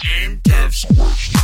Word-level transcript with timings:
Game 0.00 0.40
Devs 0.44 0.86
Quest. 0.96 1.36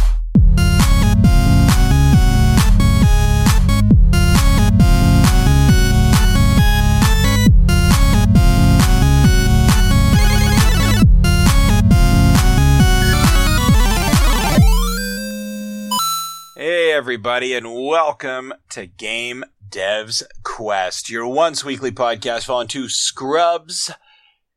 Hey, 16.57 16.93
everybody, 16.93 17.53
and 17.53 17.75
welcome 17.75 18.55
to 18.71 18.87
Game 18.87 19.45
Devs 19.69 20.23
Quest, 20.43 21.11
your 21.11 21.27
once 21.27 21.63
weekly 21.63 21.91
podcast 21.91 22.47
following 22.47 22.69
two 22.69 22.89
scrubs 22.89 23.91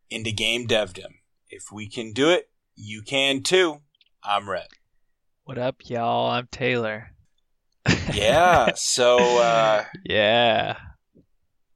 into 0.09 0.31
game 0.31 0.67
devdom. 0.67 1.15
If 1.49 1.65
we 1.73 1.89
can 1.89 2.13
do 2.13 2.29
it, 2.29 2.49
you 2.75 3.01
can 3.01 3.43
too. 3.43 3.81
I'm 4.23 4.49
Rhett. 4.49 4.67
What 5.45 5.57
up, 5.57 5.77
y'all? 5.85 6.29
I'm 6.31 6.47
Taylor. 6.51 7.09
Yeah, 8.13 8.73
so 8.75 9.17
uh, 9.39 9.85
Yeah, 10.05 10.77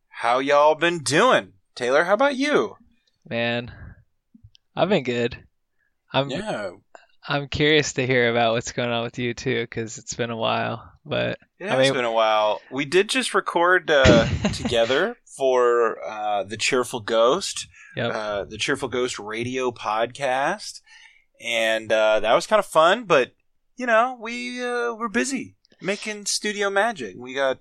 how 0.09 0.39
y'all 0.39 0.75
been 0.75 0.99
doing? 0.99 1.53
Taylor, 1.75 2.03
how 2.03 2.13
about 2.13 2.35
you? 2.35 2.75
man. 3.27 3.71
I've 4.75 4.89
been 4.89 5.03
good. 5.03 5.37
I'm 6.11 6.29
Yeah, 6.31 6.71
I'm 7.27 7.47
curious 7.47 7.93
to 7.93 8.07
hear 8.07 8.31
about 8.31 8.53
what's 8.53 8.71
going 8.71 8.89
on 8.89 9.03
with 9.03 9.19
you 9.19 9.33
too, 9.35 9.61
because 9.61 9.97
it's 9.99 10.15
been 10.15 10.31
a 10.31 10.37
while. 10.37 10.91
But 11.05 11.37
yeah 11.59 11.75
I 11.75 11.79
it's 11.79 11.87
mean- 11.89 11.93
been 11.93 12.05
a 12.05 12.11
while. 12.11 12.59
We 12.71 12.85
did 12.85 13.07
just 13.09 13.33
record 13.35 13.89
uh, 13.91 14.27
together 14.53 15.15
for 15.37 15.97
uh, 16.03 16.43
the 16.43 16.57
Cheerful 16.57 17.01
Ghost. 17.01 17.67
yep, 17.95 18.13
uh, 18.13 18.43
the 18.45 18.57
Cheerful 18.57 18.89
Ghost 18.89 19.19
Radio 19.19 19.69
podcast, 19.71 20.81
and 21.41 21.91
uh, 21.91 22.19
that 22.19 22.33
was 22.33 22.47
kind 22.47 22.59
of 22.59 22.65
fun. 22.65 23.05
But 23.05 23.33
you 23.75 23.85
know, 23.85 24.17
we 24.19 24.63
uh, 24.63 24.93
were 24.93 25.09
busy 25.09 25.55
making 25.81 26.25
studio 26.25 26.69
magic. 26.69 27.15
We 27.17 27.33
got 27.33 27.59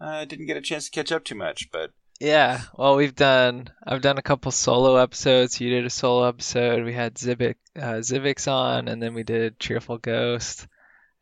uh, 0.00 0.24
didn't 0.24 0.46
get 0.46 0.56
a 0.56 0.62
chance 0.62 0.86
to 0.86 0.90
catch 0.90 1.12
up 1.12 1.24
too 1.24 1.34
much, 1.34 1.70
but 1.72 1.90
yeah. 2.20 2.62
Well, 2.76 2.96
we've 2.96 3.14
done. 3.14 3.70
I've 3.86 4.02
done 4.02 4.18
a 4.18 4.22
couple 4.22 4.50
solo 4.50 4.96
episodes. 4.96 5.60
You 5.60 5.70
did 5.70 5.86
a 5.86 5.90
solo 5.90 6.28
episode. 6.28 6.84
We 6.84 6.92
had 6.92 7.14
Zivik 7.14 7.56
uh, 7.76 8.00
Zivix 8.00 8.50
on, 8.50 8.88
and 8.88 9.02
then 9.02 9.14
we 9.14 9.22
did 9.22 9.58
Cheerful 9.58 9.98
Ghost. 9.98 10.66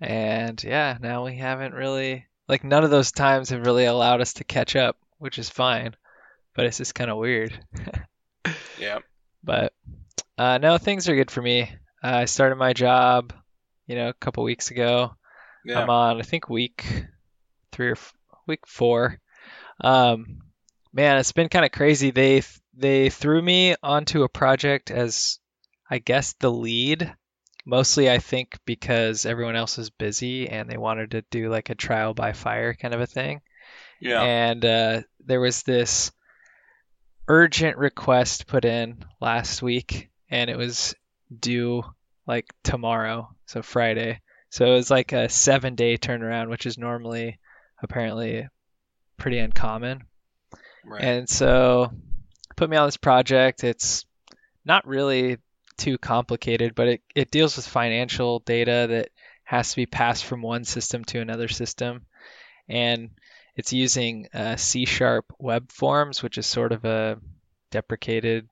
And 0.00 0.62
yeah, 0.62 0.98
now 1.00 1.24
we 1.24 1.36
haven't 1.36 1.74
really 1.74 2.26
like 2.48 2.64
none 2.64 2.84
of 2.84 2.90
those 2.90 3.12
times 3.12 3.50
have 3.50 3.66
really 3.66 3.84
allowed 3.84 4.20
us 4.20 4.34
to 4.34 4.44
catch 4.44 4.76
up, 4.76 4.96
which 5.18 5.38
is 5.38 5.50
fine. 5.50 5.94
But 6.54 6.66
it's 6.66 6.78
just 6.78 6.94
kind 6.94 7.10
of 7.10 7.18
weird. 7.18 7.52
yeah, 8.78 9.00
But 9.44 9.74
uh, 10.38 10.58
no, 10.58 10.78
things 10.78 11.08
are 11.08 11.16
good 11.16 11.30
for 11.30 11.42
me. 11.42 11.62
Uh, 12.02 12.16
I 12.16 12.24
started 12.26 12.56
my 12.56 12.72
job, 12.72 13.32
you 13.86 13.96
know, 13.96 14.08
a 14.08 14.14
couple 14.14 14.44
weeks 14.44 14.70
ago. 14.70 15.14
yeah, 15.64 15.80
I'm 15.80 15.90
on, 15.90 16.18
I 16.18 16.22
think, 16.22 16.48
week 16.48 16.84
three 17.72 17.88
or 17.88 17.92
f- 17.92 18.14
week 18.46 18.66
four. 18.66 19.18
Um, 19.80 20.42
man, 20.92 21.18
it's 21.18 21.32
been 21.32 21.48
kind 21.48 21.64
of 21.64 21.72
crazy. 21.72 22.10
They 22.10 22.42
they 22.74 23.10
threw 23.10 23.40
me 23.40 23.74
onto 23.82 24.22
a 24.22 24.28
project 24.28 24.90
as, 24.90 25.38
I 25.90 25.98
guess, 25.98 26.34
the 26.34 26.50
lead. 26.50 27.14
Mostly, 27.64 28.08
I 28.08 28.18
think 28.18 28.58
because 28.64 29.26
everyone 29.26 29.56
else 29.56 29.76
was 29.76 29.90
busy 29.90 30.48
and 30.48 30.70
they 30.70 30.76
wanted 30.76 31.12
to 31.12 31.24
do 31.30 31.48
like 31.48 31.68
a 31.68 31.74
trial 31.74 32.14
by 32.14 32.32
fire 32.32 32.74
kind 32.74 32.94
of 32.94 33.00
a 33.00 33.06
thing 33.06 33.40
yeah. 34.00 34.22
and 34.22 34.64
uh, 34.64 35.02
there 35.24 35.40
was 35.40 35.62
this 35.62 36.12
urgent 37.28 37.76
request 37.76 38.46
put 38.46 38.64
in 38.64 39.04
last 39.20 39.62
week 39.62 40.10
and 40.30 40.50
it 40.50 40.56
was 40.56 40.94
due 41.40 41.82
like 42.26 42.46
tomorrow 42.62 43.28
so 43.46 43.62
friday. 43.62 44.20
So 44.50 44.64
it 44.66 44.74
was 44.74 44.90
like 44.90 45.12
a 45.12 45.28
seven 45.28 45.74
day 45.74 45.96
turnaround 45.98 46.48
which 46.48 46.66
is 46.66 46.78
normally 46.78 47.38
apparently 47.82 48.48
pretty 49.16 49.38
uncommon. 49.38 50.04
Right. 50.84 51.02
and 51.02 51.28
so 51.28 51.90
put 52.54 52.70
me 52.70 52.76
on 52.76 52.86
this 52.86 52.96
project. 52.96 53.64
It's 53.64 54.04
not 54.64 54.86
really 54.86 55.38
too 55.76 55.98
complicated 55.98 56.74
but 56.74 56.88
it, 56.88 57.02
it 57.14 57.30
deals 57.30 57.56
with 57.56 57.66
financial 57.66 58.38
data 58.40 58.86
that 58.90 59.10
has 59.46 59.70
to 59.70 59.76
be 59.76 59.86
passed 59.86 60.24
from 60.24 60.42
one 60.42 60.64
system 60.64 61.04
to 61.04 61.20
another 61.20 61.48
system. 61.48 62.04
And 62.68 63.10
it's 63.54 63.72
using 63.72 64.28
uh, 64.34 64.56
C 64.56 64.84
sharp 64.84 65.32
web 65.38 65.70
forms, 65.70 66.22
which 66.22 66.36
is 66.36 66.46
sort 66.46 66.72
of 66.72 66.84
a 66.84 67.18
deprecated 67.70 68.48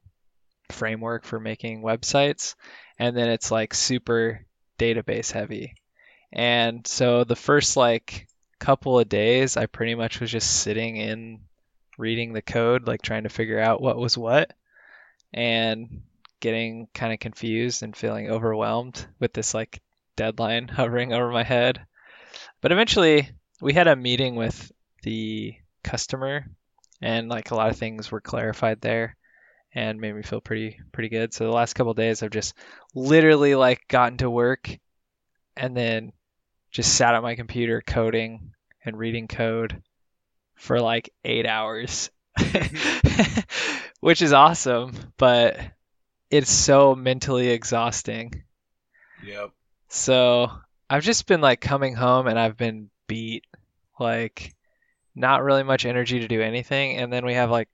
framework 0.71 1.25
for 1.25 1.41
making 1.41 1.83
websites. 1.83 2.55
And 2.99 3.17
then 3.17 3.29
it's 3.29 3.51
like 3.51 3.75
super 3.75 4.45
database 4.79 5.33
heavy. 5.33 5.75
And 6.33 6.87
so 6.87 7.25
the 7.25 7.37
first 7.37 7.77
like 7.77 8.27
couple 8.59 8.99
of 8.99 9.09
days, 9.09 9.57
I 9.57 9.67
pretty 9.67 9.95
much 9.95 10.21
was 10.21 10.31
just 10.31 10.63
sitting 10.63 10.97
in 10.97 11.41
reading 11.99 12.33
the 12.33 12.43
code, 12.43 12.87
like 12.87 13.03
trying 13.03 13.25
to 13.25 13.29
figure 13.29 13.61
out 13.61 13.81
what 13.81 13.99
was 13.99 14.19
what 14.19 14.53
and 15.33 16.03
getting 16.41 16.89
kind 16.95 17.13
of 17.13 17.19
confused 17.19 17.83
and 17.83 17.97
feeling 17.97 18.31
overwhelmed 18.31 19.07
with 19.19 19.33
this 19.33 19.55
like 19.55 19.81
deadline 20.17 20.69
hovering 20.69 21.13
over 21.13 21.31
my 21.31 21.43
head. 21.43 21.85
But 22.61 22.73
eventually, 22.73 23.31
we 23.61 23.73
had 23.73 23.89
a 23.89 23.97
meeting 23.97 24.35
with 24.35 24.73
the 25.03 25.55
customer 25.83 26.47
and 27.01 27.29
like 27.29 27.51
a 27.51 27.55
lot 27.55 27.71
of 27.71 27.77
things 27.77 28.11
were 28.11 28.21
clarified 28.21 28.81
there 28.81 29.17
and 29.75 30.01
made 30.01 30.15
me 30.15 30.23
feel 30.23 30.41
pretty 30.41 30.81
pretty 30.93 31.09
good. 31.09 31.35
So 31.35 31.45
the 31.45 31.53
last 31.53 31.75
couple 31.75 31.91
of 31.91 31.97
days 31.97 32.23
I've 32.23 32.31
just 32.31 32.55
literally 32.95 33.55
like 33.55 33.87
gotten 33.89 34.19
to 34.19 34.31
work 34.31 34.71
and 35.57 35.77
then 35.77 36.13
just 36.71 36.95
sat 36.95 37.15
at 37.15 37.23
my 37.23 37.35
computer 37.35 37.83
coding 37.85 38.53
and 38.85 38.99
reading 38.99 39.29
code 39.29 39.83
for 40.57 40.81
like 40.81 41.11
8 41.25 41.47
hours. 41.47 42.11
Which 44.01 44.23
is 44.23 44.33
awesome, 44.33 44.93
but 45.17 45.59
it's 46.31 46.51
so 46.51 46.95
mentally 46.95 47.49
exhausting. 47.49 48.43
yep. 49.25 49.51
So 49.89 50.51
I've 50.91 51.05
just 51.05 51.27
been 51.27 51.41
like 51.41 51.61
coming 51.61 51.95
home 51.95 52.27
and 52.27 52.39
I've 52.39 52.57
been 52.57 52.91
beat, 53.07 53.45
like 53.99 54.55
not 55.15 55.43
really 55.43 55.63
much 55.63 55.87
energy 55.87 56.21
to 56.21 56.29
do 56.29 56.43
anything. 56.43 56.97
And 56.97 57.13
then 57.13 57.25
we 57.25 57.35
have 57.35 57.51
like 57.51 57.69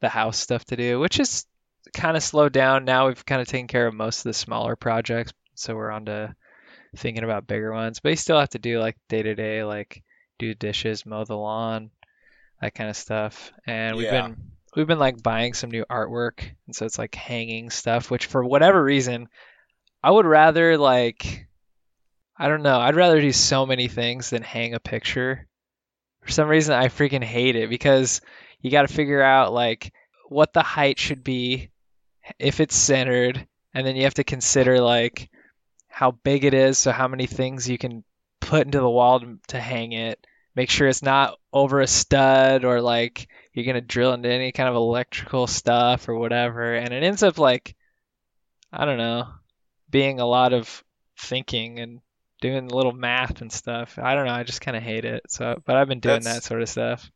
the 0.00 0.08
house 0.08 0.38
stuff 0.38 0.64
to 0.66 0.76
do, 0.76 0.98
which 1.00 1.20
is 1.20 1.46
kind 1.94 2.16
of 2.16 2.22
slowed 2.22 2.52
down. 2.52 2.84
Now 2.84 3.06
we've 3.08 3.24
kind 3.24 3.40
of 3.40 3.48
taken 3.48 3.66
care 3.66 3.86
of 3.86 3.94
most 3.94 4.18
of 4.18 4.24
the 4.24 4.34
smaller 4.34 4.76
projects. 4.76 5.32
So 5.54 5.74
we're 5.74 5.90
on 5.90 6.06
to 6.06 6.34
thinking 6.96 7.24
about 7.24 7.46
bigger 7.46 7.72
ones. 7.72 8.00
But 8.00 8.10
you 8.10 8.16
still 8.16 8.38
have 8.38 8.50
to 8.50 8.58
do 8.58 8.80
like 8.80 8.96
day 9.08 9.22
to 9.22 9.34
day, 9.34 9.64
like 9.64 10.02
do 10.38 10.54
dishes, 10.54 11.04
mow 11.06 11.24
the 11.24 11.36
lawn, 11.36 11.90
that 12.60 12.74
kind 12.74 12.90
of 12.90 12.96
stuff. 12.96 13.52
And 13.66 13.96
we've 13.96 14.06
Yeah. 14.06 14.28
been 14.28 14.36
we've 14.76 14.86
been 14.86 14.98
like 14.98 15.22
buying 15.22 15.54
some 15.54 15.70
new 15.70 15.84
artwork. 15.90 16.48
And 16.66 16.74
so 16.76 16.86
it's 16.86 16.98
like 16.98 17.14
hanging 17.14 17.70
stuff, 17.70 18.10
which 18.10 18.26
for 18.26 18.44
whatever 18.44 18.82
reason, 18.82 19.28
I 20.02 20.10
would 20.10 20.26
rather 20.26 20.78
like 20.78 21.46
I 22.36 22.46
don't 22.48 22.62
know. 22.62 22.78
I'd 22.78 22.94
rather 22.94 23.20
do 23.20 23.32
so 23.32 23.66
many 23.66 23.88
things 23.88 24.30
than 24.30 24.42
hang 24.42 24.74
a 24.74 24.80
picture. 24.80 25.48
For 26.22 26.30
some 26.30 26.48
reason, 26.48 26.74
I 26.74 26.86
freaking 26.88 27.24
hate 27.24 27.56
it 27.56 27.68
because 27.68 28.20
you 28.60 28.70
got 28.70 28.82
to 28.82 28.92
figure 28.94 29.22
out 29.22 29.52
like 29.52 29.92
what 30.28 30.52
the 30.52 30.62
height 30.62 30.98
should 30.98 31.24
be, 31.24 31.70
if 32.38 32.60
it's 32.60 32.76
centered, 32.76 33.46
and 33.74 33.86
then 33.86 33.96
you 33.96 34.04
have 34.04 34.14
to 34.14 34.24
consider 34.24 34.80
like 34.80 35.30
how 35.88 36.10
big 36.10 36.44
it 36.44 36.54
is, 36.54 36.78
so 36.78 36.92
how 36.92 37.08
many 37.08 37.26
things 37.26 37.68
you 37.68 37.78
can 37.78 38.04
put 38.40 38.66
into 38.66 38.80
the 38.80 38.90
wall 38.90 39.20
to, 39.20 39.38
to 39.48 39.60
hang 39.60 39.92
it. 39.92 40.24
Make 40.54 40.70
sure 40.70 40.88
it's 40.88 41.02
not 41.02 41.38
over 41.52 41.80
a 41.80 41.86
stud 41.86 42.64
or 42.64 42.80
like 42.80 43.28
you're 43.52 43.66
gonna 43.66 43.80
drill 43.80 44.12
into 44.12 44.28
any 44.30 44.52
kind 44.52 44.68
of 44.68 44.74
electrical 44.74 45.46
stuff 45.46 46.08
or 46.08 46.14
whatever, 46.16 46.74
and 46.74 46.92
it 46.92 47.02
ends 47.02 47.22
up 47.22 47.38
like 47.38 47.74
I 48.72 48.84
don't 48.84 48.98
know, 48.98 49.26
being 49.90 50.20
a 50.20 50.26
lot 50.26 50.52
of 50.52 50.84
thinking 51.18 51.78
and 51.80 52.00
doing 52.40 52.70
a 52.70 52.74
little 52.74 52.92
math 52.92 53.40
and 53.40 53.50
stuff. 53.50 53.98
I 53.98 54.14
don't 54.14 54.26
know. 54.26 54.32
I 54.32 54.42
just 54.42 54.60
kind 54.60 54.76
of 54.76 54.82
hate 54.82 55.04
it. 55.04 55.22
So, 55.28 55.60
but 55.64 55.76
I've 55.76 55.88
been 55.88 56.00
doing 56.00 56.20
That's- 56.20 56.36
that 56.36 56.44
sort 56.44 56.62
of 56.62 56.68
stuff. 56.68 57.10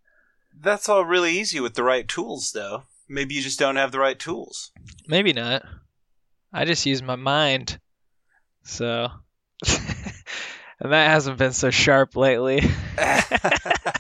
That's 0.59 0.89
all 0.89 1.05
really 1.05 1.39
easy 1.39 1.61
with 1.61 1.75
the 1.75 1.83
right 1.83 2.07
tools, 2.07 2.53
though. 2.53 2.85
Maybe 3.09 3.35
you 3.35 3.43
just 3.43 3.59
don't 3.59 3.77
have 3.77 3.93
the 3.93 3.99
right 3.99 4.19
tools. 4.19 4.71
Maybe 5.07 5.33
not. 5.33 5.63
I 6.53 6.65
just 6.65 6.87
use 6.87 7.03
my 7.03 7.17
mind. 7.17 7.79
So, 8.65 9.09
and 10.81 10.93
that 10.93 11.11
hasn't 11.11 11.39
been 11.39 11.53
so 11.53 11.71
sharp 11.71 12.17
lately. 12.17 12.61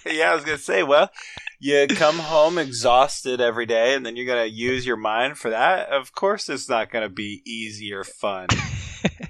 yeah, 0.07 0.31
I 0.31 0.35
was 0.35 0.45
gonna 0.45 0.59
say, 0.59 0.83
well, 0.83 1.11
you 1.59 1.87
come 1.89 2.19
home 2.19 2.59
exhausted 2.59 3.41
every 3.41 3.67
day, 3.67 3.95
and 3.95 4.05
then 4.05 4.17
you're 4.17 4.27
gonna 4.27 4.45
use 4.45 4.87
your 4.87 4.97
mind 4.97 5.39
for 5.39 5.51
that. 5.51 5.89
Of 5.89 6.13
course, 6.13 6.49
it's 6.49 6.69
not 6.69 6.91
gonna 6.91 7.09
be 7.09 7.43
easy 7.45 7.93
or 7.93 8.05
fun. 8.05 8.49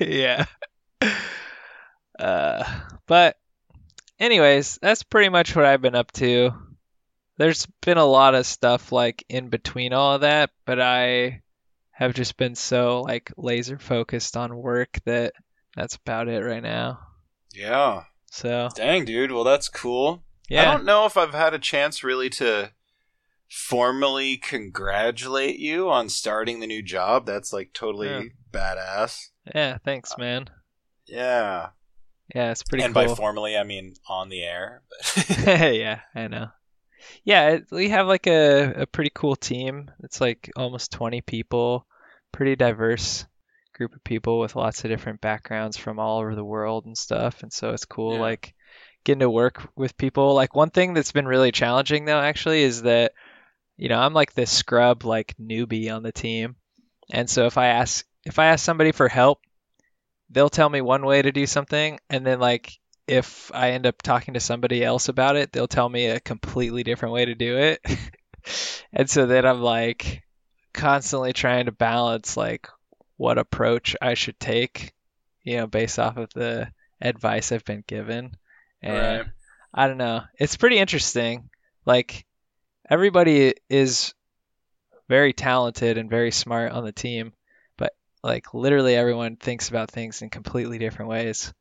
yeah. 0.00 0.46
Uh, 2.18 2.64
but 3.06 3.36
anyways, 4.18 4.78
that's 4.80 5.02
pretty 5.02 5.28
much 5.28 5.56
what 5.56 5.64
I've 5.64 5.82
been 5.82 5.94
up 5.94 6.12
to. 6.12 6.52
There's 7.38 7.66
been 7.80 7.98
a 7.98 8.04
lot 8.04 8.34
of 8.34 8.46
stuff 8.46 8.92
like 8.92 9.24
in 9.28 9.48
between 9.48 9.92
all 9.92 10.14
of 10.14 10.20
that, 10.20 10.50
but 10.66 10.80
I 10.80 11.42
have 11.90 12.14
just 12.14 12.36
been 12.36 12.54
so 12.54 13.02
like 13.02 13.32
laser 13.36 13.78
focused 13.78 14.36
on 14.36 14.56
work 14.56 14.98
that 15.06 15.32
that's 15.76 15.96
about 15.96 16.28
it 16.28 16.44
right 16.44 16.62
now. 16.62 16.98
Yeah. 17.54 18.04
So 18.30 18.68
Dang, 18.74 19.04
dude. 19.04 19.32
Well, 19.32 19.44
that's 19.44 19.68
cool. 19.68 20.22
Yeah. 20.48 20.62
I 20.62 20.74
don't 20.74 20.84
know 20.84 21.06
if 21.06 21.16
I've 21.16 21.34
had 21.34 21.54
a 21.54 21.58
chance 21.58 22.02
really 22.04 22.28
to 22.30 22.72
formally 23.48 24.36
congratulate 24.36 25.58
you 25.58 25.90
on 25.90 26.08
starting 26.08 26.60
the 26.60 26.66
new 26.66 26.82
job. 26.82 27.26
That's 27.26 27.52
like 27.52 27.72
totally 27.72 28.08
Yeah. 28.08 28.22
badass. 28.52 29.28
yeah. 29.54 29.78
Thanks, 29.84 30.12
uh, 30.12 30.16
man. 30.18 30.50
Yeah. 31.06 31.68
Yeah, 32.34 32.50
it's 32.50 32.62
pretty 32.62 32.84
and 32.84 32.94
cool. 32.94 33.06
by 33.08 33.14
formally, 33.14 33.56
I 33.58 33.64
mean 33.64 33.94
on 34.08 34.28
the 34.30 34.42
air. 34.42 34.82
Yeah, 35.46 36.00
I 36.14 36.28
know. 36.28 36.48
Yeah, 37.24 37.58
we 37.70 37.88
have 37.90 38.06
like 38.06 38.26
a, 38.26 38.82
a 38.82 38.86
pretty 38.86 39.10
cool 39.14 39.36
team. 39.36 39.90
It's 40.02 40.20
like 40.20 40.50
almost 40.56 40.92
20 40.92 41.20
people, 41.20 41.86
pretty 42.32 42.56
diverse 42.56 43.26
group 43.74 43.94
of 43.94 44.04
people 44.04 44.38
with 44.40 44.56
lots 44.56 44.84
of 44.84 44.90
different 44.90 45.20
backgrounds 45.20 45.76
from 45.76 45.98
all 45.98 46.20
over 46.20 46.34
the 46.34 46.44
world 46.44 46.86
and 46.86 46.96
stuff. 46.96 47.42
And 47.42 47.52
so 47.52 47.70
it's 47.70 47.84
cool 47.86 48.18
Yeah. 48.18 48.18
like 48.18 48.54
getting 49.04 49.20
to 49.20 49.30
work 49.30 49.68
with 49.76 49.96
people. 49.96 50.34
Like 50.34 50.54
one 50.54 50.70
thing 50.70 50.94
that's 50.94 51.12
been 51.12 51.26
really 51.26 51.52
challenging 51.52 52.04
though 52.04 52.20
actually 52.20 52.62
is 52.62 52.82
that 52.82 53.12
you 53.78 53.88
know, 53.88 53.98
I'm 53.98 54.14
like 54.14 54.34
the 54.34 54.46
scrub 54.46 55.04
like 55.04 55.34
newbie 55.38 55.94
on 55.94 56.02
the 56.02 56.12
team. 56.12 56.56
And 57.10 57.30
so 57.30 57.46
if 57.46 57.58
I 57.58 57.68
ask 57.68 58.06
if 58.24 58.38
I 58.38 58.46
ask 58.46 58.64
somebody 58.64 58.92
for 58.92 59.08
help, 59.08 59.40
they'll 60.30 60.50
tell 60.50 60.68
me 60.68 60.80
one 60.80 61.04
way 61.06 61.22
to 61.22 61.32
do 61.32 61.46
something 61.46 61.98
and 62.10 62.26
then 62.26 62.40
like 62.40 62.72
if 63.12 63.50
I 63.52 63.72
end 63.72 63.86
up 63.86 64.00
talking 64.00 64.34
to 64.34 64.40
somebody 64.40 64.82
else 64.82 65.08
about 65.08 65.36
it, 65.36 65.52
they'll 65.52 65.68
tell 65.68 65.88
me 65.88 66.06
a 66.06 66.20
completely 66.20 66.82
different 66.82 67.12
way 67.12 67.26
to 67.26 67.34
do 67.34 67.58
it. 67.58 67.80
and 68.92 69.08
so 69.08 69.26
then 69.26 69.44
I'm 69.44 69.60
like 69.60 70.22
constantly 70.72 71.34
trying 71.34 71.66
to 71.66 71.72
balance 71.72 72.36
like 72.38 72.68
what 73.18 73.36
approach 73.36 73.94
I 74.00 74.14
should 74.14 74.40
take, 74.40 74.94
you 75.42 75.58
know, 75.58 75.66
based 75.66 75.98
off 75.98 76.16
of 76.16 76.30
the 76.32 76.72
advice 77.02 77.52
I've 77.52 77.66
been 77.66 77.84
given. 77.86 78.34
And 78.80 79.18
Right. 79.18 79.26
I 79.74 79.86
don't 79.88 79.98
know. 79.98 80.22
It's 80.38 80.56
pretty 80.56 80.78
interesting. 80.78 81.50
Like 81.84 82.24
everybody 82.88 83.54
is 83.68 84.14
very 85.08 85.34
talented 85.34 85.98
and 85.98 86.08
very 86.08 86.30
smart 86.30 86.72
on 86.72 86.84
the 86.84 86.92
team, 86.92 87.34
but 87.76 87.92
like 88.22 88.54
literally 88.54 88.96
everyone 88.96 89.36
thinks 89.36 89.68
about 89.68 89.90
things 89.90 90.22
in 90.22 90.30
completely 90.30 90.78
different 90.78 91.10
ways, 91.10 91.52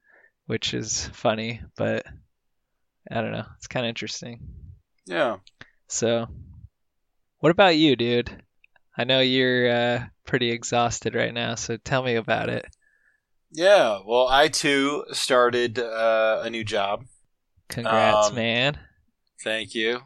which 0.45 0.73
is 0.73 1.07
funny, 1.13 1.61
but 1.77 2.05
I 3.09 3.21
don't 3.21 3.31
know. 3.31 3.45
It's 3.57 3.67
kind 3.67 3.85
of 3.85 3.89
interesting. 3.89 4.39
yeah. 5.05 5.37
So, 5.87 6.27
what 7.39 7.51
about 7.51 7.75
you, 7.75 7.95
dude? 7.95 8.43
I 8.97 9.03
know 9.03 9.19
you're 9.19 9.69
uh, 9.71 10.05
pretty 10.25 10.51
exhausted 10.51 11.15
right 11.15 11.33
now, 11.33 11.55
so 11.55 11.77
tell 11.77 12.03
me 12.03 12.15
about 12.15 12.49
it. 12.49 12.65
Yeah. 13.51 13.99
Well, 14.05 14.27
I 14.29 14.47
too 14.47 15.03
started 15.11 15.77
uh, 15.79 16.41
a 16.43 16.49
new 16.49 16.63
job. 16.63 17.05
Congrats, 17.67 18.29
Um, 18.29 18.35
man. 18.35 18.79
Thank 19.43 19.73
you. 19.75 20.01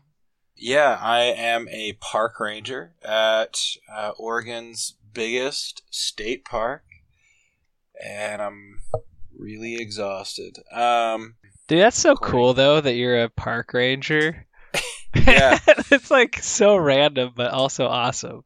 Yeah, 0.56 0.98
I 1.02 1.22
am 1.24 1.68
a 1.70 1.94
park 1.94 2.40
ranger 2.40 2.96
at 3.04 3.60
uh, 3.94 4.12
Oregon's 4.18 4.96
biggest 5.14 5.84
state 5.92 6.46
park, 6.46 6.84
and 8.04 8.42
I'm 8.42 8.75
really 9.38 9.76
exhausted. 9.76 10.58
Um, 10.72 11.36
Dude, 11.68 11.82
that's 11.82 12.00
so 12.00 12.16
cool 12.16 12.54
though 12.54 12.82
that 12.82 12.96
you're 12.96 13.24
a 13.24 13.30
park 13.30 13.74
ranger. 13.74 14.46
Yeah. 15.16 15.60
it's 15.92 16.12
like 16.12 16.44
so 16.44 16.76
random, 16.76 17.32
but 17.36 17.52
also 17.52 17.88
awesome. 17.88 18.44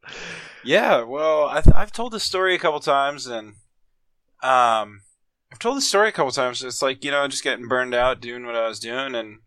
yeah, 0.64 1.02
well, 1.02 1.46
I 1.46 1.62
th- 1.62 1.76
I've 1.76 1.92
told 1.92 2.14
this 2.14 2.24
story 2.24 2.54
a 2.54 2.60
couple 2.60 2.80
times, 2.80 3.26
and 3.26 3.56
um, 4.44 5.02
I've 5.52 5.58
told 5.58 5.78
this 5.78 5.88
story 5.88 6.10
a 6.10 6.12
couple 6.12 6.32
times. 6.32 6.64
It's 6.64 6.84
like 6.84 7.04
you 7.04 7.10
know, 7.10 7.28
just 7.28 7.44
getting 7.44 7.68
burned 7.68 7.96
out 7.96 8.22
doing 8.22 8.46
what 8.46 8.56
I 8.56 8.68
was 8.68 8.80
doing, 8.80 9.16
and 9.16 9.40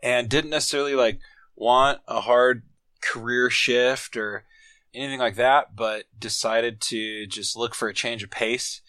and 0.00 0.28
didn't 0.28 0.50
necessarily 0.50 0.94
like 0.94 1.18
want 1.56 1.98
a 2.06 2.20
hard 2.20 2.62
career 3.00 3.50
shift 3.50 4.16
or 4.16 4.44
anything 4.94 5.18
like 5.18 5.36
that, 5.36 5.74
but 5.74 6.04
decided 6.18 6.80
to 6.82 7.26
just 7.26 7.56
look 7.56 7.74
for 7.74 7.88
a 7.88 7.94
change 7.94 8.22
of 8.22 8.30
pace. 8.30 8.80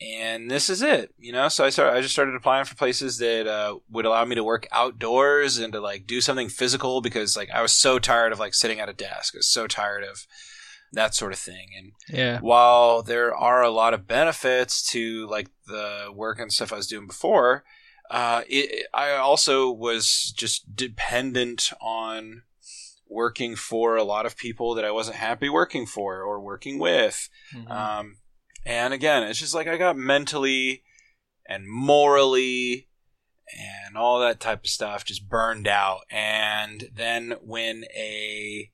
And 0.00 0.50
this 0.50 0.68
is 0.68 0.82
it, 0.82 1.14
you 1.18 1.32
know. 1.32 1.48
So 1.48 1.64
I 1.64 1.70
started. 1.70 1.96
I 1.96 2.02
just 2.02 2.12
started 2.12 2.34
applying 2.34 2.66
for 2.66 2.74
places 2.74 3.16
that 3.18 3.46
uh, 3.46 3.78
would 3.90 4.04
allow 4.04 4.24
me 4.26 4.34
to 4.34 4.44
work 4.44 4.66
outdoors 4.70 5.56
and 5.58 5.72
to 5.72 5.80
like 5.80 6.06
do 6.06 6.20
something 6.20 6.50
physical 6.50 7.00
because 7.00 7.34
like 7.36 7.50
I 7.50 7.62
was 7.62 7.72
so 7.72 7.98
tired 7.98 8.32
of 8.32 8.38
like 8.38 8.52
sitting 8.54 8.78
at 8.78 8.90
a 8.90 8.92
desk. 8.92 9.34
I 9.34 9.38
was 9.38 9.48
so 9.48 9.66
tired 9.66 10.04
of 10.04 10.26
that 10.92 11.14
sort 11.14 11.32
of 11.32 11.38
thing. 11.38 11.68
And 11.78 11.92
Yeah. 12.08 12.40
while 12.40 13.02
there 13.02 13.34
are 13.34 13.62
a 13.62 13.70
lot 13.70 13.94
of 13.94 14.06
benefits 14.06 14.86
to 14.90 15.26
like 15.28 15.48
the 15.66 16.10
work 16.14 16.38
and 16.40 16.52
stuff 16.52 16.72
I 16.72 16.76
was 16.76 16.86
doing 16.86 17.06
before, 17.06 17.64
uh, 18.10 18.42
it, 18.48 18.86
I 18.92 19.12
also 19.12 19.70
was 19.70 20.32
just 20.36 20.76
dependent 20.76 21.72
on 21.80 22.42
working 23.08 23.56
for 23.56 23.96
a 23.96 24.04
lot 24.04 24.26
of 24.26 24.36
people 24.36 24.74
that 24.74 24.84
I 24.84 24.90
wasn't 24.90 25.16
happy 25.16 25.48
working 25.48 25.86
for 25.86 26.20
or 26.22 26.40
working 26.40 26.78
with. 26.78 27.28
Mhm. 27.54 27.70
Um, 27.70 28.16
and 28.66 28.92
again, 28.92 29.22
it's 29.22 29.38
just 29.38 29.54
like 29.54 29.68
I 29.68 29.76
got 29.76 29.96
mentally 29.96 30.82
and 31.48 31.68
morally 31.68 32.88
and 33.56 33.96
all 33.96 34.18
that 34.20 34.40
type 34.40 34.64
of 34.64 34.70
stuff 34.70 35.04
just 35.04 35.28
burned 35.28 35.68
out. 35.68 36.00
And 36.10 36.90
then 36.92 37.36
when 37.40 37.84
a 37.96 38.70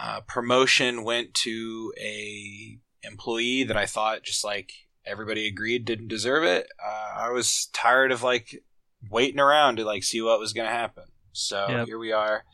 uh, 0.00 0.20
promotion 0.20 1.02
went 1.02 1.34
to 1.34 1.92
a 2.00 2.78
employee 3.02 3.64
that 3.64 3.76
I 3.76 3.86
thought 3.86 4.22
just 4.22 4.44
like 4.44 4.70
everybody 5.04 5.48
agreed 5.48 5.84
didn't 5.84 6.08
deserve 6.08 6.44
it, 6.44 6.68
uh, 6.82 7.18
I 7.18 7.30
was 7.30 7.68
tired 7.72 8.12
of 8.12 8.22
like 8.22 8.62
waiting 9.10 9.40
around 9.40 9.76
to 9.76 9.84
like 9.84 10.04
see 10.04 10.22
what 10.22 10.38
was 10.38 10.52
going 10.52 10.68
to 10.68 10.72
happen. 10.72 11.04
So 11.32 11.66
Yep. 11.68 11.86
here 11.86 11.98
we 11.98 12.12
are. 12.12 12.44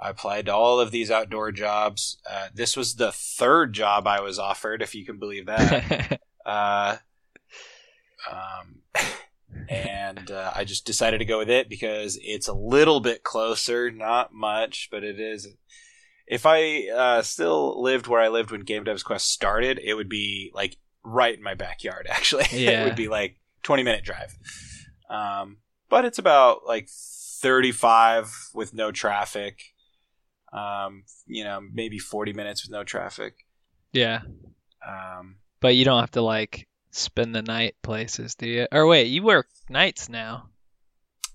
I 0.00 0.10
applied 0.10 0.46
to 0.46 0.54
all 0.54 0.80
of 0.80 0.90
these 0.90 1.10
outdoor 1.10 1.52
jobs. 1.52 2.18
Uh, 2.28 2.48
this 2.52 2.76
was 2.76 2.96
the 2.96 3.12
third 3.12 3.72
job 3.72 4.06
I 4.06 4.20
was 4.20 4.38
offered, 4.38 4.82
if 4.82 4.94
you 4.94 5.04
can 5.04 5.18
believe 5.18 5.46
that. 5.46 6.20
uh, 6.46 6.96
um, 8.30 8.82
and 9.68 10.30
uh, 10.30 10.52
I 10.54 10.64
just 10.64 10.84
decided 10.84 11.18
to 11.18 11.24
go 11.24 11.38
with 11.38 11.50
it 11.50 11.68
because 11.68 12.18
it's 12.22 12.48
a 12.48 12.54
little 12.54 13.00
bit 13.00 13.22
closer, 13.22 13.90
not 13.90 14.34
much, 14.34 14.88
but 14.90 15.04
it 15.04 15.20
is. 15.20 15.48
If 16.26 16.46
I 16.46 16.88
uh, 16.88 17.22
still 17.22 17.80
lived 17.82 18.06
where 18.06 18.20
I 18.20 18.28
lived 18.28 18.50
when 18.50 18.62
Game 18.62 18.84
Devs 18.84 19.04
Quest 19.04 19.30
started, 19.30 19.78
it 19.82 19.94
would 19.94 20.08
be 20.08 20.50
like 20.54 20.76
right 21.04 21.36
in 21.36 21.42
my 21.42 21.54
backyard. 21.54 22.06
Actually, 22.10 22.44
it 22.44 22.84
would 22.84 22.96
be 22.96 23.08
like 23.08 23.36
twenty 23.62 23.82
minute 23.82 24.04
drive. 24.04 24.36
Um, 25.08 25.58
but 25.88 26.04
it's 26.04 26.18
about 26.18 26.66
like 26.66 26.88
thirty 26.88 27.72
five 27.72 28.34
with 28.54 28.74
no 28.74 28.90
traffic. 28.90 29.73
Um, 30.54 31.04
you 31.26 31.42
know, 31.44 31.60
maybe 31.72 31.98
forty 31.98 32.32
minutes 32.32 32.64
with 32.64 32.70
no 32.72 32.84
traffic. 32.84 33.34
yeah. 33.92 34.20
Um, 34.86 35.36
But 35.60 35.74
you 35.76 35.84
don't 35.84 36.00
have 36.00 36.10
to 36.12 36.22
like 36.22 36.68
spend 36.90 37.34
the 37.34 37.42
night 37.42 37.74
places, 37.82 38.34
do 38.34 38.46
you? 38.46 38.66
Or 38.70 38.86
wait, 38.86 39.08
you 39.08 39.22
work 39.22 39.48
nights 39.68 40.08
now. 40.08 40.50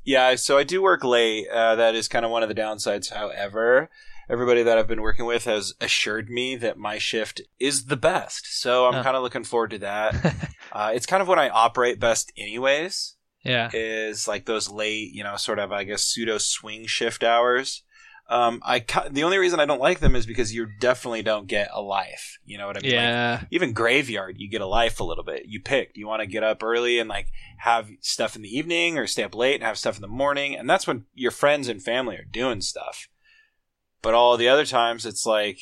Yeah, 0.05 0.35
so 0.35 0.57
I 0.57 0.63
do 0.63 0.81
work 0.81 1.03
late. 1.03 1.47
Uh, 1.49 1.75
that 1.75 1.95
is 1.95 2.07
kind 2.07 2.23
of 2.25 2.31
one 2.31 2.41
of 2.43 2.49
the 2.49 2.55
downsides. 2.55 3.11
However, 3.13 3.89
everybody 4.29 4.63
that 4.63 4.77
I've 4.77 4.87
been 4.87 5.01
working 5.01 5.25
with 5.25 5.43
has 5.45 5.73
assured 5.81 6.29
me 6.29 6.55
that 6.55 6.77
my 6.77 6.97
shift 6.97 7.41
is 7.59 7.85
the 7.85 7.97
best. 7.97 8.45
So 8.61 8.85
I'm 8.87 8.93
Huh. 8.93 9.03
kind 9.03 9.17
of 9.17 9.23
looking 9.23 9.43
forward 9.43 9.71
to 9.71 9.79
that. 9.79 10.15
uh, 10.71 10.91
it's 10.95 11.05
kind 11.05 11.21
of 11.21 11.27
when 11.27 11.39
I 11.39 11.49
operate 11.49 11.99
best, 11.99 12.31
anyways. 12.37 13.15
yeah. 13.43 13.69
Is 13.73 14.27
like 14.27 14.45
those 14.45 14.69
late, 14.69 15.11
you 15.13 15.23
know, 15.23 15.35
sort 15.35 15.59
of 15.59 15.71
I 15.71 15.83
guess 15.83 16.03
pseudo 16.03 16.37
swing 16.37 16.85
shift 16.87 17.23
hours. 17.23 17.83
Um, 18.31 18.61
I 18.63 18.85
the 19.09 19.23
only 19.23 19.39
reason 19.39 19.59
I 19.59 19.65
don't 19.65 19.81
like 19.81 19.99
them 20.01 20.15
is 20.15 20.27
because 20.27 20.53
you 20.53 20.67
definitely 20.79 21.23
don't 21.23 21.47
get 21.47 21.69
a 21.73 21.81
life. 21.81 22.37
You 22.45 22.59
know 22.59 22.67
what 22.67 22.77
I 22.77 22.81
mean? 22.81 22.91
Like, 22.95 23.01
Yeah. 23.01 23.43
even 23.49 23.73
graveyard 23.73 24.35
you 24.37 24.47
get 24.49 24.61
a 24.61 24.67
life 24.67 24.99
a 24.99 25.03
little 25.03 25.23
bit 25.23 25.43
you 25.47 25.59
pick 25.59 25.93
do 25.95 25.99
you 25.99 26.07
want 26.07 26.21
to 26.21 26.27
get 26.27 26.43
up 26.43 26.61
early 26.63 26.99
and 26.99 27.09
like 27.09 27.27
have 27.57 27.89
stuff 28.01 28.35
in 28.35 28.41
the 28.43 28.55
evening 28.55 28.97
or 28.99 29.07
stay 29.07 29.23
up 29.23 29.33
late 29.33 29.55
and 29.55 29.63
have 29.63 29.77
stuff 29.79 29.95
in 29.95 30.01
the 30.03 30.07
morning 30.07 30.55
and 30.55 30.69
that's 30.69 30.85
when 30.85 31.05
your 31.15 31.31
friends 31.31 31.67
and 31.67 31.81
family 31.81 32.15
are 32.17 32.25
doing 32.31 32.61
stuff 32.61 33.07
but 34.03 34.13
all 34.13 34.37
the 34.37 34.47
other 34.47 34.65
times 34.65 35.05
it's 35.05 35.25
like 35.25 35.59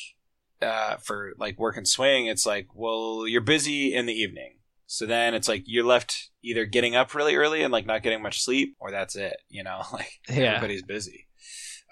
uh, 0.60 0.96
for 0.96 1.32
like 1.38 1.58
work 1.58 1.76
and 1.76 1.88
swing 1.88 2.26
it's 2.26 2.44
like 2.44 2.66
well 2.74 3.26
you're 3.26 3.40
busy 3.40 3.94
in 3.94 4.04
the 4.06 4.12
evening 4.14 4.56
so 4.86 5.06
then 5.06 5.34
it's 5.34 5.48
like 5.48 5.62
you're 5.66 5.84
left 5.86 6.30
either 6.42 6.64
getting 6.66 6.94
up 6.96 7.14
really 7.14 7.34
early 7.36 7.62
and 7.62 7.72
like 7.72 7.86
not 7.86 8.02
getting 8.02 8.22
much 8.22 8.42
sleep 8.42 8.76
or 8.78 8.90
that's 8.90 9.16
it 9.16 9.36
you 9.48 9.62
know 9.64 9.82
like 9.92 10.20
Yeah. 10.28 10.54
everybody's 10.56 10.82
busy 10.82 11.26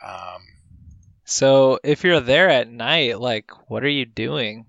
um, 0.07 0.43
So 1.27 1.79
if 1.85 2.05
you're 2.05 2.21
there 2.21 2.49
at 2.49 2.71
night, 2.71 3.21
like 3.21 3.51
what 3.69 3.85
are 3.85 3.89
you 3.89 4.05
doing? 4.07 4.67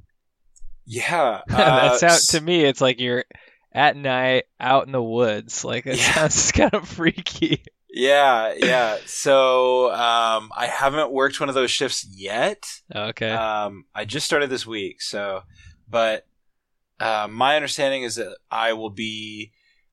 yeah 0.86 1.42
That's 1.48 2.04
uh, 2.04 2.08
out 2.08 2.20
to 2.30 2.42
me. 2.42 2.64
It's 2.64 2.82
like 2.82 3.00
you're 3.00 3.26
at 3.74 3.96
night 3.96 4.46
out 4.60 4.86
in 4.88 4.92
the 4.92 5.02
woods. 5.04 5.64
Like 5.64 5.86
it 5.86 5.98
Yeah. 5.98 6.14
sounds 6.14 6.52
kind 6.54 6.74
of 6.74 6.88
freaky. 6.88 7.64
yeah, 7.90 8.54
yeah. 8.58 8.98
So 9.06 9.92
um, 9.92 10.52
I 10.56 10.66
haven't 10.68 11.12
worked 11.12 11.40
one 11.40 11.50
of 11.50 11.56
those 11.56 11.72
shifts 11.72 12.06
yet. 12.10 12.66
Okay. 12.94 13.30
Um, 13.32 13.86
I 13.94 14.06
just 14.06 14.26
started 14.26 14.50
this 14.50 14.66
week, 14.66 15.02
so 15.02 15.44
but 15.90 16.26
uh, 17.00 17.28
my 17.30 17.56
understanding 17.56 18.04
is 18.04 18.16
that 18.16 18.36
I 18.50 18.74
will 18.74 18.90
be 18.90 19.52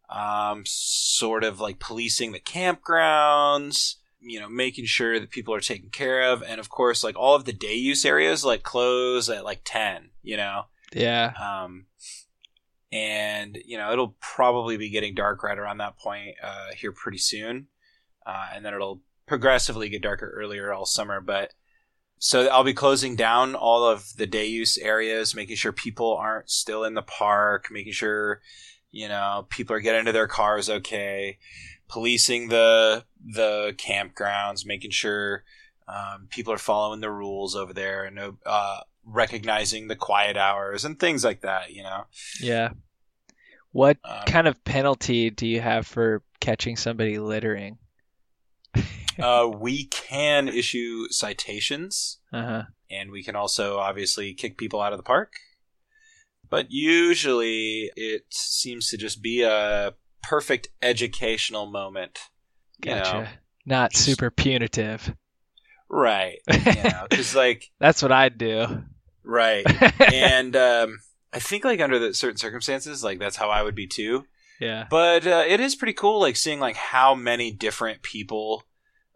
um, 0.08 0.62
sort 0.66 1.44
of 1.44 1.60
like 1.60 1.78
policing 1.78 2.32
the 2.32 2.40
campgrounds, 2.40 3.96
you 4.24 4.40
know, 4.40 4.48
making 4.48 4.86
sure 4.86 5.20
that 5.20 5.30
people 5.30 5.54
are 5.54 5.60
taken 5.60 5.90
care 5.90 6.32
of, 6.32 6.42
and 6.42 6.58
of 6.60 6.68
course, 6.68 7.04
like 7.04 7.16
all 7.16 7.34
of 7.34 7.44
the 7.44 7.52
day 7.52 7.74
use 7.74 8.04
areas 8.04 8.44
like 8.44 8.62
close 8.62 9.28
at 9.28 9.44
like 9.44 9.60
ten, 9.64 10.10
you 10.22 10.36
know. 10.36 10.62
yeah. 10.92 11.32
Um, 11.40 11.86
and 12.92 13.58
you 13.66 13.76
know 13.76 13.92
it'll 13.92 14.14
probably 14.20 14.76
be 14.76 14.88
getting 14.88 15.14
dark 15.14 15.42
right 15.42 15.58
around 15.58 15.78
that 15.78 15.98
point 15.98 16.36
uh, 16.42 16.68
here 16.76 16.92
pretty 16.92 17.18
soon, 17.18 17.66
uh, 18.24 18.48
and 18.54 18.64
then 18.64 18.74
it'll 18.74 19.02
progressively 19.26 19.88
get 19.88 20.02
darker 20.02 20.32
earlier 20.36 20.72
all 20.72 20.86
summer. 20.86 21.20
But 21.20 21.52
so 22.18 22.46
I'll 22.48 22.64
be 22.64 22.74
closing 22.74 23.16
down 23.16 23.54
all 23.54 23.84
of 23.84 24.16
the 24.16 24.26
day 24.26 24.46
use 24.46 24.78
areas, 24.78 25.34
making 25.34 25.56
sure 25.56 25.72
people 25.72 26.16
aren't 26.16 26.50
still 26.50 26.84
in 26.84 26.94
the 26.94 27.02
park, 27.02 27.68
making 27.70 27.92
sure 27.92 28.40
you 28.90 29.08
know 29.08 29.46
people 29.50 29.74
are 29.76 29.80
getting 29.80 30.04
to 30.06 30.12
their 30.12 30.28
cars 30.28 30.70
okay, 30.70 31.38
policing 31.88 32.48
the 32.48 33.04
the 33.24 33.74
campgrounds, 33.76 34.64
making 34.66 34.90
sure 34.90 35.44
um, 35.88 36.28
people 36.30 36.52
are 36.52 36.58
following 36.58 37.00
the 37.00 37.10
rules 37.10 37.54
over 37.54 37.72
there, 37.74 38.04
and 38.04 38.18
uh, 38.46 38.80
recognizing 39.04 39.88
the 39.88 39.96
quiet 39.96 40.36
hours 40.36 40.84
and 40.84 40.98
things 40.98 41.24
like 41.24 41.42
that. 41.42 41.72
You 41.72 41.82
know. 41.82 42.04
Yeah. 42.40 42.70
What 43.72 43.98
Um, 44.04 44.20
kind 44.26 44.46
of 44.46 44.62
penalty 44.64 45.30
do 45.30 45.48
you 45.48 45.60
have 45.60 45.84
for 45.86 46.22
catching 46.40 46.76
somebody 46.76 47.18
littering? 47.18 47.78
uh, 49.20 49.48
we 49.48 49.86
can 49.86 50.48
issue 50.48 51.06
citations, 51.10 52.18
Uh-huh. 52.32 52.64
and 52.90 53.10
we 53.10 53.22
can 53.22 53.36
also 53.36 53.78
obviously 53.78 54.34
kick 54.34 54.56
people 54.58 54.80
out 54.80 54.92
of 54.92 54.98
the 54.98 55.02
park. 55.04 55.32
But 56.50 56.66
usually, 56.70 57.90
it 57.96 58.22
seems 58.30 58.88
to 58.90 58.96
just 58.96 59.22
be 59.22 59.42
a 59.42 59.94
perfect 60.22 60.68
educational 60.82 61.66
moment. 61.66 62.18
Gotcha. 62.80 63.12
know, 63.12 63.26
Not 63.66 63.92
just- 63.92 64.04
super 64.04 64.30
punitive. 64.30 65.14
right? 65.90 66.38
You 66.52 66.82
know, 66.82 67.06
because 67.08 67.34
like, 67.34 67.70
That's 67.80 68.02
what 68.02 68.12
I'd 68.12 68.38
do. 68.38 68.82
right, 69.22 69.64
and 70.12 70.54
um, 70.56 70.98
I 71.32 71.38
think 71.38 71.64
like 71.64 71.80
under 71.80 71.98
the 71.98 72.14
certain 72.14 72.36
circumstances, 72.38 73.02
like 73.04 73.18
that's 73.18 73.36
how 73.36 73.48
I 73.50 73.62
would 73.62 73.74
be 73.74 73.86
too. 73.86 74.26
yeah. 74.60 74.86
But 74.90 75.26
uh, 75.26 75.44
it 75.46 75.60
is 75.60 75.74
pretty 75.74 75.92
cool, 75.94 76.20
like 76.20 76.36
seeing 76.36 76.60
like 76.60 76.76
how 76.76 77.14
many 77.14 77.50
different 77.52 78.02
people 78.02 78.64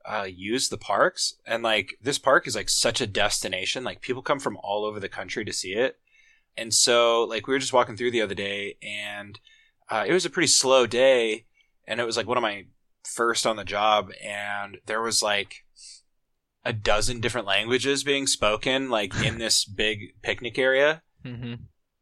uh, 0.09 0.25
use 0.25 0.69
the 0.69 0.79
parks, 0.79 1.35
and 1.47 1.62
like 1.62 1.91
this 2.00 2.19
park 2.19 2.47
is 2.47 2.57
like 2.57 2.69
such 2.69 3.00
a 3.00 3.07
destination. 3.07 3.85
Like 3.85 4.00
people 4.00 4.23
come 4.23 4.41
from 4.41 4.57
all 4.62 4.85
over 4.85 4.99
the 5.00 5.09
country 5.09 5.45
to 5.45 5.53
see 5.53 5.73
it, 5.75 5.99
and 6.57 6.73
so 6.73 7.25
like 7.25 7.47
we 7.47 7.55
were 7.55 7.59
just 7.59 7.73
walking 7.73 7.97
through 7.97 8.11
the 8.12 8.23
other 8.23 8.35
day, 8.35 8.77
and 8.83 9.38
uh, 9.91 10.05
it 10.07 10.12
was 10.12 10.25
a 10.25 10.31
pretty 10.31 10.47
slow 10.47 10.87
day, 10.87 11.45
and 11.87 12.00
it 12.00 12.05
was 12.05 12.17
like 12.17 12.27
one 12.27 12.38
of 12.38 12.43
my 12.43 12.67
first 13.05 13.47
on 13.47 13.57
the 13.57 13.65
job, 13.65 14.11
and 14.25 14.79
there 14.87 15.03
was 15.03 15.23
like 15.23 15.65
a 16.65 16.73
dozen 16.73 17.21
different 17.21 17.47
languages 17.47 18.05
being 18.05 18.27
spoken 18.27 18.91
like 18.91 19.15
in 19.23 19.38
this 19.38 19.65
big 19.65 20.21
picnic 20.23 20.59
area. 20.59 21.03
Hmm 21.25 21.55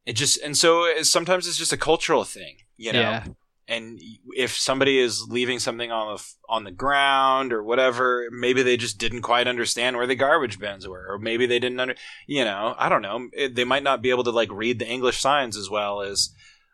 it 0.07 0.15
just 0.15 0.41
and 0.41 0.57
so 0.57 0.85
it- 0.85 1.05
sometimes 1.05 1.47
it's 1.47 1.59
just 1.59 1.73
a 1.73 1.77
cultural 1.77 2.25
thing 2.25 2.59
you 2.77 2.93
know? 2.93 3.01
Yeah. 3.01 3.25
And 3.69 4.01
if 4.37 4.57
somebody 4.57 4.99
is 4.99 5.27
leaving 5.29 5.59
something 5.59 5.91
on 5.91 6.15
the 6.17 6.23
on 6.49 6.65
the 6.65 6.71
ground 6.71 7.53
or 7.53 7.63
whatever 7.63 8.29
maybe 8.31 8.63
they 8.63 8.77
just 8.77 8.99
didn't 8.99 9.23
quite 9.23 9.49
understand 9.49 9.97
where 9.97 10.07
the 10.07 10.15
garbage 10.15 10.59
bins 10.59 10.87
were 10.87 11.07
or 11.09 11.19
maybe 11.19 11.47
they 11.47 11.59
didn't 11.59 11.81
under 11.81 11.95
you 12.27 12.45
know 12.45 12.75
i 12.79 12.89
don't 12.89 13.03
know 13.03 13.29
it, 13.33 13.55
they 13.55 13.65
might 13.65 13.83
not 13.83 14.03
be 14.03 14.11
able 14.11 14.25
to 14.25 14.31
like 14.31 14.51
read 14.53 14.79
the 14.79 14.87
english 14.87 15.19
signs 15.19 15.57
as 15.57 15.69
well 15.69 16.01
as 16.01 16.31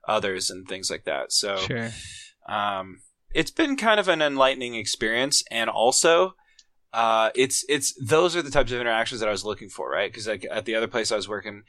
others 0.07 0.51
and 0.51 0.69
things 0.69 0.91
like 0.91 1.05
that 1.05 1.33
so 1.33 1.57
Sure. 1.57 1.91
um, 2.49 3.01
it's 3.35 3.51
been 3.51 3.77
kind 3.77 3.99
of 3.99 4.09
an 4.09 4.21
enlightening 4.21 4.75
experience, 4.75 5.43
and 5.51 5.71
also, 5.71 6.35
uh, 6.93 7.31
it's 7.35 7.65
it's 7.67 7.95
those 7.99 8.37
are 8.37 8.43
the 8.43 8.51
types 8.51 8.73
of 8.73 8.79
interactions 8.79 9.21
that 9.21 9.29
I 9.29 9.33
was 9.33 9.43
looking 9.43 9.71
for, 9.71 9.89
right? 9.89 10.13
Because 10.13 10.29
like 10.29 10.47
at 10.51 10.67
the 10.67 10.75
other 10.75 10.87
place 10.87 11.11
I 11.11 11.17
was 11.17 11.31
working, 11.31 11.63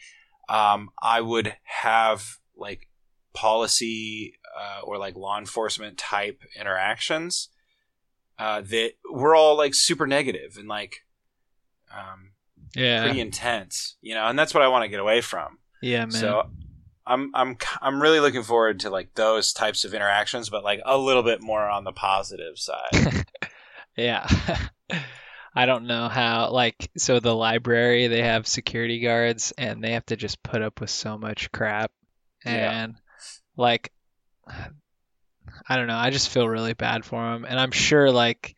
um, 0.50 0.90
I 1.02 1.22
would 1.22 1.56
have 1.64 2.38
like 2.58 2.90
policy 3.34 4.34
or 4.86 4.98
like 4.98 5.16
law 5.16 5.38
enforcement 5.40 5.98
type 5.98 6.42
interactions 6.60 7.50
uh, 8.40 8.62
that 8.62 8.92
were 9.12 9.36
all 9.36 9.56
like 9.58 9.74
super 9.76 10.08
negative 10.08 10.58
and 10.58 10.68
like 10.68 10.98
um, 11.96 12.32
Yeah. 12.76 13.04
pretty 13.04 13.20
intense, 13.22 13.96
you 14.02 14.16
know, 14.16 14.26
and 14.28 14.38
that's 14.38 14.54
what 14.54 14.64
I 14.64 14.68
want 14.68 14.84
to 14.84 14.90
get 14.90 15.00
away 15.00 15.22
from. 15.22 15.60
yeah, 15.82 16.00
man. 16.02 16.12
So 16.12 16.50
I'm 17.06 17.32
I'm 17.36 17.58
I'm 17.82 18.02
really 18.02 18.20
looking 18.22 18.44
forward 18.44 18.80
to 18.82 18.90
like 18.90 19.14
those 19.16 19.52
types 19.54 19.84
of 19.84 19.94
interactions, 19.94 20.50
but 20.50 20.64
like 20.64 20.80
a 20.86 20.98
little 20.98 21.24
bit 21.24 21.42
more 21.42 21.68
on 21.70 21.84
the 21.84 21.92
positive 21.92 22.58
side. 22.58 23.26
Yeah. 23.96 24.28
I 25.56 25.68
don't 25.68 25.86
know 25.86 26.08
how 26.10 26.50
like 26.50 26.90
so 26.98 27.20
the 27.20 27.36
library 27.36 28.08
they 28.08 28.24
have 28.24 28.48
security 28.48 29.00
guards 29.02 29.54
and 29.56 29.84
they 29.84 29.92
have 29.92 30.06
to 30.08 30.16
just 30.16 30.42
put 30.42 30.64
up 30.64 30.82
with 30.82 30.90
so 30.90 31.16
much 31.20 31.52
crap 31.52 31.92
Yeah. 32.44 32.72
and 32.86 32.96
like 33.56 33.92
I 34.48 35.76
don't 35.76 35.88
know, 35.88 35.98
I 35.98 36.10
just 36.10 36.30
feel 36.30 36.48
really 36.48 36.74
bad 36.74 37.06
for 37.06 37.22
them 37.22 37.46
and 37.46 37.60
I'm 37.60 37.72
sure 37.72 38.12
like 38.12 38.56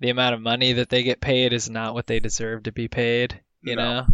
the 0.00 0.10
amount 0.10 0.34
of 0.34 0.40
money 0.40 0.74
that 0.74 0.88
they 0.90 1.02
get 1.02 1.20
paid 1.20 1.52
is 1.52 1.70
not 1.70 1.94
what 1.94 2.06
they 2.06 2.20
deserve 2.20 2.64
to 2.64 2.72
be 2.72 2.88
paid, 2.88 3.40
you 3.62 3.76
No. 3.76 3.82
know. 3.82 4.06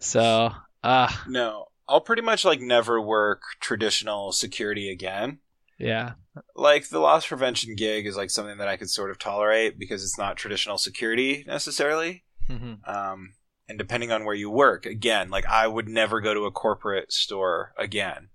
So, 0.00 0.50
uh 0.82 1.12
no, 1.28 1.66
I'll 1.88 2.00
pretty 2.00 2.22
much 2.22 2.44
like 2.44 2.60
never 2.60 3.00
work 3.00 3.42
traditional 3.60 4.32
security 4.32 4.90
again. 4.90 5.38
yeah. 5.78 6.12
Like 6.54 6.88
the 6.88 6.98
loss 6.98 7.26
prevention 7.26 7.74
gig 7.76 8.06
is 8.06 8.16
like 8.16 8.30
something 8.30 8.58
that 8.58 8.68
I 8.68 8.76
could 8.76 8.90
sort 8.90 9.10
of 9.10 9.18
tolerate 9.18 9.78
because 9.78 10.02
it's 10.02 10.18
not 10.18 10.36
traditional 10.36 10.78
security 10.78 11.44
necessarily. 11.46 12.24
hmm 12.48 12.74
Um, 12.86 13.34
and 13.68 13.78
depending 13.78 14.12
on 14.12 14.24
where 14.24 14.34
you 14.34 14.50
work, 14.50 14.86
again, 14.86 15.30
like 15.30 15.46
I 15.46 15.66
would 15.66 15.88
never 15.88 16.20
go 16.20 16.34
to 16.34 16.46
a 16.46 16.50
corporate 16.50 17.12
store 17.12 17.72
again, 17.78 18.30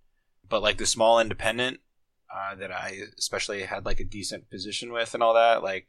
but 0.48 0.62
like 0.62 0.78
the 0.78 0.86
small 0.86 1.20
independent 1.20 1.80
uh, 2.34 2.56
that 2.56 2.72
I 2.72 3.00
especially 3.18 3.64
had 3.64 3.86
like 3.86 4.00
a 4.00 4.06
decent 4.06 4.50
position 4.50 4.92
with 4.92 5.14
and 5.14 5.24
all 5.24 5.34
that, 5.36 5.64
like 5.64 5.88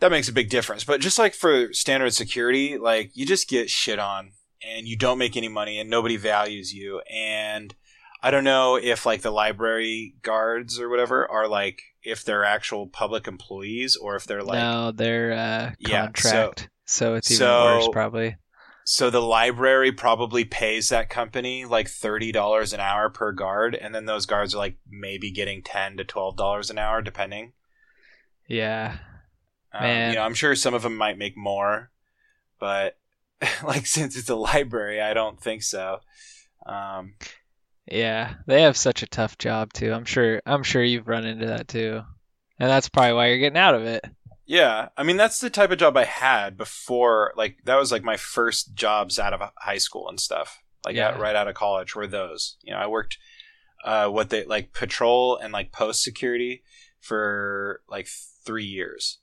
that 0.00 0.10
makes 0.10 0.28
a 0.28 0.32
big 0.32 0.50
difference. 0.50 0.84
But 0.84 1.00
just 1.00 1.18
like 1.18 1.34
for 1.34 1.72
standard 1.72 2.12
security, 2.12 2.78
like 2.78 3.10
you 3.14 3.26
just 3.26 3.48
get 3.48 3.70
shit 3.70 3.98
on 3.98 4.32
and 4.62 4.86
you 4.86 4.96
don't 4.96 5.18
make 5.18 5.36
any 5.36 5.48
money 5.48 5.78
and 5.78 5.88
nobody 5.88 6.16
values 6.16 6.72
you. 6.74 7.00
And 7.10 7.74
I 8.22 8.30
don't 8.30 8.44
know 8.44 8.76
if 8.76 9.06
like 9.06 9.22
the 9.22 9.30
library 9.30 10.14
guards 10.22 10.78
or 10.80 10.88
whatever 10.88 11.30
are 11.30 11.48
like 11.48 11.80
if 12.02 12.24
they're 12.24 12.44
actual 12.44 12.86
public 12.86 13.26
employees 13.26 13.96
or 13.96 14.16
if 14.16 14.24
they're 14.24 14.42
like 14.42 14.58
no, 14.58 14.92
they're 14.92 15.32
uh 15.32 15.72
Yeah, 15.78 16.08
so- 16.16 16.32
contract. 16.32 16.68
So, 16.88 17.14
it's 17.16 17.30
even 17.32 17.38
so- 17.38 17.64
worse 17.64 17.88
probably. 17.90 18.36
So 18.88 19.10
the 19.10 19.20
library 19.20 19.90
probably 19.90 20.44
pays 20.44 20.90
that 20.90 21.10
company 21.10 21.64
like 21.64 21.88
thirty 21.88 22.30
dollars 22.30 22.72
an 22.72 22.78
hour 22.78 23.10
per 23.10 23.32
guard, 23.32 23.74
and 23.74 23.92
then 23.92 24.06
those 24.06 24.26
guards 24.26 24.54
are 24.54 24.58
like 24.58 24.76
maybe 24.88 25.32
getting 25.32 25.60
ten 25.62 25.96
to 25.96 26.04
twelve 26.04 26.36
dollars 26.36 26.70
an 26.70 26.78
hour, 26.78 27.02
depending. 27.02 27.52
Yeah. 28.46 28.98
Um, 29.74 29.82
Man. 29.82 30.10
you 30.10 30.16
know, 30.16 30.22
I'm 30.22 30.34
sure 30.34 30.54
some 30.54 30.72
of 30.72 30.82
them 30.82 30.96
might 30.96 31.18
make 31.18 31.36
more, 31.36 31.90
but 32.60 32.96
like 33.64 33.86
since 33.86 34.16
it's 34.16 34.30
a 34.30 34.36
library, 34.36 35.00
I 35.02 35.14
don't 35.14 35.40
think 35.42 35.64
so. 35.64 35.98
Um, 36.64 37.14
Yeah, 37.90 38.34
they 38.46 38.62
have 38.62 38.76
such 38.76 39.02
a 39.02 39.08
tough 39.08 39.36
job 39.36 39.72
too. 39.72 39.92
I'm 39.92 40.04
sure 40.04 40.40
I'm 40.46 40.62
sure 40.62 40.84
you've 40.84 41.08
run 41.08 41.24
into 41.26 41.46
that 41.46 41.66
too. 41.66 42.02
And 42.60 42.70
that's 42.70 42.88
probably 42.88 43.14
why 43.14 43.26
you're 43.28 43.38
getting 43.38 43.58
out 43.58 43.74
of 43.74 43.82
it. 43.82 44.04
Yeah, 44.46 44.88
I 44.96 45.02
mean 45.02 45.16
that's 45.16 45.40
the 45.40 45.50
type 45.50 45.70
of 45.70 45.78
job 45.78 45.96
I 45.96 46.04
had 46.04 46.56
before. 46.56 47.32
Like 47.36 47.58
that 47.64 47.76
was 47.76 47.92
like 47.92 48.02
my 48.04 48.16
first 48.16 48.74
jobs 48.74 49.18
out 49.18 49.32
of 49.34 49.50
high 49.58 49.78
school 49.78 50.08
and 50.08 50.20
stuff. 50.20 50.62
Like 50.84 50.96
Yeah. 50.96 51.08
out, 51.08 51.18
right 51.20 51.34
out 51.36 51.48
of 51.48 51.54
college 51.54 51.94
were 51.94 52.06
those. 52.06 52.56
You 52.62 52.72
know, 52.72 52.78
I 52.78 52.86
worked 52.86 53.18
uh, 53.84 54.08
what 54.08 54.30
they 54.30 54.44
like 54.44 54.72
patrol 54.72 55.36
and 55.36 55.52
like 55.52 55.72
post 55.72 56.02
security 56.02 56.62
for 57.00 57.82
like 57.88 58.08
three 58.44 58.64
years. 58.64 59.18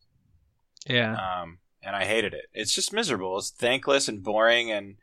Yeah. 0.88 1.14
um, 1.16 1.60
and 1.82 1.96
I 1.96 2.06
hated 2.06 2.34
it. 2.34 2.46
It's 2.54 2.74
just 2.74 2.94
miserable. 2.94 3.38
It's 3.38 3.50
thankless 3.52 4.08
and 4.08 4.24
boring, 4.24 4.72
and 4.72 4.96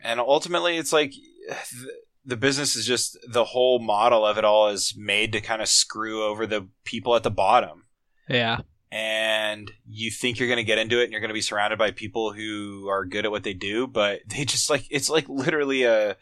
and 0.00 0.20
ultimately, 0.20 0.76
it's 0.76 0.92
like 0.92 1.12
the 2.24 2.36
business 2.36 2.74
is 2.76 2.86
just 2.86 3.16
the 3.28 3.44
whole 3.44 3.78
model 3.78 4.24
of 4.24 4.38
it 4.38 4.44
all 4.44 4.68
is 4.68 4.94
made 4.96 5.32
to 5.32 5.40
kind 5.40 5.60
of 5.62 5.68
screw 5.68 6.24
over 6.24 6.46
the 6.46 6.68
people 6.84 7.14
at 7.16 7.22
the 7.22 7.30
bottom. 7.30 7.84
Yeah. 8.28 8.60
And 8.94 9.72
you 9.88 10.12
think 10.12 10.38
you're 10.38 10.46
going 10.46 10.58
to 10.58 10.62
get 10.62 10.78
into 10.78 11.00
it, 11.00 11.04
and 11.04 11.12
you're 11.12 11.20
going 11.20 11.30
to 11.30 11.34
be 11.34 11.40
surrounded 11.40 11.80
by 11.80 11.90
people 11.90 12.32
who 12.32 12.86
are 12.88 13.04
good 13.04 13.24
at 13.24 13.32
what 13.32 13.42
they 13.42 13.52
do, 13.52 13.88
but 13.88 14.20
they 14.28 14.44
just 14.44 14.70
like 14.70 14.86
it's 14.88 15.10
like 15.10 15.28
literally 15.28 15.82
a 15.82 16.16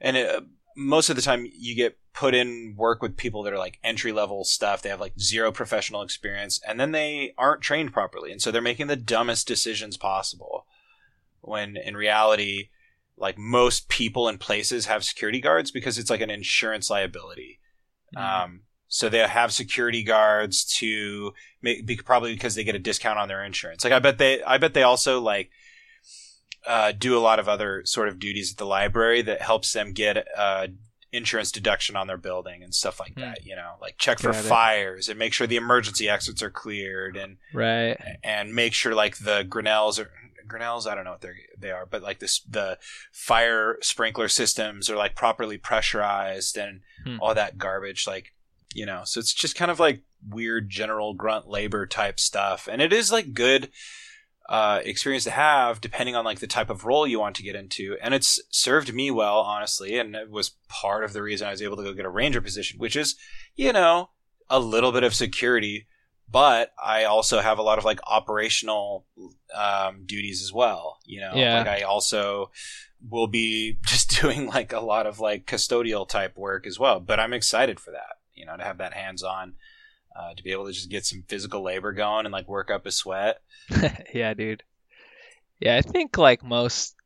and 0.00 0.46
most 0.76 1.08
of 1.08 1.16
the 1.16 1.22
time 1.22 1.46
you 1.56 1.76
get 1.76 1.98
put 2.12 2.34
in 2.34 2.74
work 2.76 3.02
with 3.02 3.16
people 3.16 3.42
that 3.42 3.52
are 3.52 3.58
like 3.58 3.78
entry 3.84 4.12
level 4.12 4.44
stuff. 4.44 4.82
They 4.82 4.88
have 4.88 5.00
like 5.00 5.18
zero 5.20 5.52
professional 5.52 6.02
experience 6.02 6.60
and 6.66 6.80
then 6.80 6.92
they 6.92 7.34
aren't 7.38 7.62
trained 7.62 7.92
properly. 7.92 8.32
And 8.32 8.42
so 8.42 8.50
they're 8.50 8.62
making 8.62 8.88
the 8.88 8.96
dumbest 8.96 9.46
decisions 9.46 9.96
possible. 9.96 10.66
When 11.42 11.76
in 11.76 11.96
reality, 11.96 12.70
like 13.16 13.38
most 13.38 13.88
people 13.88 14.28
and 14.28 14.40
places 14.40 14.86
have 14.86 15.04
security 15.04 15.40
guards 15.40 15.70
because 15.70 15.98
it's 15.98 16.10
like 16.10 16.20
an 16.20 16.30
insurance 16.30 16.90
liability. 16.90 17.60
Mm. 18.16 18.44
Um, 18.44 18.60
so 18.92 19.08
they 19.08 19.18
have 19.26 19.52
security 19.52 20.02
guards 20.02 20.64
to 20.80 21.32
make, 21.62 21.86
be, 21.86 21.96
probably 21.96 22.34
because 22.34 22.54
they 22.56 22.64
get 22.64 22.74
a 22.74 22.78
discount 22.78 23.18
on 23.18 23.28
their 23.28 23.42
insurance. 23.42 23.84
Like 23.84 23.92
I 23.94 24.00
bet 24.00 24.18
they, 24.18 24.42
I 24.42 24.58
bet 24.58 24.74
they 24.74 24.82
also 24.82 25.20
like, 25.20 25.50
uh, 26.66 26.92
do 26.92 27.16
a 27.16 27.20
lot 27.20 27.38
of 27.38 27.48
other 27.48 27.82
sort 27.86 28.08
of 28.08 28.18
duties 28.18 28.52
at 28.52 28.58
the 28.58 28.66
library 28.66 29.22
that 29.22 29.40
helps 29.40 29.72
them 29.72 29.92
get, 29.92 30.26
uh, 30.36 30.66
insurance 31.12 31.50
deduction 31.50 31.96
on 31.96 32.06
their 32.06 32.16
building 32.18 32.62
and 32.62 32.74
stuff 32.74 33.00
like 33.00 33.14
Hmm. 33.14 33.20
that, 33.20 33.44
you 33.44 33.56
know, 33.56 33.74
like 33.80 33.96
check 33.98 34.18
for 34.20 34.30
Got 34.32 34.44
it. 34.44 34.48
fires 34.48 35.08
and 35.08 35.18
make 35.18 35.32
sure 35.32 35.46
the 35.46 35.56
emergency 35.56 36.08
exits 36.08 36.42
are 36.42 36.50
cleared 36.50 37.16
and, 37.16 37.38
right. 37.54 37.96
and 38.22 38.54
make 38.54 38.74
sure 38.74 38.94
like 38.94 39.16
the 39.18 39.44
Grinnells 39.48 39.98
are 39.98 40.10
Grinnells. 40.46 40.86
I 40.86 40.94
don't 40.94 41.04
know 41.04 41.12
what 41.12 41.20
they 41.20 41.30
they 41.58 41.70
are, 41.70 41.86
but 41.86 42.02
like 42.02 42.18
this 42.20 42.40
the 42.40 42.76
fire 43.12 43.76
sprinkler 43.82 44.28
systems 44.28 44.88
are 44.90 44.96
like 44.96 45.14
properly 45.16 45.58
pressurized 45.58 46.56
and 46.56 46.80
Hmm. 47.04 47.16
all 47.20 47.34
that 47.34 47.56
garbage. 47.58 48.06
Like 48.06 48.32
you 48.74 48.86
know, 48.86 49.02
so 49.04 49.20
it's 49.20 49.34
just 49.34 49.56
kind 49.56 49.70
of 49.70 49.80
like 49.80 50.02
weird 50.28 50.68
general 50.68 51.14
grunt 51.14 51.48
labor 51.48 51.86
type 51.86 52.20
stuff, 52.20 52.68
and 52.70 52.80
it 52.80 52.92
is 52.92 53.10
like 53.12 53.34
good 53.34 53.70
uh, 54.50 54.80
experience 54.84 55.22
to 55.22 55.30
have 55.30 55.80
depending 55.80 56.16
on 56.16 56.24
like 56.24 56.40
the 56.40 56.46
type 56.46 56.70
of 56.70 56.84
role 56.84 57.06
you 57.06 57.20
want 57.20 57.36
to 57.36 57.42
get 57.42 57.54
into. 57.54 57.96
And 58.02 58.12
it's 58.12 58.40
served 58.50 58.92
me 58.92 59.10
well 59.12 59.38
honestly 59.38 59.96
and 59.96 60.16
it 60.16 60.28
was 60.28 60.56
part 60.68 61.04
of 61.04 61.12
the 61.12 61.22
reason 61.22 61.46
i 61.46 61.50
was 61.50 61.62
able 61.62 61.76
to 61.76 61.84
go 61.84 61.94
get 61.94 62.04
a 62.04 62.10
ranger 62.10 62.40
position 62.40 62.78
which 62.78 62.96
is 62.96 63.14
you 63.54 63.72
know 63.72 64.10
a 64.48 64.58
little 64.58 64.90
bit 64.90 65.04
of 65.04 65.14
security 65.14 65.86
but 66.28 66.72
i 66.82 67.04
also 67.04 67.40
have 67.40 67.58
a 67.58 67.62
lot 67.62 67.78
of 67.78 67.84
like 67.84 68.00
operational 68.06 69.06
um, 69.54 70.02
duties 70.04 70.42
as 70.42 70.52
well 70.52 70.98
you 71.06 71.20
know? 71.20 71.32
Yeah. 71.34 71.58
like 71.58 71.68
i 71.68 71.82
also 71.82 72.50
will 73.08 73.28
be 73.28 73.78
just 73.86 74.20
doing 74.20 74.46
like 74.46 74.72
a 74.72 74.80
lot 74.80 75.06
of 75.06 75.20
like 75.20 75.46
custodial 75.46 76.08
type 76.08 76.36
work 76.36 76.66
as 76.66 76.78
well 76.78 76.98
but 76.98 77.20
i'm 77.20 77.32
excited 77.32 77.78
for 77.78 77.92
that 77.92 78.16
you 78.40 78.46
know 78.46 78.56
to 78.56 78.64
have 78.64 78.78
that 78.78 78.94
hands 78.94 79.22
on 79.22 79.54
uh, 80.16 80.34
to 80.34 80.42
be 80.42 80.52
able 80.52 80.66
to 80.66 80.72
just 80.72 80.90
get 80.90 81.06
some 81.06 81.24
physical 81.28 81.62
labor 81.62 81.92
going 81.92 82.26
and 82.26 82.32
like 82.32 82.48
work 82.48 82.70
up 82.70 82.86
a 82.86 82.92
sweat 82.92 83.40
yeah, 84.14 84.34
dude. 84.34 84.62
Yeah, 85.60 85.76
I 85.76 85.82
think 85.82 86.18
like 86.18 86.42
most 86.42 86.96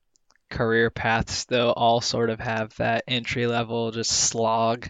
career 0.50 0.90
paths 0.90 1.44
though 1.46 1.72
all 1.72 2.00
sort 2.00 2.30
of 2.30 2.40
have 2.40 2.74
that 2.76 3.04
entry 3.08 3.46
level 3.46 3.90
just 3.90 4.12
slog 4.12 4.88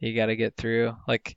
you 0.00 0.14
got 0.16 0.26
to 0.26 0.36
get 0.36 0.56
through. 0.56 0.96
Like 1.08 1.36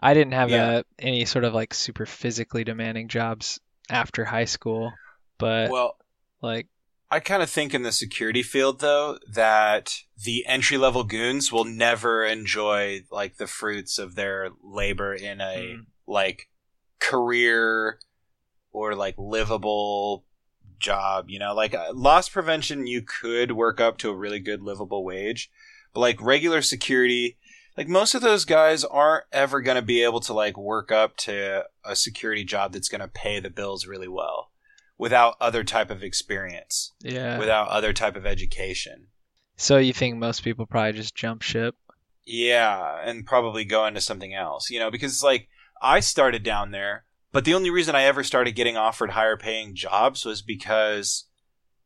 I 0.00 0.14
didn't 0.14 0.34
have 0.34 0.52
Yeah. 0.52 0.80
a, 0.80 0.84
any 0.98 1.24
sort 1.26 1.44
of 1.44 1.54
like 1.54 1.74
super 1.74 2.06
physically 2.06 2.64
demanding 2.64 3.08
jobs 3.08 3.60
after 3.90 4.24
high 4.24 4.46
school, 4.46 4.92
but 5.38 5.70
well 5.70 5.96
like 6.42 6.68
I 7.10 7.20
kind 7.20 7.42
of 7.42 7.48
think 7.48 7.72
in 7.72 7.82
the 7.82 7.92
security 7.92 8.42
field 8.42 8.80
though 8.80 9.18
that 9.32 9.94
the 10.22 10.44
entry 10.46 10.76
level 10.76 11.04
goons 11.04 11.50
will 11.50 11.64
never 11.64 12.24
enjoy 12.24 13.04
like 13.10 13.36
the 13.36 13.46
fruits 13.46 13.98
of 13.98 14.14
their 14.14 14.50
labor 14.62 15.14
in 15.14 15.40
a 15.40 15.56
Mm. 15.56 15.86
like 16.06 16.48
career 17.00 17.98
or 18.72 18.94
like 18.94 19.14
livable 19.16 20.24
job, 20.78 21.28
you 21.28 21.38
know, 21.38 21.54
like 21.54 21.74
uh, 21.74 21.92
loss 21.94 22.28
prevention 22.28 22.86
you 22.86 23.02
could 23.02 23.52
work 23.52 23.80
up 23.80 23.98
to 23.98 24.10
a 24.10 24.16
really 24.16 24.38
good 24.40 24.62
livable 24.62 25.04
wage, 25.04 25.50
but 25.92 26.00
like 26.00 26.20
regular 26.20 26.62
security 26.62 27.36
like 27.76 27.88
most 27.88 28.16
of 28.16 28.22
those 28.22 28.44
guys 28.44 28.82
aren't 28.82 29.24
ever 29.32 29.60
going 29.60 29.76
to 29.76 29.82
be 29.82 30.02
able 30.02 30.18
to 30.18 30.32
like 30.32 30.58
work 30.58 30.90
up 30.90 31.16
to 31.16 31.64
a 31.84 31.94
security 31.94 32.42
job 32.42 32.72
that's 32.72 32.88
going 32.88 33.00
to 33.00 33.06
pay 33.06 33.38
the 33.38 33.50
bills 33.50 33.86
really 33.86 34.08
well 34.08 34.47
without 34.98 35.36
other 35.40 35.62
type 35.62 35.90
of 35.90 36.02
experience 36.02 36.92
yeah. 37.00 37.38
without 37.38 37.68
other 37.68 37.92
type 37.92 38.16
of 38.16 38.26
education. 38.26 39.06
So 39.56 39.78
you 39.78 39.92
think 39.92 40.16
most 40.16 40.42
people 40.42 40.66
probably 40.66 40.92
just 40.92 41.14
jump 41.14 41.42
ship? 41.42 41.76
Yeah, 42.26 43.00
and 43.04 43.24
probably 43.24 43.64
go 43.64 43.86
into 43.86 44.00
something 44.00 44.34
else, 44.34 44.70
you 44.70 44.78
know, 44.78 44.90
because 44.90 45.12
it's 45.12 45.22
like 45.22 45.48
I 45.80 46.00
started 46.00 46.42
down 46.42 46.72
there, 46.72 47.04
but 47.32 47.44
the 47.44 47.54
only 47.54 47.70
reason 47.70 47.94
I 47.94 48.02
ever 48.02 48.22
started 48.22 48.52
getting 48.52 48.76
offered 48.76 49.10
higher 49.10 49.36
paying 49.36 49.74
jobs 49.74 50.24
was 50.24 50.42
because 50.42 51.24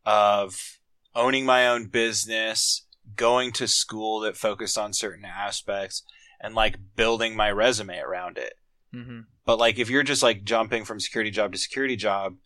of 0.04 0.78
owning 1.14 1.44
my 1.44 1.68
own 1.68 1.86
business, 1.86 2.86
going 3.14 3.52
to 3.52 3.68
school 3.68 4.20
that 4.20 4.36
focused 4.36 4.76
on 4.76 4.92
certain 4.92 5.24
aspects, 5.24 6.02
and 6.40 6.54
like 6.54 6.76
building 6.96 7.36
my 7.36 7.50
resume 7.50 7.98
around 7.98 8.38
it. 8.38 8.54
hmm 8.92 9.20
But 9.44 9.58
like 9.58 9.78
if 9.78 9.88
you're 9.88 10.02
just 10.02 10.22
like 10.22 10.44
jumping 10.44 10.84
from 10.84 11.00
security 11.00 11.30
job 11.30 11.52
to 11.52 11.58
security 11.58 11.96
job, 11.96 12.36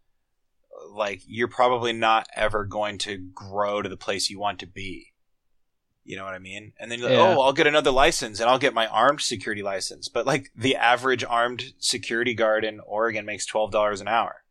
like 0.92 1.22
you're 1.26 1.48
probably 1.48 1.92
not 1.92 2.26
ever 2.34 2.64
going 2.64 2.98
to 2.98 3.16
grow 3.18 3.82
to 3.82 3.88
the 3.88 3.96
place 3.96 4.30
you 4.30 4.38
want 4.38 4.58
to 4.60 4.66
be. 4.66 5.12
You 6.04 6.16
know 6.16 6.24
what 6.24 6.34
I 6.34 6.38
mean? 6.38 6.72
And 6.78 6.90
then 6.90 7.00
you're 7.00 7.08
like, 7.08 7.18
Yeah. 7.18 7.34
oh, 7.36 7.40
I'll 7.40 7.52
get 7.52 7.66
another 7.66 7.90
license 7.90 8.38
and 8.38 8.48
I'll 8.48 8.60
get 8.60 8.74
my 8.74 8.86
armed 8.86 9.20
security 9.20 9.62
license. 9.62 10.08
But 10.08 10.24
like 10.26 10.50
the 10.54 10.76
average 10.76 11.24
armed 11.24 11.72
security 11.78 12.32
guard 12.32 12.64
in 12.64 12.80
Oregon 12.80 13.26
makes 13.26 13.44
twelve 13.44 13.72
dollars 13.72 14.00
an 14.00 14.06
hour. 14.08 14.42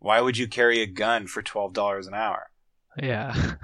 Why 0.00 0.20
would 0.20 0.36
you 0.36 0.48
carry 0.48 0.80
a 0.80 0.86
gun 0.86 1.26
for 1.26 1.42
twelve 1.42 1.72
dollars 1.74 2.06
an 2.06 2.14
hour? 2.14 2.50
Yeah. 3.00 3.54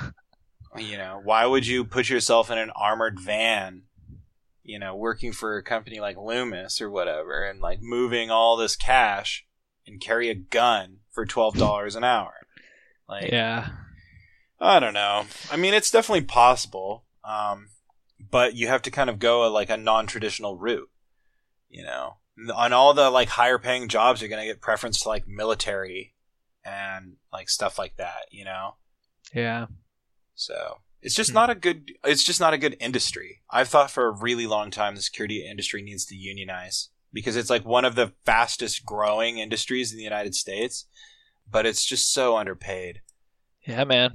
You 0.76 0.98
know, 0.98 1.20
why 1.24 1.46
would 1.46 1.66
you 1.66 1.84
put 1.84 2.10
yourself 2.10 2.50
in 2.50 2.58
an 2.58 2.70
armored 2.76 3.18
van, 3.18 3.84
you 4.62 4.78
know, 4.78 4.94
working 4.94 5.32
for 5.32 5.56
a 5.56 5.62
company 5.62 6.00
like 6.00 6.18
Loomis 6.18 6.80
or 6.82 6.90
whatever, 6.90 7.42
and 7.42 7.60
like 7.60 7.80
moving 7.80 8.30
all 8.30 8.56
this 8.56 8.76
cash 8.76 9.46
and 9.86 10.00
carry 10.00 10.28
a 10.30 10.34
gun 10.34 10.98
for 11.12 11.24
twelve 11.26 11.56
dollars 11.56 11.96
an 11.96 12.04
hour? 12.04 12.32
Like, 13.08 13.30
yeah. 13.30 13.68
I 14.60 14.80
don't 14.80 14.94
know. 14.94 15.24
I 15.50 15.56
mean, 15.56 15.74
it's 15.74 15.90
definitely 15.90 16.24
possible, 16.24 17.04
um, 17.24 17.68
but 18.30 18.54
you 18.54 18.68
have 18.68 18.82
to 18.82 18.90
kind 18.90 19.10
of 19.10 19.18
go 19.18 19.46
a, 19.46 19.48
like 19.50 19.68
a 19.70 19.76
non-traditional 19.76 20.56
route. 20.56 20.88
You 21.68 21.84
know, 21.84 22.16
on 22.54 22.72
all 22.72 22.94
the 22.94 23.10
like 23.10 23.28
higher 23.28 23.58
paying 23.58 23.88
jobs, 23.88 24.20
you're 24.20 24.30
gonna 24.30 24.46
get 24.46 24.60
preference 24.62 25.00
to 25.02 25.08
like 25.08 25.28
military 25.28 26.14
and 26.64 27.16
like 27.32 27.48
stuff 27.48 27.78
like 27.78 27.96
that. 27.96 28.26
You 28.30 28.44
know. 28.44 28.76
Yeah. 29.34 29.66
So 30.34 30.78
it's 31.02 31.14
just 31.14 31.30
Hmm. 31.30 31.34
not 31.34 31.50
a 31.50 31.54
good. 31.54 31.92
It's 32.04 32.24
just 32.24 32.40
not 32.40 32.54
a 32.54 32.58
good 32.58 32.76
industry. 32.80 33.42
I've 33.50 33.68
thought 33.68 33.90
for 33.90 34.06
a 34.06 34.10
really 34.10 34.46
long 34.46 34.70
time 34.70 34.94
the 34.94 35.02
security 35.02 35.46
industry 35.46 35.82
needs 35.82 36.06
to 36.06 36.16
unionize 36.16 36.88
because 37.12 37.36
it's 37.36 37.50
like 37.50 37.64
one 37.64 37.84
of 37.84 37.94
the 37.94 38.12
fastest 38.24 38.84
growing 38.84 39.38
industries 39.38 39.92
in 39.92 39.98
the 39.98 40.04
United 40.04 40.34
States, 40.34 40.86
but 41.50 41.66
it's 41.66 41.84
just 41.84 42.12
so 42.12 42.36
underpaid. 42.36 43.00
Yeah, 43.66 43.84
man. 43.84 44.14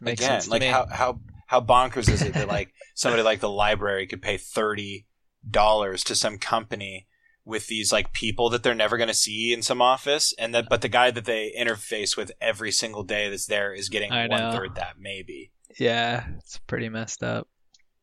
Makes 0.00 0.22
Again, 0.24 0.42
like 0.48 0.60
me. 0.60 0.66
how 0.68 0.86
how 0.90 1.20
how 1.46 1.60
bonkers 1.60 2.10
is 2.10 2.22
it 2.22 2.34
that 2.34 2.48
like 2.48 2.72
somebody 2.94 3.22
like 3.22 3.40
the 3.40 3.48
library 3.48 4.06
could 4.06 4.22
pay 4.22 4.36
thirty 4.36 5.06
dollars 5.48 6.04
to 6.04 6.14
some 6.14 6.38
company 6.38 7.06
with 7.44 7.66
these 7.68 7.90
like 7.90 8.12
people 8.12 8.50
that 8.50 8.62
they're 8.62 8.74
never 8.74 8.98
going 8.98 9.08
to 9.08 9.14
see 9.14 9.52
in 9.54 9.62
some 9.62 9.80
office 9.80 10.34
and 10.38 10.54
that 10.54 10.66
but 10.68 10.82
the 10.82 10.88
guy 10.88 11.10
that 11.10 11.24
they 11.24 11.52
interface 11.58 12.16
with 12.16 12.30
every 12.40 12.70
single 12.70 13.02
day 13.02 13.30
that's 13.30 13.46
there 13.46 13.72
is 13.72 13.88
getting 13.88 14.10
one 14.10 14.52
third 14.52 14.74
that 14.74 14.96
maybe 15.00 15.50
Yeah, 15.78 16.26
it's 16.36 16.58
pretty 16.58 16.90
messed 16.90 17.22
up. 17.22 17.48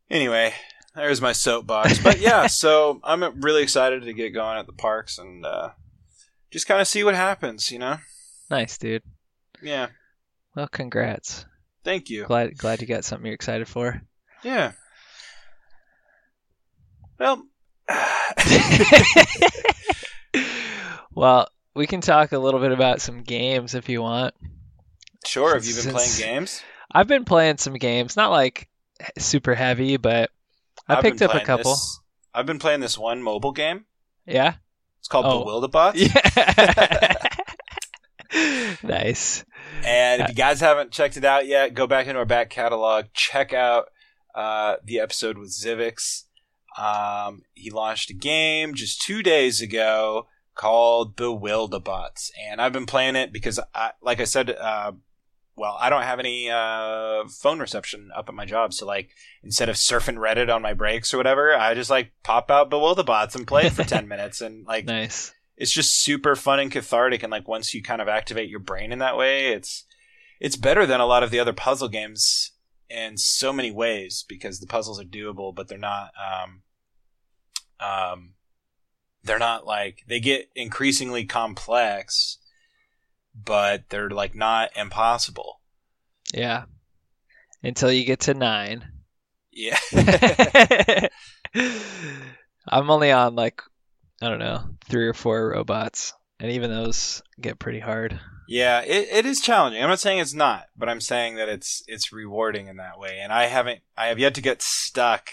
Anyway, 0.10 0.54
there's 0.96 1.22
my 1.22 1.34
soapbox. 1.34 2.00
But 2.00 2.20
yeah, 2.20 2.48
so 2.52 3.00
I'm 3.04 3.42
really 3.42 3.64
excited 3.64 4.04
to 4.04 4.14
get 4.14 4.30
going 4.34 4.58
at 4.58 4.66
the 4.66 4.74
parks 4.74 5.18
and 5.18 5.46
uh, 5.46 5.70
just 6.52 6.68
kind 6.68 6.82
of 6.82 6.88
see 6.88 7.04
what 7.04 7.16
happens, 7.16 7.72
you 7.72 7.80
know? 7.80 7.98
Nice, 8.50 8.78
dude. 8.78 9.04
Yeah. 9.62 9.88
Well, 10.56 10.68
congrats. 10.68 11.46
Thank 11.84 12.10
you. 12.10 12.26
Glad 12.26 12.58
glad 12.58 12.82
you 12.82 12.88
got 12.88 13.06
something 13.06 13.26
you're 13.26 13.36
excited 13.36 13.68
for. 13.68 14.02
Yeah. 14.44 14.72
Well, 17.20 17.44
well, 21.14 21.48
we 21.76 21.88
can 21.88 22.02
talk 22.02 22.32
a 22.32 22.40
little 22.40 22.60
bit 22.60 22.72
about 22.72 23.02
some 23.02 23.22
games 23.24 23.76
if 23.76 23.90
you 23.90 24.02
want. 24.02 24.34
sure. 25.26 25.54
Have 25.54 25.66
you 25.66 25.76
been 25.76 25.92
playing 25.94 26.18
games? 26.18 26.64
I've 26.92 27.08
been 27.08 27.26
playing 27.26 27.58
some 27.58 27.74
games, 27.74 28.16
not 28.16 28.32
like 28.32 28.68
super 29.18 29.54
heavy, 29.56 29.98
but 29.98 30.32
I 30.88 30.96
I've 30.96 31.02
picked 31.02 31.22
up 31.22 31.34
a 31.34 31.40
couple. 31.40 31.72
this- 31.74 32.00
I've 32.34 32.46
been 32.46 32.60
playing 32.60 32.82
this 32.82 32.98
one 32.98 33.22
mobile 33.24 33.52
game. 33.54 33.86
Yeah. 34.26 34.56
It's 35.00 35.08
called 35.08 35.26
Oh. 35.28 35.44
Bewilderbots. 35.46 35.94
Yeah. 35.96 37.14
nice. 38.84 39.46
And 39.86 40.22
if 40.24 40.30
you 40.30 40.36
guys 40.36 40.60
haven't 40.60 40.92
checked 40.92 41.18
it 41.18 41.24
out 41.26 41.48
yet, 41.48 41.74
go 41.74 41.88
back 41.88 42.08
into 42.08 42.20
our 42.20 42.26
back 42.26 42.50
catalog. 42.50 43.06
Check 43.14 43.54
out 43.54 43.86
uh, 44.34 44.76
the 44.84 45.00
episode 45.00 45.38
with 45.38 45.50
Zivix. 45.52 46.24
Um, 46.78 47.44
he 47.54 47.70
launched 47.72 48.10
a 48.10 48.14
game 48.14 48.74
just 48.74 49.02
two 49.02 49.24
days 49.24 49.62
ago 49.62 50.28
called 50.56 51.16
Bewilderbots, 51.16 52.32
and 52.50 52.62
I've 52.62 52.74
been 52.74 52.86
playing 52.86 53.16
it 53.16 53.32
because, 53.32 53.60
I, 53.74 53.92
like 54.02 54.20
I 54.20 54.26
said 54.26 54.50
uh, 54.50 54.94
well, 55.58 55.78
I 55.80 55.90
don't 55.90 56.04
have 56.04 56.20
any 56.20 56.50
uh, 56.50 57.28
phone 57.30 57.60
reception 57.60 58.10
up 58.16 58.28
at 58.30 58.36
my 58.36 58.46
job, 58.46 58.74
so 58.74 58.86
like 58.86 59.10
instead 59.44 59.70
of 59.70 59.76
surfing 59.76 60.18
Reddit 60.18 60.54
on 60.54 60.62
my 60.62 60.74
breaks 60.74 61.14
or 61.14 61.18
whatever, 61.18 61.56
I 61.56 61.74
just 61.74 61.90
like 61.90 62.12
pop 62.24 62.52
out 62.52 62.70
Bewilderbots 62.70 63.36
and 63.36 63.48
play 63.48 63.68
it 63.68 63.74
for 63.74 63.84
ten 63.84 64.08
minutes, 64.10 64.42
and 64.42 64.66
like 64.66 64.86
Nice. 64.86 65.34
it's 65.58 65.72
just 65.72 66.02
super 66.04 66.36
fun 66.36 66.60
and 66.60 66.72
cathartic. 66.72 67.24
And 67.24 67.32
like 67.32 67.48
once 67.48 67.74
you 67.74 67.82
kind 67.82 68.02
of 68.02 68.08
activate 68.08 68.50
your 68.50 68.60
brain 68.60 68.92
in 68.92 69.00
that 69.00 69.18
way, 69.18 69.54
it's 69.54 69.86
it's 70.40 70.58
better 70.58 70.86
than 70.86 71.00
a 71.00 71.06
lot 71.06 71.24
of 71.24 71.32
the 71.32 71.40
other 71.40 71.54
puzzle 71.54 71.88
games 71.88 72.52
in 72.90 73.18
so 73.18 73.52
many 73.54 73.72
ways 73.72 74.26
because 74.28 74.60
the 74.60 74.68
puzzles 74.68 75.00
are 75.00 75.06
doable, 75.06 75.56
but 75.56 75.68
they're 75.68 75.78
not. 75.78 76.12
Um, 76.22 76.62
um, 77.80 78.34
they're 79.24 79.40
not 79.40 79.66
like 79.66 80.04
they 80.08 80.20
get 80.20 80.50
increasingly 80.56 81.26
complex, 81.26 82.38
but 83.44 83.90
they're 83.90 84.10
like 84.10 84.36
not 84.36 84.72
impossible. 84.76 85.60
Yeah. 86.34 86.64
Until 87.64 87.92
you 87.92 88.06
get 88.06 88.22
to 88.22 88.34
nine. 88.34 88.86
Yeah. 89.52 89.80
I'm 92.68 92.90
only 92.90 93.12
on 93.12 93.36
like 93.36 93.62
I 94.22 94.30
don't 94.30 94.40
know 94.40 94.64
three 94.86 95.08
or 95.08 95.14
four 95.14 95.50
robots, 95.50 96.14
and 96.40 96.52
even 96.52 96.70
those 96.70 97.22
get 97.40 97.60
pretty 97.60 97.80
hard. 97.80 98.20
Yeah, 98.48 98.82
it, 98.82 99.08
it 99.12 99.26
is 99.26 99.42
challenging. 99.42 99.82
I'm 99.82 99.90
not 99.90 100.00
saying 100.00 100.20
it's 100.20 100.34
not, 100.34 100.66
but 100.78 100.90
I'm 100.90 101.02
saying 101.02 101.36
that 101.36 101.50
it's 101.50 101.84
it's 101.88 102.12
rewarding 102.12 102.68
in 102.68 102.78
that 102.78 103.00
way. 103.00 103.20
And 103.22 103.34
I 103.34 103.46
haven't 103.46 103.82
I 103.98 104.08
have 104.08 104.20
yet 104.20 104.36
to 104.36 104.42
get 104.42 104.62
stuck. 104.62 105.30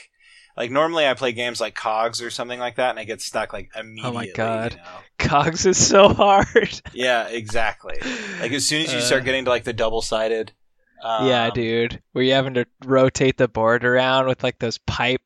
Like 0.57 0.71
normally 0.71 1.07
I 1.07 1.15
play 1.15 1.33
games 1.33 1.61
like 1.61 1.75
Cogs 1.75 2.21
or 2.21 2.31
something 2.31 2.59
like 2.59 2.77
that 2.77 2.91
and 2.91 2.99
I 2.99 3.05
get 3.05 3.21
stuck 3.21 3.53
like 3.53 3.71
immediately. 3.79 4.11
Oh 4.11 4.13
my 4.13 4.29
god. 4.35 4.73
You 4.73 4.79
know? 4.79 4.99
Cogs 5.19 5.67
is 5.67 5.85
so 5.85 6.09
hard. 6.09 6.81
Yeah, 6.93 7.29
exactly. 7.29 7.97
Like 8.41 8.53
as 8.53 8.67
soon 8.67 8.83
as 8.83 8.93
you 8.93 9.01
start 9.01 9.23
Uh. 9.23 9.25
getting 9.25 9.45
to 9.45 9.51
like 9.51 9.65
the 9.65 9.73
double 9.73 10.03
sided 10.03 10.53
um, 11.05 11.27
yeah, 11.27 11.51
dude. 11.51 12.01
Where 12.13 12.23
you 12.23 12.33
having 12.33 12.55
to 12.55 12.67
rotate 12.85 13.37
the 13.37 13.49
board 13.49 13.85
around 13.85 14.29
with 14.29 14.45
like 14.45 14.61
those 14.61 14.79
pipe 14.79 15.21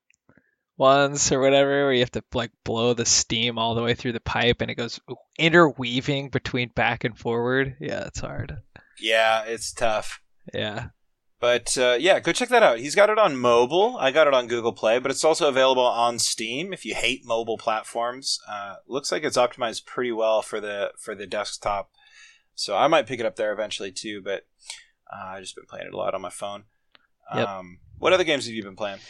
ones 0.79 1.31
or 1.33 1.41
whatever, 1.41 1.69
where 1.85 1.93
you 1.93 2.01
have 2.01 2.11
to 2.13 2.23
like 2.33 2.51
blow 2.65 2.95
the 2.95 3.05
steam 3.05 3.59
all 3.59 3.75
the 3.75 3.83
way 3.83 3.93
through 3.95 4.13
the 4.13 4.21
pipe 4.21 4.63
and 4.63 4.71
it 4.71 4.77
goes 4.77 4.99
interweaving 5.39 6.31
between 6.31 6.71
back 6.71 7.05
and 7.05 7.19
forward. 7.19 7.77
Yeah, 7.79 8.05
it's 8.07 8.21
hard. 8.21 8.57
Yeah, 8.99 9.43
it's 9.45 9.73
tough. 9.73 10.21
Yeah. 10.55 10.87
But 11.39 11.77
uh, 11.77 11.97
yeah, 12.01 12.19
go 12.21 12.33
check 12.33 12.49
that 12.49 12.63
out. 12.63 12.79
He's 12.79 12.95
got 12.95 13.11
it 13.11 13.19
on 13.19 13.37
mobile. 13.37 13.97
I 13.99 14.11
got 14.11 14.27
it 14.27 14.33
on 14.33 14.47
Google 14.47 14.73
Play, 14.73 14.99
but 14.99 15.11
it's 15.11 15.25
also 15.25 15.49
available 15.49 15.85
on 15.85 16.19
Steam. 16.19 16.73
If 16.73 16.87
you 16.87 16.95
hate 16.95 17.27
mobile 17.27 17.59
platforms, 17.59 18.39
uh, 18.49 18.77
looks 18.87 19.13
like 19.13 19.23
it's 19.23 19.37
optimized 19.37 19.85
pretty 19.85 20.13
well 20.13 20.41
for 20.41 20.61
the 20.61 20.93
for 20.99 21.15
the 21.15 21.27
desktop. 21.27 21.91
So 22.55 22.75
I 22.75 22.87
might 22.89 23.07
pick 23.07 23.21
it 23.21 23.27
up 23.27 23.37
there 23.37 23.53
eventually 23.53 23.93
too. 23.93 24.23
But 24.23 24.47
uh, 25.13 25.27
I've 25.27 25.43
just 25.43 25.55
been 25.57 25.67
playing 25.67 25.89
it 25.89 25.93
a 25.95 25.97
lot 25.97 26.15
on 26.15 26.23
my 26.23 26.31
phone. 26.31 26.65
Yep. 27.35 27.49
Um, 27.49 27.79
what 27.99 28.13
other 28.15 28.25
games 28.25 28.47
have 28.47 28.55
you 28.55 28.63
been 28.63 28.77
playing? 28.77 29.01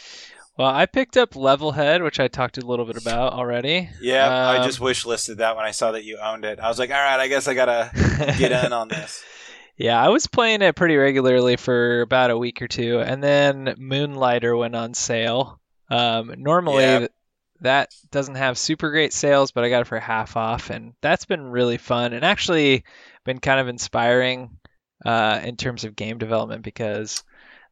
Well, 0.57 0.67
I 0.73 0.85
picked 0.87 1.15
up 1.17 1.33
Levelhead, 1.33 2.03
which 2.03 2.19
I 2.19 2.27
talked 2.27 2.57
a 2.57 2.65
little 2.65 2.85
bit 2.85 2.97
about 2.97 3.33
already. 3.33 3.89
Yeah, 4.01 4.27
I 4.27 4.57
Um, 4.57 4.65
just 4.65 4.79
wish 4.79 5.05
listed 5.05 5.37
that 5.37 5.55
when 5.55 5.63
I 5.65 5.71
saw 5.71 5.91
that 5.91 6.03
you 6.03 6.17
owned 6.17 6.45
it. 6.45 6.59
I 6.59 6.67
was 6.67 6.79
like, 6.79 6.89
all 6.89 6.95
right, 6.95 7.19
I 7.19 7.27
guess 7.27 7.47
I 7.47 7.53
gotta 7.53 7.91
get 8.39 8.51
in 8.65 8.73
on 8.73 8.87
this. 8.89 9.23
Yeah, 9.77 10.01
I 10.01 10.09
was 10.09 10.25
playing 10.27 10.63
it 10.63 10.75
pretty 10.75 10.95
regularly 10.95 11.55
for 11.55 12.01
about 12.01 12.31
a 12.31 12.37
week 12.37 12.61
or 12.61 12.67
two, 12.67 12.99
and 12.99 13.23
then 13.23 13.75
Moonlighter 13.77 14.57
went 14.57 14.75
on 14.75 14.93
sale. 14.95 15.59
Um, 15.89 16.33
normally, 16.37 16.83
Yeah. 16.83 17.07
that 17.61 17.89
doesn't 18.11 18.35
have 18.35 18.57
super 18.57 18.89
great 18.89 19.13
sales, 19.13 19.51
but 19.51 19.63
I 19.63 19.69
got 19.69 19.81
it 19.81 19.87
for 19.87 19.99
half 19.99 20.35
off, 20.35 20.71
and 20.71 20.93
that's 21.01 21.25
been 21.25 21.51
really 21.51 21.77
fun 21.77 22.13
and 22.13 22.25
actually 22.25 22.83
been 23.23 23.39
kind 23.39 23.59
of 23.59 23.67
inspiring 23.67 24.57
uh, 25.05 25.41
in 25.43 25.57
terms 25.57 25.83
of 25.83 25.95
game 25.95 26.17
development 26.17 26.63
because 26.63 27.23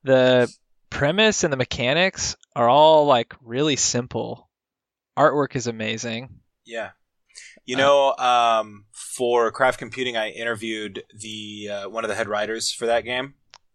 the 0.03 0.51
premise 0.91 1.43
and 1.43 1.51
the 1.51 1.57
mechanics 1.57 2.35
are 2.55 2.69
all 2.69 3.05
like 3.07 3.33
really 3.41 3.75
simple. 3.75 4.47
Artwork 5.17 5.55
is 5.55 5.65
amazing. 5.67 6.29
Yeah. 6.65 6.91
You 7.65 7.75
know, 7.77 8.15
um, 8.17 8.85
for 8.91 9.51
Craft 9.51 9.79
Computing, 9.79 10.15
I 10.15 10.29
interviewed 10.29 11.03
the 11.13 11.69
uh, 11.71 11.89
one 11.89 12.03
of 12.03 12.09
the 12.09 12.15
head 12.15 12.27
writers 12.27 12.71
for 12.71 12.85
that 12.85 13.03
game. 13.05 13.33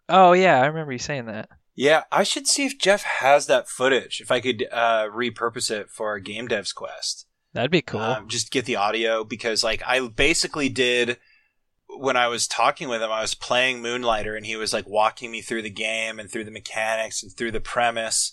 Oh 0.08 0.32
yeah, 0.32 0.60
I 0.60 0.66
remember 0.66 0.92
you 0.92 0.98
saying 0.98 1.26
that. 1.26 1.48
Yeah, 1.74 2.02
I 2.12 2.24
should 2.24 2.46
see 2.46 2.66
if 2.66 2.78
Jeff 2.78 3.02
has 3.02 3.46
that 3.46 3.68
footage. 3.68 4.20
If 4.20 4.30
I 4.30 4.40
could 4.40 4.66
uh, 4.70 5.08
repurpose 5.08 5.70
it 5.70 5.88
for 5.88 6.14
a 6.14 6.20
Game 6.20 6.46
Devs 6.46 6.74
Quest, 6.74 7.26
That'd 7.52 7.70
be 7.70 7.82
cool. 7.82 8.00
um, 8.00 8.28
just 8.28 8.50
get 8.50 8.64
the 8.64 8.76
audio 8.76 9.24
because, 9.24 9.64
like, 9.64 9.82
I 9.86 10.06
basically 10.08 10.68
did 10.68 11.16
when 11.88 12.16
I 12.16 12.28
was 12.28 12.46
talking 12.46 12.88
with 12.88 13.02
him. 13.02 13.10
I 13.10 13.22
was 13.22 13.34
playing 13.34 13.82
Moonlighter, 13.82 14.36
and 14.36 14.46
he 14.46 14.56
was 14.56 14.72
like 14.72 14.88
walking 14.88 15.30
me 15.30 15.40
through 15.40 15.62
the 15.62 15.70
game 15.70 16.18
and 16.18 16.30
through 16.30 16.44
the 16.44 16.50
mechanics 16.50 17.22
and 17.22 17.32
through 17.32 17.52
the 17.52 17.60
premise, 17.60 18.32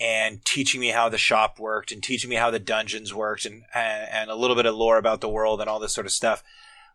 and 0.00 0.44
teaching 0.44 0.80
me 0.80 0.88
how 0.88 1.08
the 1.08 1.18
shop 1.18 1.58
worked 1.58 1.92
and 1.92 2.02
teaching 2.02 2.30
me 2.30 2.36
how 2.36 2.50
the 2.50 2.58
dungeons 2.58 3.14
worked 3.14 3.44
and 3.44 3.62
and, 3.74 4.08
and 4.10 4.30
a 4.30 4.34
little 4.34 4.56
bit 4.56 4.66
of 4.66 4.74
lore 4.74 4.98
about 4.98 5.20
the 5.20 5.28
world 5.28 5.60
and 5.60 5.70
all 5.70 5.78
this 5.78 5.94
sort 5.94 6.06
of 6.06 6.12
stuff 6.12 6.42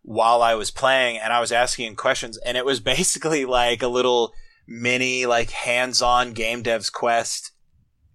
while 0.01 0.41
I 0.41 0.55
was 0.55 0.71
playing. 0.71 1.17
And 1.17 1.33
I 1.33 1.39
was 1.39 1.51
asking 1.51 1.95
questions, 1.95 2.37
and 2.37 2.57
it 2.57 2.65
was 2.65 2.79
basically 2.93 3.45
like 3.45 3.81
a 3.81 3.87
little 3.87 4.33
mini 4.67 5.25
like 5.25 5.49
hands-on 5.51 6.33
game 6.33 6.61
devs 6.61 6.91
quest 6.91 7.51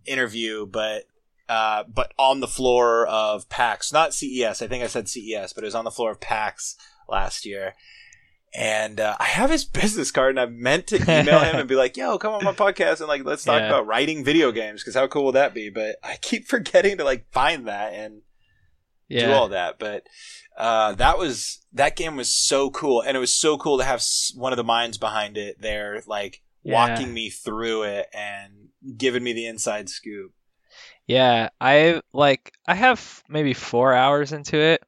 interview 0.05 0.67
but 0.67 1.05
uh 1.49 1.83
but 1.85 2.13
on 2.19 2.41
the 2.41 2.47
floor 2.47 3.07
of 3.07 3.49
PAX 3.49 3.91
not 3.91 4.13
CES 4.13 4.61
I 4.61 4.67
think 4.67 4.85
I 4.85 4.87
said 4.87 5.09
CES 5.09 5.55
but 5.55 5.65
it 5.65 5.67
was 5.67 5.75
on 5.75 5.85
the 5.85 5.91
floor 5.91 6.11
of 6.11 6.21
PAX 6.21 6.77
last 7.09 7.47
year 7.47 7.75
and 8.55 9.01
uh, 9.01 9.17
I 9.19 9.25
have 9.25 9.51
his 9.51 9.65
business 9.81 10.11
card 10.11 10.31
and 10.31 10.41
I 10.41 10.47
meant 10.47 10.89
to 10.89 10.97
email 10.97 11.41
him 11.41 11.57
and 11.57 11.69
be 11.69 11.75
like 11.75 11.97
yo 11.97 12.19
come 12.19 12.35
on 12.35 12.45
my 12.45 12.53
podcast 12.53 13.01
and 13.01 13.09
like 13.09 13.25
let's 13.25 13.45
talk 13.45 13.61
Yeah. 13.61 13.69
about 13.69 13.87
writing 13.87 14.25
video 14.25 14.53
games 14.53 14.83
because 14.83 14.95
how 14.95 15.07
cool 15.07 15.25
would 15.27 15.35
that 15.35 15.55
be 15.55 15.71
but 15.71 15.97
I 16.03 16.17
keep 16.21 16.47
forgetting 16.49 16.99
to 16.99 17.05
like 17.05 17.31
find 17.33 17.67
that 17.69 17.93
and 17.95 18.23
do 19.09 19.31
all 19.33 19.49
that. 19.49 19.79
But 19.79 20.07
uh, 20.57 20.93
that 20.95 21.19
was 21.19 21.67
that 21.75 21.97
game 21.97 22.17
was 22.17 22.33
so 22.33 22.71
cool, 22.71 23.03
and 23.03 23.15
it 23.15 23.21
was 23.21 23.35
so 23.35 23.59
cool 23.59 23.77
to 23.79 23.85
have 23.85 24.03
one 24.35 24.55
of 24.55 24.57
the 24.57 24.65
minds 24.65 24.97
behind 24.97 25.37
it 25.37 25.61
there, 25.61 26.03
like 26.07 26.43
Yeah. 26.63 26.73
walking 26.73 27.13
me 27.13 27.29
through 27.29 27.83
it 27.83 28.07
and 28.15 28.69
giving 28.97 29.23
me 29.23 29.35
the 29.35 29.47
inside 29.47 29.91
scoop. 29.91 30.33
Yeah, 31.07 31.51
I 31.61 32.01
like 32.15 32.53
I 32.67 32.75
have 32.75 33.23
maybe 33.29 33.53
four 33.53 33.93
hours 33.93 34.33
into 34.33 34.57
it. 34.59 34.83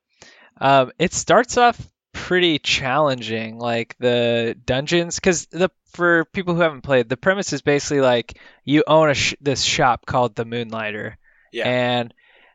Um, 0.58 0.90
it 0.98 1.12
starts 1.12 1.58
off 1.58 1.78
pretty 2.24 2.58
challenging, 2.58 3.58
like 3.58 3.94
the 3.98 4.56
dungeons, 4.64 5.16
because 5.16 5.46
the 5.46 5.68
for 5.92 6.24
people 6.26 6.54
who 6.54 6.62
haven't 6.62 6.80
played, 6.80 7.08
the 7.08 7.16
premise 7.16 7.52
is 7.52 7.60
basically 7.62 8.00
like 8.00 8.38
you 8.64 8.82
own 8.86 9.10
a 9.10 9.14
sh- 9.14 9.34
this 9.40 9.62
shop 9.62 10.06
called 10.06 10.34
the 10.34 10.44
Moonlighter, 10.46 11.16
Yeah. 11.52 11.68
and 11.68 12.14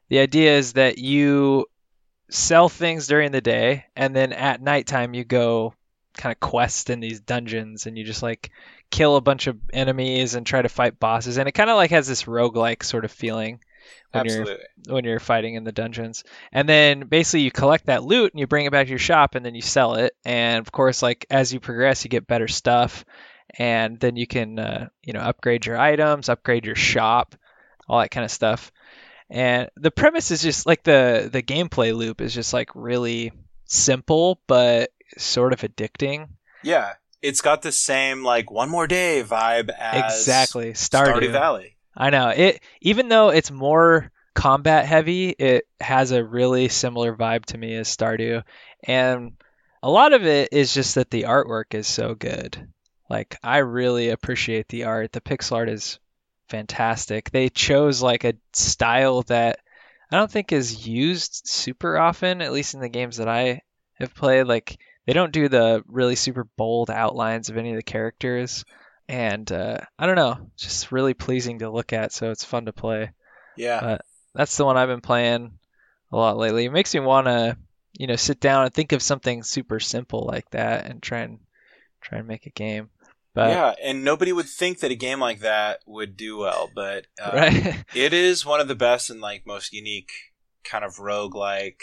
the 0.09 0.19
idea 0.19 0.57
is 0.57 0.73
that 0.73 0.97
you 0.97 1.67
sell 2.31 2.67
things 2.67 3.07
during 3.07 3.31
the 3.31 3.41
day, 3.41 3.85
and 3.95 4.15
then 4.15 4.33
at 4.33 4.61
nighttime 4.61 5.13
you 5.13 5.23
go 5.23 5.73
kind 6.17 6.33
of 6.33 6.39
quest 6.39 6.89
in 6.89 6.99
these 6.99 7.19
dungeons, 7.21 7.85
and 7.85 7.97
you 7.97 8.03
just 8.03 8.23
like 8.23 8.49
kill 8.89 9.15
a 9.17 9.21
bunch 9.21 9.45
of 9.47 9.57
enemies 9.71 10.33
and 10.33 10.45
try 10.45 10.61
to 10.61 10.69
fight 10.69 10.99
bosses, 10.99 11.37
and 11.37 11.47
it 11.47 11.53
kind 11.53 11.69
of 11.69 11.75
like 11.75 11.91
has 11.91 12.07
this 12.07 12.23
roguelike 12.23 12.83
sort 12.83 13.05
of 13.05 13.11
feeling 13.11 13.59
when 14.11 14.25
you're 14.25 14.57
when 14.87 15.03
you're 15.03 15.19
fighting 15.19 15.55
in 15.55 15.63
the 15.63 15.71
dungeons. 15.71 16.23
And 16.51 16.67
then 16.67 17.07
basically 17.07 17.41
you 17.41 17.51
collect 17.51 17.87
that 17.87 18.03
loot 18.03 18.33
and 18.33 18.39
you 18.39 18.47
bring 18.47 18.65
it 18.65 18.71
back 18.71 18.87
to 18.87 18.89
your 18.89 18.99
shop 18.99 19.35
and 19.35 19.45
then 19.45 19.55
you 19.55 19.61
sell 19.61 19.95
it. 19.95 20.13
And 20.25 20.59
of 20.59 20.71
course, 20.71 21.01
like 21.01 21.25
as 21.29 21.53
you 21.53 21.59
progress, 21.59 22.03
you 22.03 22.09
get 22.09 22.27
better 22.27 22.47
stuff, 22.47 23.05
and 23.57 23.99
then 23.99 24.15
you 24.15 24.27
can 24.27 24.59
uh, 24.59 24.89
you 25.03 25.13
know 25.13 25.21
upgrade 25.21 25.65
your 25.65 25.77
items, 25.77 26.29
upgrade 26.29 26.65
your 26.65 26.75
shop, 26.75 27.35
all 27.87 27.99
that 27.99 28.11
kind 28.11 28.25
of 28.25 28.31
stuff. 28.31 28.71
And 29.29 29.69
the 29.75 29.91
premise 29.91 30.31
is 30.31 30.41
just 30.41 30.65
like 30.65 30.83
the 30.83 31.29
the 31.31 31.43
gameplay 31.43 31.95
loop 31.95 32.21
is 32.21 32.33
just 32.33 32.53
like 32.53 32.69
really 32.73 33.31
simple 33.65 34.41
but 34.47 34.91
sort 35.17 35.53
of 35.53 35.61
addicting. 35.61 36.29
Yeah. 36.63 36.93
It's 37.21 37.41
got 37.41 37.61
the 37.61 37.71
same 37.71 38.23
like 38.23 38.49
one 38.49 38.69
more 38.69 38.87
day 38.87 39.23
vibe 39.23 39.69
as 39.77 40.21
exactly, 40.21 40.71
Stardew, 40.71 41.19
Stardew. 41.19 41.31
Valley. 41.31 41.75
I 41.99 42.09
know 42.09 42.29
it. 42.29 42.61
Even 42.81 43.09
though 43.09 43.29
it's 43.29 43.51
more 43.51 44.11
combat 44.33 44.85
heavy, 44.85 45.29
it 45.29 45.65
has 45.81 46.11
a 46.11 46.23
really 46.23 46.69
similar 46.69 47.13
vibe 47.15 47.45
to 47.47 47.57
me 47.57 47.75
as 47.75 47.89
Stardew, 47.89 48.43
and 48.83 49.33
a 49.83 49.89
lot 49.89 50.13
of 50.13 50.25
it 50.25 50.49
is 50.53 50.73
just 50.73 50.95
that 50.95 51.11
the 51.11 51.23
artwork 51.23 51.73
is 51.73 51.87
so 51.87 52.15
good. 52.15 52.67
Like 53.09 53.37
I 53.43 53.57
really 53.57 54.09
appreciate 54.09 54.69
the 54.69 54.85
art. 54.85 55.11
The 55.11 55.21
pixel 55.21 55.57
art 55.57 55.69
is 55.69 55.99
fantastic. 56.47 57.31
They 57.31 57.49
chose 57.49 58.01
like 58.01 58.23
a 58.23 58.35
style 58.53 59.23
that 59.23 59.59
I 60.11 60.15
don't 60.15 60.31
think 60.31 60.51
is 60.51 60.87
used 60.87 61.41
super 61.47 61.97
often, 61.97 62.41
at 62.41 62.53
least 62.53 62.75
in 62.75 62.79
the 62.79 62.89
games 62.89 63.17
that 63.17 63.27
I 63.27 63.61
have 63.95 64.15
played. 64.15 64.47
Like 64.47 64.77
they 65.05 65.13
don't 65.13 65.33
do 65.33 65.49
the 65.49 65.83
really 65.87 66.15
super 66.15 66.47
bold 66.55 66.89
outlines 66.89 67.49
of 67.49 67.57
any 67.57 67.71
of 67.71 67.75
the 67.75 67.83
characters 67.83 68.63
and 69.09 69.51
uh, 69.51 69.79
I 69.97 70.05
don't 70.05 70.15
know, 70.15 70.37
just 70.55 70.91
really 70.91 71.15
pleasing 71.15 71.59
to 71.59 71.69
look 71.71 71.93
at. 71.93 72.13
So 72.13 72.29
it's 72.29 72.45
fun 72.45 72.65
to 72.65 72.73
play. 72.73 73.09
Yeah. 73.57 73.77
Uh, 73.77 73.97
That's 74.35 74.55
the 74.55 74.65
one 74.65 74.77
I've 74.77 74.87
been 74.87 75.01
playing 75.01 75.57
a 76.11 76.15
lot 76.15 76.37
lately. 76.37 76.65
It 76.65 76.71
makes 76.71 76.93
me 76.93 76.99
want 76.99 77.25
to, 77.25 77.57
you 77.93 78.05
know, 78.05 78.15
sit 78.15 78.39
down 78.39 78.65
and 78.65 78.73
think 78.73 78.91
of 78.91 79.01
something 79.01 79.41
super 79.41 79.79
simple 79.79 80.25
like 80.31 80.47
that 80.51 80.85
and 80.85 81.01
try 81.01 81.21
and 81.21 81.39
try 82.01 82.19
and 82.19 82.27
make 82.27 82.45
a 82.45 82.51
game. 82.51 82.91
But 83.33 83.49
yeah, 83.49 83.73
and 83.83 84.03
nobody 84.03 84.31
would 84.31 84.47
think 84.47 84.79
that 84.79 84.91
a 84.91 84.95
game 84.95 85.19
like 85.19 85.39
that 85.39 85.79
would 85.87 86.15
do 86.15 86.37
well, 86.37 86.69
but 86.73 87.07
uh, 87.21 87.31
right, 87.33 87.83
it 87.95 88.13
is 88.13 88.45
one 88.45 88.59
of 88.59 88.67
the 88.67 88.75
best 88.75 89.09
and 89.09 89.21
like 89.21 89.45
most 89.45 89.73
unique 89.73 90.11
kind 90.63 90.83
of 90.83 90.99
rogue 90.99 91.33
like 91.33 91.81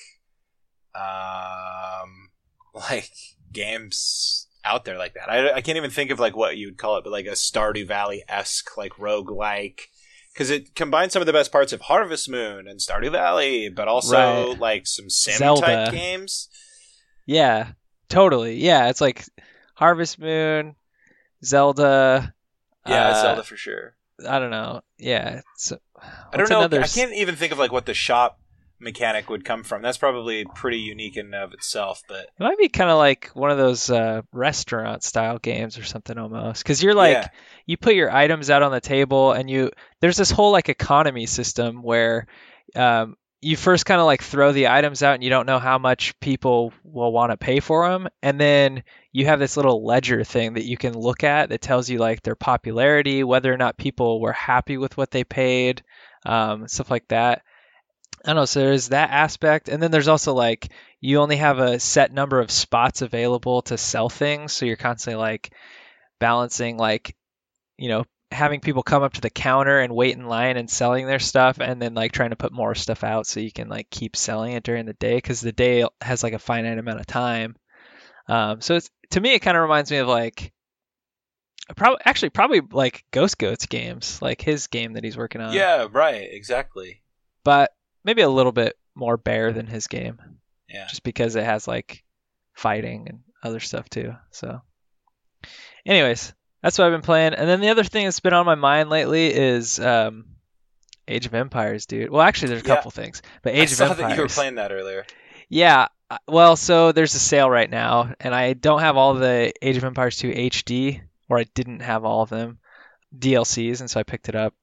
um 0.94 2.30
like 2.74 3.10
games 3.52 4.45
out 4.66 4.84
there 4.84 4.98
like 4.98 5.14
that. 5.14 5.30
I, 5.30 5.52
I 5.54 5.60
can't 5.62 5.76
even 5.78 5.90
think 5.90 6.10
of 6.10 6.18
like 6.18 6.36
what 6.36 6.56
you'd 6.56 6.76
call 6.78 6.96
it, 6.98 7.04
but 7.04 7.12
like 7.12 7.26
a 7.26 7.30
Stardew 7.30 7.86
Valley 7.86 8.22
esque 8.28 8.76
like 8.76 8.98
rogue 8.98 9.30
like 9.30 9.88
because 10.32 10.50
it 10.50 10.74
combines 10.74 11.12
some 11.14 11.22
of 11.22 11.26
the 11.26 11.32
best 11.32 11.50
parts 11.50 11.72
of 11.72 11.80
Harvest 11.80 12.28
Moon 12.28 12.68
and 12.68 12.78
Stardew 12.78 13.10
Valley, 13.12 13.70
but 13.70 13.88
also 13.88 14.50
Right. 14.50 14.58
like 14.60 14.86
some 14.86 15.08
sim 15.08 15.38
type 15.56 15.92
games. 15.92 16.48
yeah, 17.24 17.72
totally. 18.10 18.56
Yeah, 18.56 18.88
it's 18.88 19.00
like 19.00 19.24
Harvest 19.74 20.18
Moon, 20.18 20.74
Zelda. 21.44 22.34
Yeah, 22.86 23.08
uh, 23.08 23.22
Zelda 23.22 23.42
for 23.44 23.56
sure. 23.56 23.96
I 24.28 24.38
don't 24.38 24.50
know. 24.50 24.82
Yeah, 24.98 25.40
it's, 25.54 25.72
I 26.32 26.36
don't 26.36 26.48
know. 26.50 26.78
I 26.80 26.86
can't 26.86 27.12
even 27.14 27.36
think 27.36 27.52
of 27.52 27.58
like 27.58 27.72
what 27.72 27.86
the 27.86 27.94
shop 27.94 28.38
mechanic 28.78 29.30
would 29.30 29.44
come 29.44 29.62
from. 29.62 29.82
That's 29.82 29.98
probably 29.98 30.44
pretty 30.54 30.78
unique 30.78 31.16
in 31.16 31.26
and 31.26 31.34
of 31.34 31.52
itself, 31.52 32.02
but 32.08 32.20
It 32.38 32.40
might 32.42 32.58
be 32.58 32.68
kind 32.68 32.90
of 32.90 32.98
like 32.98 33.30
one 33.34 33.50
of 33.50 33.58
those 33.58 33.90
uh, 33.90 34.22
restaurant 34.32 35.02
style 35.02 35.38
games 35.38 35.78
or 35.78 35.84
something 35.84 36.18
almost. 36.18 36.62
Because 36.62 36.82
you're 36.82 36.94
like, 36.94 37.14
Yeah. 37.16 37.28
you 37.66 37.76
put 37.76 37.94
your 37.94 38.10
items 38.10 38.50
out 38.50 38.62
on 38.62 38.72
the 38.72 38.80
table 38.80 39.32
and 39.32 39.48
you, 39.48 39.70
there's 40.00 40.16
this 40.16 40.30
whole 40.30 40.52
like 40.52 40.68
economy 40.68 41.26
system 41.26 41.82
where 41.82 42.26
um, 42.74 43.16
you 43.40 43.56
first 43.56 43.86
kind 43.86 44.00
of 44.00 44.06
like 44.06 44.22
throw 44.22 44.52
the 44.52 44.68
items 44.68 45.02
out 45.02 45.14
and 45.14 45.22
you 45.22 45.30
don't 45.30 45.46
know 45.46 45.58
how 45.58 45.78
much 45.78 46.18
people 46.20 46.72
will 46.82 47.12
want 47.12 47.30
to 47.30 47.36
pay 47.36 47.60
for 47.60 47.88
them. 47.88 48.08
And 48.22 48.40
then 48.40 48.82
you 49.12 49.26
have 49.26 49.38
this 49.38 49.56
little 49.56 49.84
ledger 49.86 50.24
thing 50.24 50.54
that 50.54 50.64
you 50.64 50.76
can 50.76 50.92
look 50.98 51.24
at 51.24 51.48
that 51.48 51.60
tells 51.60 51.88
you 51.88 51.98
like 51.98 52.22
their 52.22 52.34
popularity, 52.34 53.24
whether 53.24 53.52
or 53.52 53.56
not 53.56 53.78
people 53.78 54.20
were 54.20 54.32
happy 54.32 54.76
with 54.76 54.96
what 54.96 55.10
they 55.10 55.24
paid, 55.24 55.82
um, 56.24 56.66
stuff 56.68 56.90
like 56.90 57.08
that. 57.08 57.42
I 58.26 58.30
don't 58.30 58.36
know. 58.36 58.44
So 58.44 58.60
there's 58.60 58.88
that 58.88 59.10
aspect, 59.10 59.68
and 59.68 59.80
then 59.80 59.92
there's 59.92 60.08
also 60.08 60.34
like 60.34 60.70
you 61.00 61.20
only 61.20 61.36
have 61.36 61.60
a 61.60 61.78
set 61.78 62.12
number 62.12 62.40
of 62.40 62.50
spots 62.50 63.00
available 63.00 63.62
to 63.62 63.78
sell 63.78 64.08
things, 64.08 64.52
so 64.52 64.66
you're 64.66 64.76
constantly 64.76 65.20
like 65.20 65.52
balancing 66.18 66.76
like 66.76 67.14
you 67.78 67.88
know 67.88 68.04
having 68.32 68.58
people 68.58 68.82
come 68.82 69.04
up 69.04 69.12
to 69.12 69.20
the 69.20 69.30
counter 69.30 69.78
and 69.78 69.94
wait 69.94 70.16
in 70.16 70.26
line 70.26 70.56
and 70.56 70.68
selling 70.68 71.06
their 71.06 71.20
stuff, 71.20 71.60
and 71.60 71.80
then 71.80 71.94
like 71.94 72.10
trying 72.10 72.30
to 72.30 72.36
put 72.36 72.52
more 72.52 72.74
stuff 72.74 73.04
out 73.04 73.28
so 73.28 73.38
you 73.38 73.52
can 73.52 73.68
like 73.68 73.88
keep 73.90 74.16
selling 74.16 74.54
it 74.54 74.64
during 74.64 74.86
the 74.86 74.94
day 74.94 75.14
because 75.14 75.40
the 75.40 75.52
day 75.52 75.86
has 76.00 76.24
like 76.24 76.32
a 76.32 76.40
finite 76.40 76.78
amount 76.78 76.98
of 76.98 77.06
time. 77.06 77.54
Um, 78.28 78.60
so 78.60 78.74
it's 78.74 78.90
to 79.10 79.20
me 79.20 79.34
it 79.34 79.40
kind 79.40 79.56
of 79.56 79.62
reminds 79.62 79.90
me 79.90 79.98
of 79.98 80.08
like. 80.08 80.52
Probably, 81.74 81.98
actually, 82.04 82.30
probably 82.30 82.60
like 82.60 83.04
Ghost 83.10 83.38
Goats 83.38 83.66
games, 83.66 84.22
like 84.22 84.40
his 84.40 84.68
game 84.68 84.92
that 84.92 85.02
he's 85.02 85.16
working 85.16 85.40
on 85.40 85.52
yeah, 85.52 85.88
right, 85.90 86.28
exactly. 86.30 87.02
but 87.42 87.72
maybe 88.06 88.22
a 88.22 88.28
little 88.30 88.52
bit 88.52 88.74
more 88.94 89.18
bare 89.18 89.52
than 89.52 89.66
his 89.66 89.86
game, 89.88 90.18
Yeah. 90.68 90.86
just 90.86 91.02
because 91.02 91.36
it 91.36 91.44
has 91.44 91.68
like 91.68 92.02
fighting 92.54 93.06
and 93.08 93.20
other 93.42 93.60
stuff 93.60 93.90
too. 93.90 94.14
So, 94.30 94.62
anyways, 95.84 96.32
that's 96.62 96.78
what 96.78 96.86
I've 96.86 96.92
been 96.92 97.02
playing. 97.02 97.34
And 97.34 97.48
then 97.48 97.60
the 97.60 97.68
other 97.68 97.84
thing 97.84 98.04
that's 98.06 98.20
been 98.20 98.32
on 98.32 98.46
my 98.46 98.54
mind 98.54 98.88
lately 98.90 99.26
is 99.26 99.78
um, 99.78 100.24
Age 101.08 101.26
of 101.26 101.34
Empires, 101.34 101.86
dude. 101.86 102.10
Well, 102.10 102.22
actually, 102.22 102.48
there's 102.48 102.62
a 102.62 102.66
Yeah. 102.66 102.74
couple 102.76 102.90
things, 102.90 103.22
but 103.42 103.52
I 103.54 103.58
Age 103.58 103.72
of 103.72 103.78
saw 103.78 103.84
Empires. 103.90 103.98
that 103.98 104.16
you 104.16 104.22
were 104.22 104.28
playing 104.28 104.54
that 104.56 104.72
earlier. 104.72 105.04
Yeah. 105.48 105.88
uh, 106.10 106.18
Well, 106.28 106.56
so 106.56 106.92
there's 106.92 107.14
a 107.14 107.18
sale 107.20 107.50
right 107.50 107.68
now, 107.70 108.14
and 108.20 108.34
I 108.34 108.52
don't 108.54 108.80
have 108.80 108.96
all 108.96 109.14
the 109.14 109.52
Age 109.62 109.76
of 109.76 109.84
Empires 109.84 110.16
2 110.18 110.30
HD, 110.30 111.00
or 111.28 111.38
I 111.38 111.44
didn't 111.54 111.80
have 111.80 112.04
all 112.04 112.22
of 112.22 112.30
them 112.30 112.58
DLCs, 113.16 113.80
and 113.80 113.90
so 113.90 114.00
I 114.00 114.04
picked 114.04 114.28
it 114.28 114.34
up. 114.36 114.54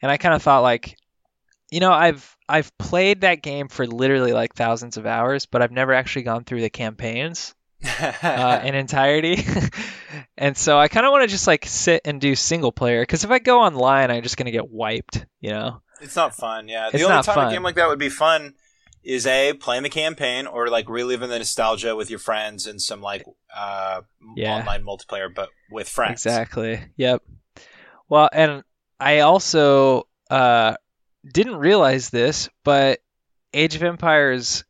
And 0.00 0.10
I 0.10 0.16
kind 0.16 0.34
of 0.34 0.42
thought 0.42 0.60
like, 0.62 0.96
you 1.72 1.80
know, 1.80 1.90
I've 1.92 2.36
I've 2.48 2.76
played 2.78 3.22
that 3.22 3.42
game 3.42 3.68
for 3.68 3.86
literally 3.86 4.32
like 4.32 4.54
thousands 4.54 4.96
of 4.98 5.06
hours, 5.06 5.46
but 5.46 5.62
I've 5.62 5.72
never 5.72 5.92
actually 5.94 6.22
gone 6.22 6.44
through 6.44 6.60
the 6.60 6.70
campaigns 6.70 7.54
uh, 7.82 8.60
in 8.62 8.74
entirety. 8.84 9.42
and 10.36 10.56
so 10.56 10.78
I 10.78 10.88
kind 10.88 11.06
of 11.06 11.12
want 11.12 11.22
to 11.22 11.28
just 11.28 11.46
like 11.46 11.64
sit 11.66 12.02
and 12.04 12.20
do 12.20 12.34
single 12.34 12.72
player, 12.72 13.00
because 13.02 13.24
if 13.24 13.30
I 13.30 13.38
go 13.38 13.60
online, 13.62 14.10
I'm 14.10 14.22
just 14.22 14.36
gonna 14.36 14.50
get 14.50 14.70
wiped, 14.70 15.24
you 15.40 15.50
know. 15.50 15.80
It's 16.02 16.14
not 16.16 16.34
fun, 16.34 16.68
yeah. 16.68 16.90
The 16.90 16.96
It's 16.98 17.04
only 17.04 17.22
time 17.22 17.34
fun. 17.36 17.46
a 17.48 17.50
game 17.50 17.62
like 17.62 17.76
that 17.76 17.88
would 17.88 17.98
be 17.98 18.10
fun 18.10 18.54
is 19.02 19.26
a 19.26 19.52
playing 19.54 19.82
the 19.82 19.88
campaign 19.88 20.46
or 20.46 20.68
like 20.68 20.88
reliving 20.88 21.28
the 21.28 21.38
nostalgia 21.38 21.96
with 21.96 22.10
your 22.10 22.18
friends 22.20 22.66
and 22.66 22.80
some 22.80 23.00
like 23.00 23.24
uh 23.56 24.02
Yeah. 24.36 24.58
online 24.58 24.84
multiplayer, 24.84 25.32
but 25.34 25.48
with 25.70 25.88
friends. 25.88 26.12
Exactly. 26.26 26.80
Yep. 26.96 27.22
Well, 28.08 28.28
and 28.32 28.62
I 29.00 29.20
also 29.20 30.06
uh, 30.30 30.74
didn't 31.30 31.56
realize 31.56 32.10
this, 32.10 32.48
but 32.64 33.00
Age 33.52 33.76
of 33.76 33.82
Empires 33.82 34.64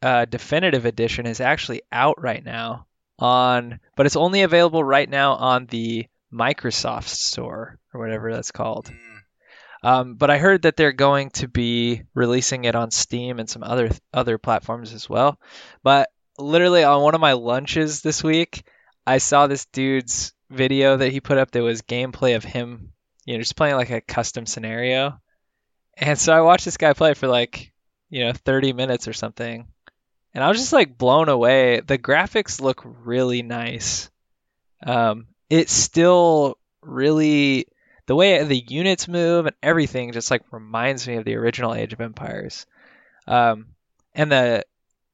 uh, 0.00 0.24
Definitive 0.24 0.84
Edition 0.84 1.26
is 1.26 1.40
actually 1.40 1.82
out 1.92 2.20
right 2.20 2.44
now 2.44 2.86
on, 3.18 3.80
but 3.96 4.06
it's 4.06 4.16
only 4.16 4.42
available 4.42 4.82
right 4.82 5.08
now 5.08 5.34
on 5.34 5.66
the 5.66 6.06
Microsoft 6.32 7.08
Store 7.08 7.78
or 7.92 8.00
whatever 8.00 8.32
that's 8.32 8.50
called. 8.50 8.86
Mm. 8.86 9.12
Um, 9.84 10.14
but 10.14 10.30
I 10.30 10.38
heard 10.38 10.62
that 10.62 10.76
they're 10.76 10.92
going 10.92 11.30
to 11.30 11.48
be 11.48 12.02
releasing 12.14 12.64
it 12.64 12.74
on 12.74 12.90
Steam 12.90 13.38
and 13.38 13.50
some 13.50 13.64
other 13.64 13.90
other 14.12 14.38
platforms 14.38 14.92
as 14.92 15.08
well. 15.08 15.38
But 15.82 16.08
literally 16.38 16.84
on 16.84 17.02
one 17.02 17.14
of 17.14 17.20
my 17.20 17.32
lunches 17.32 18.00
this 18.00 18.22
week, 18.22 18.64
I 19.06 19.18
saw 19.18 19.46
this 19.46 19.66
dude's 19.66 20.32
video 20.50 20.96
that 20.96 21.10
he 21.10 21.20
put 21.20 21.38
up 21.38 21.50
that 21.50 21.62
was 21.62 21.82
gameplay 21.82 22.36
of 22.36 22.44
him, 22.44 22.92
you 23.24 23.34
know, 23.34 23.40
just 23.40 23.56
playing 23.56 23.74
like 23.76 23.90
a 23.90 24.00
custom 24.00 24.46
scenario. 24.46 25.18
And 25.96 26.18
so 26.18 26.32
I 26.32 26.40
watched 26.40 26.64
this 26.64 26.76
guy 26.76 26.92
play 26.92 27.14
for 27.14 27.28
like, 27.28 27.72
you 28.10 28.24
know, 28.24 28.32
30 28.32 28.72
minutes 28.72 29.08
or 29.08 29.12
something. 29.12 29.66
And 30.34 30.42
I 30.42 30.48
was 30.48 30.58
just 30.58 30.72
like 30.72 30.96
blown 30.96 31.28
away. 31.28 31.80
The 31.80 31.98
graphics 31.98 32.60
look 32.60 32.82
really 32.84 33.42
nice. 33.42 34.10
Um, 34.84 35.26
it's 35.50 35.72
still 35.72 36.58
really 36.80 37.66
the 38.06 38.16
way 38.16 38.42
the 38.42 38.64
units 38.68 39.06
move 39.06 39.46
and 39.46 39.54
everything 39.62 40.12
just 40.12 40.30
like 40.30 40.42
reminds 40.50 41.06
me 41.06 41.16
of 41.16 41.24
the 41.24 41.36
original 41.36 41.74
Age 41.74 41.92
of 41.92 42.00
Empires. 42.00 42.66
Um, 43.26 43.66
and 44.14 44.32
the 44.32 44.64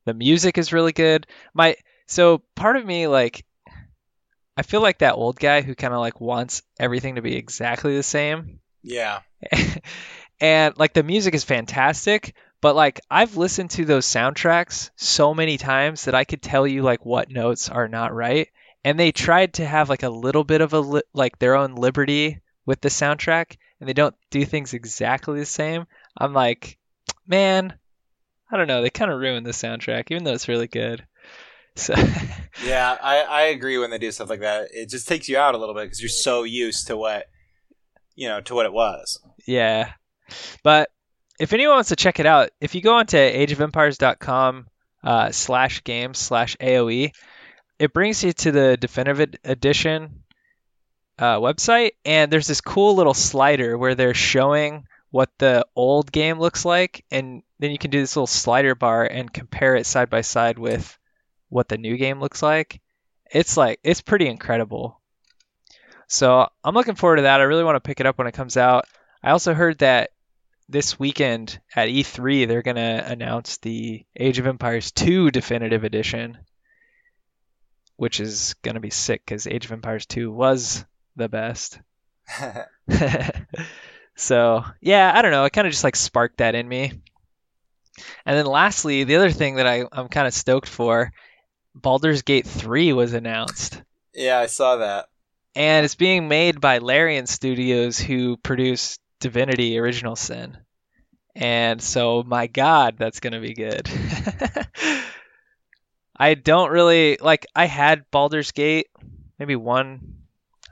the 0.05 0.15
music 0.15 0.57
is 0.57 0.73
really 0.73 0.93
good. 0.93 1.27
My 1.53 1.77
so 2.07 2.39
part 2.55 2.77
of 2.77 2.87
me 2.87 3.07
like 3.09 3.45
I 4.57 4.63
feel 4.63 4.81
like 4.81 4.99
that 4.99 5.15
old 5.15 5.39
guy 5.39 5.61
who 5.61 5.75
kind 5.75 5.93
of 5.95 6.01
like 6.01 6.21
wants 6.21 6.63
everything 6.81 7.17
to 7.17 7.23
be 7.23 7.37
exactly 7.37 7.95
the 7.95 8.03
same. 8.03 8.61
Yeah. 8.83 9.21
and 10.41 10.77
like 10.79 10.93
the 10.93 11.03
music 11.03 11.35
is 11.35 11.45
fantastic, 11.45 12.35
but 12.61 12.77
like 12.77 13.01
I've 13.11 13.37
listened 13.37 13.71
to 13.73 13.85
those 13.85 14.07
soundtracks 14.07 14.91
so 14.97 15.35
many 15.35 15.59
times 15.59 16.05
that 16.05 16.15
I 16.15 16.25
could 16.25 16.43
tell 16.43 16.67
you 16.67 16.83
like 16.83 17.05
what 17.05 17.31
notes 17.31 17.69
are 17.69 17.89
not 17.89 18.15
right. 18.15 18.49
And 18.85 18.99
they 18.99 19.13
tried 19.13 19.55
to 19.55 19.67
have 19.67 19.89
like 19.89 20.03
a 20.03 20.09
little 20.09 20.45
bit 20.45 20.61
of 20.61 20.73
a 20.73 20.81
li- 20.81 21.03
like 21.13 21.39
their 21.39 21.57
own 21.57 21.75
liberty 21.75 22.41
with 22.65 22.81
the 22.81 22.89
soundtrack, 22.89 23.57
and 23.81 23.89
they 23.89 23.95
don't 23.95 24.15
do 24.31 24.45
things 24.45 24.75
exactly 24.75 25.41
the 25.41 25.47
same. 25.47 25.87
I'm 26.17 26.33
like, 26.33 26.79
man, 27.27 27.75
I 28.51 28.57
don't 28.57 28.69
know. 28.69 28.83
They 28.83 28.91
kind 28.91 29.11
of 29.11 29.21
ruined 29.21 29.47
the 29.47 29.51
soundtrack, 29.51 30.11
even 30.11 30.25
though 30.25 30.35
it's 30.35 30.49
really 30.49 30.69
good. 30.69 31.05
So 31.75 31.95
Yeah, 32.65 32.97
I, 33.01 33.21
I 33.23 33.43
agree 33.43 33.79
when 33.79 33.91
they 33.91 33.99
do 33.99 34.11
stuff 34.11 34.31
like 34.31 34.41
that. 34.41 34.69
It 34.73 34.89
just 34.89 35.07
takes 35.09 35.29
you 35.29 35.39
out 35.39 35.55
a 35.55 35.59
little 35.59 35.75
bit 35.75 35.85
because 35.85 36.01
you're 36.01 36.09
so 36.09 36.43
used 36.45 36.87
to 36.89 36.97
what 36.97 37.27
you 38.19 38.27
know, 38.27 38.41
to 38.41 38.55
what 38.55 38.67
it 38.67 38.73
was. 38.73 39.21
Yeah. 39.47 39.93
But 40.63 40.91
if 41.39 41.53
anyone 41.53 41.77
wants 41.77 41.91
to 41.91 41.97
check 41.97 42.21
it 42.21 42.27
out, 42.27 42.51
if 42.61 42.75
you 42.75 42.81
go 42.81 42.95
onto 42.97 43.17
ageofempires.com 43.17 44.67
uh, 45.05 45.31
slash 45.31 45.85
games 45.85 46.19
slash 46.19 46.57
AOE, 46.57 47.13
it 47.79 47.93
brings 47.93 48.25
you 48.25 48.33
to 48.33 48.51
the 48.53 48.77
definitive 48.77 49.35
edition 49.45 50.25
uh, 51.19 51.39
website, 51.39 51.93
and 52.05 52.33
there's 52.33 52.47
this 52.47 52.61
cool 52.61 52.95
little 52.95 53.15
slider 53.15 53.77
where 53.77 53.95
they're 53.95 54.15
showing 54.15 54.87
what 55.11 55.31
the 55.39 55.65
old 55.75 56.13
game 56.13 56.39
looks 56.39 56.65
like, 56.65 57.05
and 57.11 57.43
then 57.59 57.71
you 57.71 57.79
can 57.79 57.91
do 57.91 58.01
this 58.01 58.15
little 58.15 58.27
slider 58.27 58.75
bar 58.75 59.05
and 59.05 59.33
compare 59.33 59.77
it 59.77 59.87
side 59.87 60.11
by 60.11 60.21
side 60.21 60.59
with 60.59 60.99
what 61.49 61.69
the 61.69 61.79
new 61.79 61.97
game 61.97 62.21
looks 62.21 62.43
like. 62.43 62.81
It's 63.31 63.57
like 63.57 63.81
it's 63.83 64.01
pretty 64.01 64.27
incredible. 64.27 65.01
So 66.09 66.49
I'm 66.65 66.75
looking 66.75 66.95
forward 66.95 67.17
to 67.17 67.23
that. 67.23 67.41
I 67.41 67.45
really 67.45 67.65
want 67.65 67.77
to 67.77 67.87
pick 67.87 68.01
it 68.01 68.07
up 68.07 68.19
when 68.19 68.27
it 68.27 68.35
comes 68.35 68.57
out. 68.57 68.87
I 69.23 69.31
also 69.31 69.55
heard 69.55 69.79
that 69.79 70.11
this 70.69 70.99
weekend 70.99 71.61
at 71.75 71.89
E3 71.89 72.47
they're 72.47 72.63
gonna 72.63 73.03
announce 73.07 73.57
the 73.59 74.05
Age 74.17 74.39
of 74.39 74.47
Empires 74.47 74.93
2 74.93 75.31
Definitive 75.31 75.85
Edition, 75.85 76.39
which 77.97 78.21
is 78.21 78.55
gonna 78.63 78.81
be 78.81 78.91
sick 78.91 79.23
because 79.25 79.47
Age 79.47 79.65
of 79.65 79.73
Empires 79.73 80.07
2 80.07 80.31
was 80.31 80.85
the 81.17 81.29
best. 81.29 81.81
so 84.17 84.65
yeah, 84.81 85.13
I 85.15 85.23
don't 85.23 85.31
know. 85.31 85.45
It 85.45 85.53
kind 85.53 85.67
of 85.67 85.73
just 85.73 85.85
like 85.85 85.97
sparked 85.97 86.39
that 86.39 86.55
in 86.55 86.69
me. 86.69 86.93
And 88.25 88.37
then 88.37 88.47
lastly, 88.47 89.05
the 89.05 89.17
other 89.17 89.31
thing 89.31 89.57
that 89.57 89.67
I, 89.67 89.85
I'm 89.91 90.09
kind 90.09 90.27
of 90.27 90.35
stoked 90.35 90.69
for, 90.69 91.13
Baldur's 91.75 92.23
Gate 92.23 92.47
3 92.47 92.93
was 92.93 93.13
announced. 93.13 93.83
Yeah, 94.15 94.39
I 94.39 94.47
saw 94.47 94.77
that. 94.77 95.07
and 95.57 95.85
it's 95.85 95.97
being 95.97 96.29
made 96.29 96.61
by 96.61 96.79
Larian 96.79 97.27
Studios, 97.27 97.99
who 97.99 98.37
produced 98.37 99.01
Divinity: 99.21 99.79
Original 99.79 100.17
Sin. 100.17 100.59
And 101.35 101.81
so, 101.81 102.25
my 102.25 102.49
God, 102.49 102.97
that's 102.99 103.21
gonna 103.21 103.41
be 103.41 103.55
good. 103.55 103.89
I 106.17 106.35
don't 106.35 106.71
really 106.71 107.17
like. 107.21 107.47
I 107.55 107.67
had 107.67 108.11
Baldur's 108.11 108.51
Gate, 108.51 108.89
maybe 109.39 109.55
one. 109.55 110.17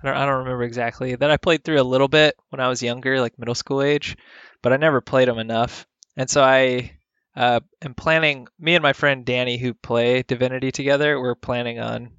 I 0.02 0.06
don't, 0.06 0.16
I 0.16 0.26
don't 0.26 0.38
remember 0.38 0.64
exactly. 0.64 1.14
That 1.14 1.30
I 1.30 1.36
played 1.36 1.62
through 1.62 1.80
a 1.80 1.82
little 1.82 2.08
bit 2.08 2.34
when 2.50 2.60
I 2.60 2.68
was 2.68 2.82
younger, 2.82 3.20
like 3.20 3.38
middle 3.38 3.54
school 3.54 3.80
age, 3.80 4.16
but 4.60 4.72
I 4.72 4.76
never 4.76 5.00
played 5.00 5.28
them 5.28 5.38
enough. 5.38 5.86
And 6.16 6.28
so 6.28 6.42
I 6.42 6.92
uh, 7.36 7.60
am 7.82 7.94
planning. 7.94 8.48
Me 8.58 8.74
and 8.74 8.82
my 8.82 8.92
friend 8.92 9.24
Danny, 9.24 9.58
who 9.58 9.72
play 9.72 10.22
Divinity 10.22 10.72
together, 10.72 11.20
we're 11.20 11.36
planning 11.36 11.78
on 11.78 12.10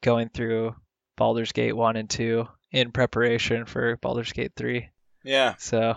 going 0.00 0.30
through 0.30 0.74
Baldur's 1.16 1.52
Gate 1.52 1.76
1 1.76 1.96
and 1.96 2.08
2 2.08 2.48
in 2.72 2.92
preparation 2.92 3.66
for 3.66 3.98
Baldur's 3.98 4.32
Gate 4.32 4.52
3. 4.56 4.88
Yeah, 5.22 5.54
So, 5.58 5.96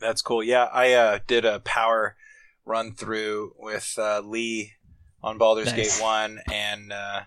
that's 0.00 0.22
cool. 0.22 0.42
Yeah, 0.42 0.64
I 0.64 0.92
uh, 0.92 1.18
did 1.26 1.44
a 1.44 1.60
power 1.60 2.16
run 2.64 2.92
through 2.94 3.54
with 3.58 3.94
uh, 3.96 4.20
Lee 4.20 4.72
on 5.22 5.38
Baldur's 5.38 5.66
Nice. 5.72 5.98
Gate 5.98 6.02
1, 6.02 6.40
and 6.52 6.92
uh, 6.92 7.20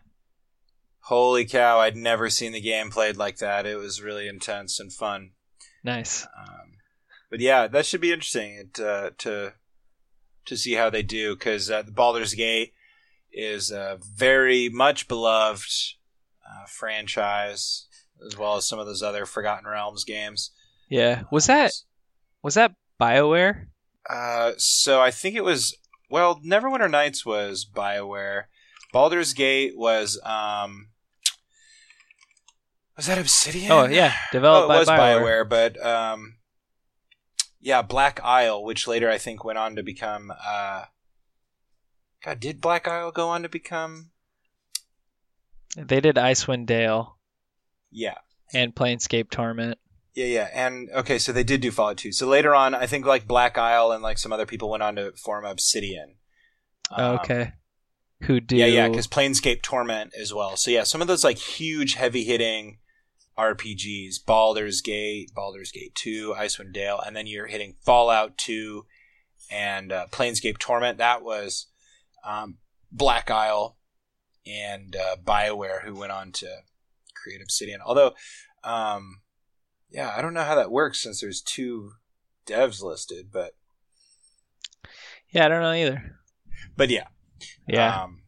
holy 1.02 1.46
cow, 1.46 1.80
I'd 1.80 1.96
never 1.96 2.30
seen 2.30 2.52
the 2.52 2.62
game 2.62 2.92
played 2.92 3.18
like 3.18 3.38
that. 3.38 3.66
It 3.66 3.78
was 3.78 4.02
really 4.02 4.28
intense 4.28 4.80
and 4.80 4.92
fun. 4.92 5.32
nice. 5.84 6.26
Um, 6.38 6.74
but 7.30 7.40
yeah, 7.40 7.68
that 7.68 7.86
should 7.86 8.02
be 8.02 8.12
interesting 8.12 8.70
to 8.74 9.14
to 9.20 9.54
to 10.46 10.58
see 10.58 10.74
how 10.74 10.90
they 10.90 11.04
do 11.04 11.36
because 11.36 11.70
uh, 11.70 11.84
the 11.84 11.92
Baldur's 11.92 12.34
Gate 12.34 12.74
is 13.32 13.70
a 13.72 14.00
very 14.02 14.68
much 14.68 15.08
beloved 15.08 15.70
uh, 16.44 16.66
franchise, 16.68 17.88
as 18.26 18.36
well 18.36 18.58
as 18.58 18.68
some 18.68 18.80
of 18.80 18.88
those 18.88 19.04
other 19.04 19.26
Forgotten 19.28 19.68
Realms 19.68 20.04
games. 20.04 20.52
Yeah. 20.90 21.24
Was 21.32 21.48
that 21.48 21.72
was 22.44 22.56
that 22.56 22.74
BioWare? 23.00 23.68
Uh, 24.10 24.54
so 24.58 25.00
I 25.00 25.12
think 25.12 25.36
it 25.36 25.44
was 25.44 25.78
well, 26.10 26.40
Neverwinter 26.44 26.90
Nights 26.90 27.26
was 27.26 27.66
Bioware. 27.66 28.46
Baldur's 28.92 29.34
Gate 29.34 29.78
was 29.78 30.20
um. 30.24 30.90
Was 32.98 33.06
that 33.06 33.18
Obsidian? 33.18 33.72
Oh, 33.72 33.86
yeah, 33.86 34.14
developed 34.32 34.70
oh, 34.70 34.74
it 34.74 34.80
was 34.80 34.88
by 34.88 34.98
BioWare. 34.98 35.46
BioWare, 35.46 35.50
but 35.50 35.86
um, 35.86 36.38
yeah, 37.62 37.82
Black 37.82 38.20
Isle, 38.24 38.64
which 38.64 38.88
later 38.88 39.10
I 39.10 39.18
think 39.18 39.44
went 39.44 39.60
on 39.60 39.76
to 39.76 39.84
become. 39.84 40.34
Uh, 40.46 40.86
God, 42.24 42.40
did 42.40 42.60
Black 42.60 42.88
Isle 42.88 43.12
go 43.12 43.30
on 43.30 43.44
to 43.44 43.50
become? 43.50 44.12
They 45.78 46.02
did 46.02 46.16
Icewind 46.16 46.66
Dale 46.66 47.18
Yeah, 47.92 48.18
and 48.54 48.74
Planescape 48.74 49.30
Torment. 49.30 49.78
Yeah, 50.16 50.26
yeah, 50.26 50.50
and 50.54 50.90
okay, 50.92 51.20
so 51.20 51.32
they 51.32 51.44
did 51.44 51.62
do 51.62 51.72
Fallout 51.72 51.98
2. 51.98 52.12
So 52.12 52.28
later 52.28 52.56
on, 52.56 52.74
I 52.74 52.88
think 52.88 53.06
like 53.06 53.28
Black 53.28 53.58
Isle 53.58 53.92
and 53.92 54.02
like 54.02 54.18
some 54.18 54.34
other 54.34 54.46
people 54.46 54.70
went 54.70 54.84
on 54.84 54.96
to 54.96 55.12
form 55.14 55.46
Obsidian. 55.46 56.16
Um, 56.92 57.20
okay. 57.20 57.54
Who 58.24 58.40
do 58.40 58.58
Yeah, 58.58 58.66
yeah, 58.66 58.90
because 58.90 59.08
Planescape 59.08 59.62
Torment 59.62 60.14
as 60.20 60.34
well. 60.34 60.58
So 60.58 60.72
yeah, 60.72 60.84
some 60.84 61.02
of 61.02 61.08
those 61.08 61.24
like 61.24 61.38
huge, 61.38 61.94
heavy 61.94 62.24
hitting 62.24 62.80
RPGs, 63.38 64.26
Baldur's 64.26 64.82
Gate, 64.82 65.32
Baldur's 65.34 65.72
Gate 65.72 65.96
Two, 65.96 66.36
Icewind 66.38 66.74
Dale, 66.74 67.00
and 67.00 67.16
then 67.16 67.28
you're 67.28 67.48
hitting 67.48 67.76
Fallout 67.86 68.38
Two 68.38 68.86
and 69.50 69.92
uh, 69.92 70.08
Planescape 70.12 70.58
Torment. 70.58 70.98
That 70.98 71.24
was 71.24 71.68
um, 72.26 72.58
Black 72.92 73.32
Isle 73.32 73.78
and 74.46 74.96
uh, 74.96 75.16
Bioware 75.24 75.84
who 75.84 75.96
went 75.96 76.12
on 76.12 76.32
to 76.34 76.48
create 77.16 77.42
Obsidian. 77.42 77.80
Although, 77.86 78.14
um, 78.64 79.22
yeah, 79.90 80.14
I 80.16 80.22
don't 80.22 80.34
know 80.34 80.44
how 80.44 80.56
that 80.56 80.72
works 80.72 81.02
since 81.02 81.22
there's 81.22 81.42
two 81.42 81.94
devs 82.46 82.82
listed, 82.82 83.30
but 83.32 83.54
Yeah, 85.30 85.46
I 85.46 85.48
don't 85.50 85.62
know 85.62 85.74
either. 85.74 86.16
but 86.76 86.90
yeah, 86.90 87.08
Yeah. 87.68 88.04
Um, 88.04 88.24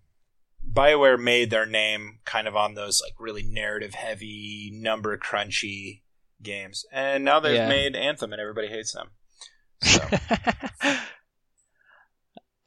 BioWare 0.71 1.19
made 1.19 1.50
their 1.50 1.65
name 1.65 2.19
kind 2.24 2.47
of 2.47 2.56
on 2.56 2.76
those 2.76 3.02
like 3.02 3.13
really 3.19 3.43
narrative 3.43 3.93
heavy, 3.95 4.69
number 4.74 5.17
crunchy 5.17 6.02
games. 6.41 6.86
And 6.91 7.26
now 7.26 7.39
they've 7.39 7.56
Yeah. 7.56 7.67
made 7.67 7.95
Anthem 7.95 8.32
and 8.32 8.39
everybody 8.41 8.67
hates 8.67 8.93
them. 8.93 9.10
So 9.84 10.00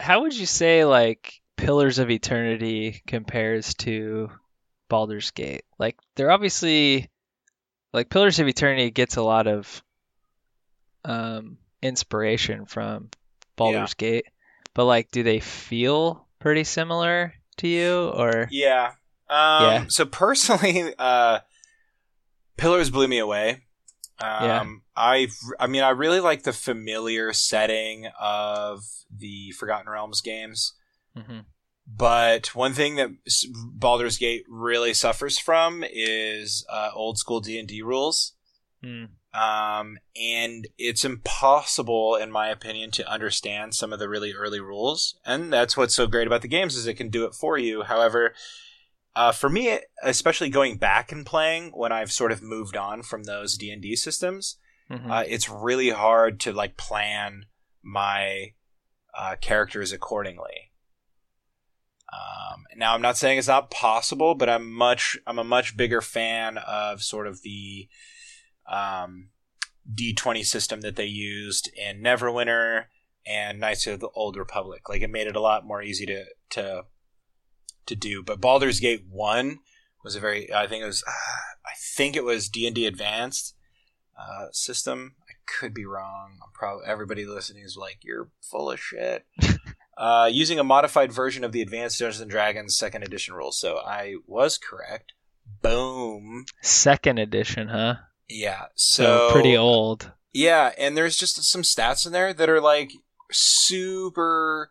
How 0.00 0.20
would 0.22 0.34
you 0.36 0.46
say 0.46 0.84
like 0.84 1.40
Pillars 1.56 1.98
of 1.98 2.10
Eternity 2.10 3.00
compares 3.06 3.74
to 3.74 4.28
Baldur's 4.88 5.30
Gate? 5.30 5.62
Like 5.78 5.96
they're 6.16 6.30
obviously 6.32 7.10
like 7.94 8.10
Pillars 8.10 8.40
of 8.40 8.48
Eternity 8.48 8.90
gets 8.90 9.16
a 9.16 9.22
lot 9.22 9.46
of 9.46 9.82
um 11.04 11.58
inspiration 11.80 12.66
from 12.66 13.08
Baldur's 13.56 13.94
Gate, 13.94 14.26
but 14.74 14.84
like 14.84 15.10
do 15.10 15.22
they 15.22 15.40
feel 15.40 16.26
pretty 16.40 16.64
similar 16.64 17.34
to 17.58 17.68
you 17.68 18.08
or 18.08 18.48
yeah. 18.50 18.92
Um, 19.28 19.62
Yeah. 19.64 19.84
So 19.88 20.04
personally, 20.04 20.92
uh, 20.98 21.40
Pillars 22.56 22.90
blew 22.90 23.08
me 23.08 23.18
away. 23.18 23.62
Um, 24.20 24.42
Yeah. 24.42 24.64
I 24.96 25.28
I 25.58 25.66
mean 25.66 25.82
I 25.82 25.90
really 25.90 26.20
like 26.20 26.42
the 26.42 26.52
familiar 26.52 27.32
setting 27.32 28.08
of 28.20 28.82
the 29.10 29.52
Forgotten 29.52 29.88
Realms 29.90 30.20
games. 30.20 30.74
Mhm. 31.16 31.44
But 31.86 32.54
one 32.54 32.72
thing 32.72 32.96
that 32.96 33.10
Baldur's 33.72 34.16
Gate 34.18 34.44
really 34.48 34.94
suffers 34.94 35.38
from 35.38 35.84
is 35.88 36.64
uh, 36.70 36.90
old 36.94 37.18
school 37.18 37.40
D 37.40 37.58
and 37.58 37.68
D 37.68 37.82
rules. 37.82 38.32
Hmm. 38.82 39.04
um, 39.32 39.96
and 40.14 40.68
it's 40.76 41.06
impossible, 41.06 42.16
in 42.16 42.30
my 42.30 42.48
opinion, 42.48 42.90
to 42.92 43.10
understand 43.10 43.74
some 43.74 43.94
of 43.94 43.98
the 43.98 44.10
really 44.10 44.34
early 44.34 44.60
rules. 44.60 45.18
And 45.24 45.50
that's 45.50 45.74
what's 45.74 45.94
so 45.94 46.06
great 46.06 46.26
about 46.26 46.42
the 46.42 46.48
games 46.48 46.76
is 46.76 46.86
it 46.86 46.94
can 46.98 47.08
do 47.08 47.24
it 47.24 47.32
for 47.32 47.56
you. 47.56 47.84
However, 47.84 48.34
uh, 49.16 49.32
for 49.32 49.48
me, 49.48 49.78
especially 50.02 50.50
going 50.50 50.76
back 50.76 51.12
and 51.12 51.24
playing 51.24 51.70
when 51.74 51.92
I've 51.92 52.12
sort 52.12 52.30
of 52.30 52.42
moved 52.42 52.76
on 52.76 53.02
from 53.02 53.24
those 53.24 53.56
D 53.56 53.70
and 53.70 53.80
D 53.80 53.96
systems, 53.96 54.58
Mhm. 54.90 55.10
uh, 55.10 55.24
it's 55.26 55.48
really 55.48 55.90
hard 55.90 56.38
to 56.40 56.52
like 56.52 56.76
plan 56.76 57.46
my 57.82 58.52
uh, 59.16 59.36
characters 59.40 59.92
accordingly. 59.92 60.72
Um, 62.14 62.64
now, 62.76 62.94
I'm 62.94 63.02
not 63.02 63.16
saying 63.16 63.38
it's 63.38 63.48
not 63.48 63.70
possible, 63.70 64.34
but 64.34 64.48
I'm 64.48 64.72
much 64.72 65.18
I'm 65.26 65.38
a 65.38 65.44
much 65.44 65.76
bigger 65.76 66.00
fan 66.00 66.58
of 66.58 67.02
sort 67.02 67.26
of 67.26 67.42
the 67.42 67.88
um, 68.70 69.30
D20 69.92 70.44
system 70.44 70.80
that 70.82 70.96
they 70.96 71.06
used 71.06 71.70
in 71.76 72.02
Neverwinter 72.02 72.84
and 73.26 73.58
Knights 73.58 73.86
of 73.86 74.00
the 74.00 74.08
Old 74.14 74.36
Republic. 74.36 74.88
Like 74.88 75.02
it 75.02 75.10
made 75.10 75.26
it 75.26 75.36
a 75.36 75.40
lot 75.40 75.66
more 75.66 75.82
easy 75.82 76.06
to 76.06 76.24
to 76.50 76.84
to 77.86 77.96
do. 77.96 78.22
But 78.22 78.40
Baldur's 78.40 78.80
Gate 78.80 79.04
One 79.08 79.60
was 80.02 80.16
a 80.16 80.20
very 80.20 80.52
I 80.52 80.66
think 80.66 80.82
it 80.82 80.86
was 80.86 81.02
I 81.06 81.72
think 81.96 82.16
it 82.16 82.24
was 82.24 82.48
D 82.48 82.66
and 82.66 82.74
D 82.74 82.86
Advanced 82.86 83.54
uh, 84.18 84.46
system. 84.52 85.16
I 85.28 85.32
could 85.46 85.74
be 85.74 85.84
wrong. 85.84 86.38
I'm 86.42 86.52
probably 86.52 86.86
everybody 86.86 87.24
listening 87.24 87.64
is 87.64 87.76
like 87.76 87.98
you're 88.02 88.30
full 88.40 88.70
of 88.70 88.80
shit. 88.80 89.26
uh, 89.96 90.28
using 90.30 90.58
a 90.58 90.64
modified 90.64 91.12
version 91.12 91.44
of 91.44 91.52
the 91.52 91.62
Advanced 91.62 91.98
Dungeons 91.98 92.20
and 92.20 92.30
Dragons 92.30 92.76
Second 92.76 93.02
Edition 93.04 93.34
rules, 93.34 93.58
so 93.58 93.78
I 93.78 94.16
was 94.26 94.58
correct. 94.58 95.12
Boom. 95.62 96.46
Second 96.62 97.18
edition, 97.18 97.68
huh? 97.68 97.96
Yeah. 98.28 98.66
So, 98.74 99.28
So, 99.28 99.32
pretty 99.32 99.56
old. 99.56 100.12
Yeah, 100.32 100.72
and 100.78 100.96
there's 100.96 101.16
just 101.16 101.42
some 101.44 101.62
stats 101.62 102.06
in 102.06 102.12
there 102.12 102.34
that 102.34 102.48
are 102.48 102.60
like 102.60 102.92
super 103.30 104.70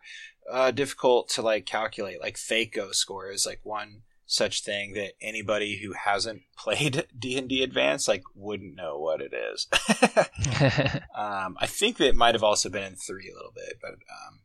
uh, 0.50 0.70
difficult 0.70 1.28
to 1.30 1.42
like 1.42 1.66
calculate. 1.66 2.20
Like 2.20 2.36
THAC0 2.36 2.94
score 2.94 3.30
is 3.30 3.46
like 3.46 3.60
one 3.62 4.02
such 4.26 4.62
thing 4.62 4.94
that 4.94 5.12
anybody 5.20 5.80
who 5.82 5.92
hasn't 5.92 6.42
played 6.58 7.06
D 7.18 7.38
and 7.38 7.48
D 7.48 7.62
Advanced 7.62 8.08
like 8.08 8.22
wouldn't 8.34 8.76
know 8.76 8.98
what 8.98 9.20
it 9.20 9.32
is. 9.32 9.66
um, 11.16 11.56
I 11.58 11.66
think 11.66 11.96
that 11.98 12.08
it 12.08 12.16
might 12.16 12.34
have 12.34 12.44
also 12.44 12.68
been 12.68 12.82
in 12.84 12.96
three 12.96 13.30
a 13.30 13.34
little 13.34 13.52
bit, 13.54 13.78
but 13.80 13.92
um, 13.92 14.40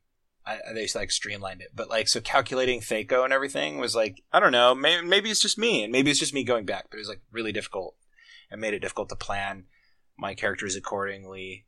I, 0.49 0.73
they 0.73 0.87
like 0.95 1.11
streamlined 1.11 1.61
it. 1.61 1.69
But 1.75 1.89
like 1.89 2.07
so, 2.07 2.21
calculating 2.21 2.79
THAC0 2.79 3.23
and 3.23 3.33
everything 3.33 3.77
was 3.77 3.95
like 3.95 4.23
I 4.31 4.39
don't 4.39 4.51
know. 4.51 4.73
Maybe 4.75 5.05
maybe 5.05 5.29
it's 5.29 5.41
just 5.41 5.57
me, 5.57 5.83
and 5.83 5.91
maybe 5.91 6.09
it's 6.11 6.19
just 6.19 6.33
me 6.33 6.43
going 6.43 6.65
back, 6.65 6.87
but 6.89 6.97
it 6.97 7.01
was 7.01 7.09
like 7.09 7.21
really 7.31 7.51
difficult 7.51 7.95
and 8.51 8.61
made 8.61 8.73
it 8.73 8.79
difficult 8.79 9.09
to 9.09 9.15
plan 9.15 9.65
my 10.17 10.33
characters 10.33 10.75
accordingly. 10.75 11.65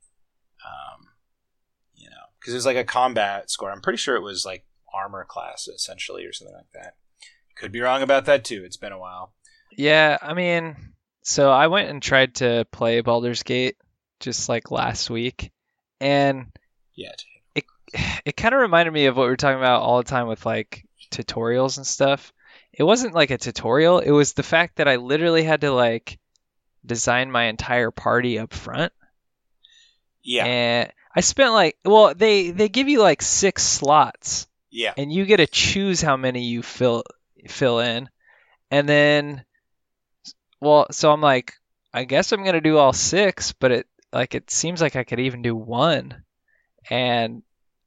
Um, 0.65 1.07
you 1.95 2.09
know, 2.09 2.15
because 2.39 2.53
it 2.53 2.57
was 2.57 2.65
like 2.65 2.77
a 2.77 2.83
combat 2.83 3.49
score. 3.49 3.71
I'm 3.71 3.81
pretty 3.81 3.97
sure 3.97 4.15
it 4.15 4.23
was 4.23 4.45
like 4.45 4.65
armor 4.93 5.25
class 5.25 5.67
essentially 5.67 6.25
or 6.25 6.33
something 6.33 6.55
like 6.55 6.71
that. 6.73 6.95
Could 7.55 7.71
be 7.71 7.81
wrong 7.81 8.01
about 8.01 8.25
that 8.25 8.43
too. 8.43 8.63
It's 8.65 8.77
been 8.77 8.91
a 8.91 8.99
while. 8.99 9.33
Yeah, 9.77 10.17
I 10.21 10.33
mean, 10.33 10.75
so 11.23 11.51
I 11.51 11.67
went 11.67 11.89
and 11.89 12.01
tried 12.01 12.35
to 12.35 12.65
play 12.71 13.01
Baldur's 13.01 13.43
Gate 13.43 13.77
just 14.19 14.49
like 14.49 14.71
last 14.71 15.09
week, 15.09 15.51
and 15.99 16.47
Yeah. 16.95 17.11
It 18.25 18.37
kind 18.37 18.53
of 18.53 18.61
reminded 18.61 18.91
me 18.91 19.05
of 19.05 19.17
what 19.17 19.27
we 19.27 19.33
are 19.33 19.37
talking 19.37 19.59
about 19.59 19.81
all 19.81 19.97
the 19.97 20.09
time 20.09 20.27
with 20.27 20.45
like 20.45 20.85
tutorials 21.11 21.77
and 21.77 21.85
stuff. 21.85 22.33
it 22.73 22.83
wasn't 22.83 23.13
like 23.13 23.31
a 23.31 23.37
tutorial. 23.37 23.99
It 23.99 24.11
was 24.11 24.33
the 24.33 24.43
fact 24.43 24.77
that 24.77 24.87
I 24.87 24.95
literally 24.95 25.43
had 25.43 25.61
to 25.61 25.71
like 25.71 26.19
design 26.85 27.31
my 27.31 27.45
entire 27.45 27.91
party 27.91 28.39
up 28.39 28.53
front. 28.53 28.93
Yeah. 30.23 30.45
And 30.45 30.93
I 31.15 31.21
spent 31.21 31.51
like 31.51 31.77
well, 31.83 32.13
they 32.13 32.51
they 32.51 32.69
give 32.69 32.87
you 32.87 33.01
like 33.01 33.21
six 33.21 33.63
slots 33.63 34.47
yeah. 34.69 34.93
and 34.97 35.11
you 35.11 35.25
get 35.25 35.37
to 35.37 35.47
choose 35.47 36.01
how 36.01 36.17
many 36.17 36.43
you 36.43 36.61
fill 36.61 37.03
fill 37.47 37.79
in. 37.79 38.09
And 38.69 38.87
then 38.87 39.43
well, 40.59 40.87
so 40.91 41.11
I'm 41.11 41.21
like 41.21 41.53
I 41.93 42.05
guess 42.05 42.31
I'm 42.31 42.43
going 42.43 42.53
to 42.53 42.61
do 42.61 42.77
all 42.77 42.93
six, 42.93 43.51
but 43.51 43.71
it 43.71 43.87
like 44.13 44.35
it 44.35 44.49
seems 44.49 44.81
like 44.81 44.95
I 44.95 45.03
could 45.03 45.19
even 45.19 45.41
do 45.41 45.55
one. 45.55 46.23
And 46.89 47.43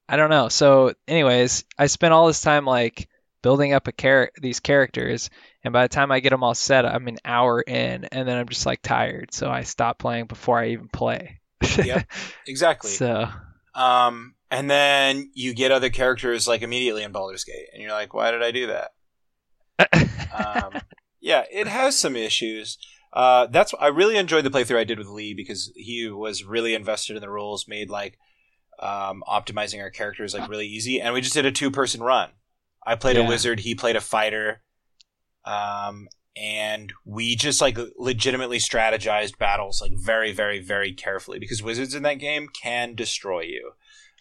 I 0.09 0.17
don't 0.17 0.31
know. 0.31 0.49
So 0.49 0.95
anyways, 1.09 1.65
I 1.79 1.87
spent 1.87 2.13
all 2.13 2.27
this 2.27 2.41
time 2.41 2.65
like 2.67 3.09
building 3.43 3.73
up 3.73 3.89
a 3.89 3.93
char- 3.93 4.31
these 4.41 4.61
characters 4.61 5.31
and 5.65 5.73
by 5.73 5.83
the 5.83 5.89
time 5.89 6.13
I 6.13 6.21
get 6.21 6.31
them 6.31 6.43
all 6.43 6.55
set, 6.55 6.85
I'm 6.85 7.09
an 7.09 7.19
hour 7.25 7.61
in 7.61 8.05
and 8.05 8.29
then 8.29 8.37
I'm 8.37 8.49
just 8.49 8.67
like 8.67 8.83
tired, 8.83 9.33
so 9.33 9.51
I 9.51 9.63
stop 9.63 9.99
playing 9.99 10.27
before 10.27 10.59
I 10.59 10.69
even 10.69 10.89
play. 10.89 11.41
Yep. 11.83 12.07
Exactly. 12.47 12.91
so 12.91 13.29
Um, 13.75 14.35
and 14.51 14.71
then 14.71 15.31
you 15.33 15.55
get 15.55 15.73
other 15.73 15.89
characters 15.89 16.47
like 16.47 16.61
immediately 16.61 17.03
in 17.03 17.13
Baldur's 17.13 17.45
Gate, 17.45 17.69
and 17.73 17.83
you're 17.83 17.93
like, 17.93 18.13
why 18.13 18.31
did 18.31 18.43
I 18.43 18.51
do 18.51 18.67
that? 18.67 18.91
Um, 20.33 20.83
yeah, 21.21 21.45
it 21.51 21.67
has 21.67 21.99
some 21.99 22.15
issues. 22.17 22.79
Uh, 23.13 23.47
that's 23.47 23.73
I 23.81 23.87
really 23.87 24.17
enjoyed 24.17 24.45
the 24.45 24.51
playthrough 24.51 24.79
I 24.79 24.85
did 24.85 24.99
with 24.99 25.09
Lee 25.09 25.35
because 25.35 25.73
he 25.75 26.09
was 26.09 26.45
really 26.45 26.75
invested 26.75 27.17
in 27.17 27.23
the 27.23 27.31
rules, 27.31 27.67
made 27.67 27.89
like 27.89 28.19
um, 28.81 29.23
optimizing 29.29 29.81
our 29.81 29.91
characters 29.91 30.35
like 30.35 30.49
really 30.49 30.67
easy, 30.67 31.01
and 31.01 31.15
we 31.15 31.21
just 31.21 31.35
did 31.35 31.47
a 31.47 31.53
two 31.53 31.71
person 31.71 32.03
run. 32.03 32.31
I 32.87 32.97
played 32.97 33.17
a 33.17 33.21
wizard, 33.29 33.61
he 33.61 33.75
played 33.75 33.97
a 33.97 34.01
fighter, 34.01 34.63
um, 35.45 36.09
and 36.37 36.93
we 37.05 37.37
just 37.37 37.61
like 37.61 37.79
legitimately 37.97 38.59
strategized 38.59 39.39
battles 39.39 39.81
like 39.81 39.93
very, 39.95 40.33
very, 40.33 40.61
very 40.61 40.93
carefully 40.93 41.39
because 41.39 41.63
wizards 41.63 41.95
in 41.95 42.03
that 42.03 42.19
game 42.19 42.49
can 42.49 42.95
destroy 42.95 43.41
you. 43.43 43.73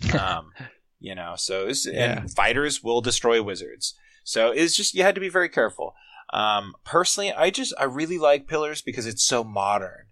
Um, 0.19 0.51
you 0.99 1.13
know, 1.15 1.33
so 1.37 1.67
it's, 1.67 1.85
Yeah. 1.85 2.19
and 2.21 2.31
fighters 2.33 2.81
will 2.83 3.01
destroy 3.01 3.41
wizards. 3.43 3.93
So 4.23 4.51
it's 4.51 4.75
just 4.75 4.93
you 4.93 5.03
had 5.03 5.15
to 5.15 5.21
be 5.21 5.29
very 5.29 5.49
careful. 5.49 5.95
Um, 6.31 6.73
personally, 6.85 7.31
I 7.31 7.49
just 7.49 7.73
I 7.77 7.83
really 7.83 8.17
like 8.17 8.47
Pillars 8.47 8.81
because 8.81 9.05
it's 9.05 9.23
so 9.23 9.43
modern, 9.43 10.05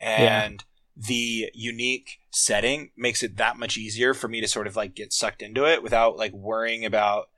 and 0.00 0.64
the 0.96 1.50
unique 1.54 2.19
setting 2.30 2.90
makes 2.96 3.22
it 3.22 3.36
that 3.36 3.58
much 3.58 3.76
easier 3.76 4.14
for 4.14 4.28
me 4.28 4.40
to 4.40 4.48
sort 4.48 4.66
of 4.66 4.76
like 4.76 4.94
get 4.94 5.12
sucked 5.12 5.42
into 5.42 5.64
it 5.64 5.82
without 5.82 6.16
like 6.16 6.32
worrying 6.32 6.84
about 6.84 7.28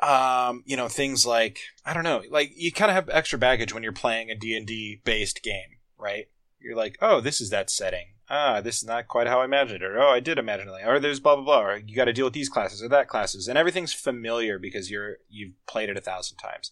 um 0.00 0.62
you 0.64 0.76
know 0.76 0.88
things 0.88 1.26
like 1.26 1.58
i 1.84 1.92
don't 1.92 2.04
know 2.04 2.22
like 2.30 2.52
you 2.54 2.70
kind 2.70 2.90
of 2.90 2.94
have 2.94 3.08
extra 3.10 3.38
baggage 3.38 3.74
when 3.74 3.82
you're 3.82 3.92
playing 3.92 4.30
a 4.30 4.34
d&d 4.34 5.00
based 5.04 5.42
game 5.42 5.78
right? 5.98 6.28
You're 6.60 6.76
like 6.76 6.96
oh 7.00 7.20
this 7.20 7.40
is 7.40 7.50
that 7.50 7.70
setting. 7.70 8.06
Ah 8.30 8.60
this 8.60 8.78
is 8.78 8.84
not 8.84 9.08
quite 9.08 9.26
how 9.26 9.40
i 9.40 9.44
imagined 9.44 9.82
it. 9.82 9.86
Or 9.86 10.00
oh 10.00 10.10
i 10.10 10.20
did 10.20 10.38
imagine 10.38 10.68
it 10.68 10.72
like, 10.72 10.86
or 10.86 10.98
there's 10.98 11.20
blah 11.20 11.36
blah 11.36 11.44
blah 11.44 11.62
or 11.62 11.76
you 11.76 11.94
got 11.94 12.06
to 12.06 12.12
deal 12.12 12.24
with 12.24 12.34
these 12.34 12.48
classes 12.48 12.82
or 12.82 12.88
that 12.88 13.08
classes. 13.08 13.48
And 13.48 13.58
everything's 13.58 13.92
familiar 13.92 14.58
because 14.58 14.90
you're 14.90 15.18
you've 15.28 15.52
played 15.66 15.88
it 15.88 15.96
a 15.96 16.00
thousand 16.00 16.38
times 16.38 16.70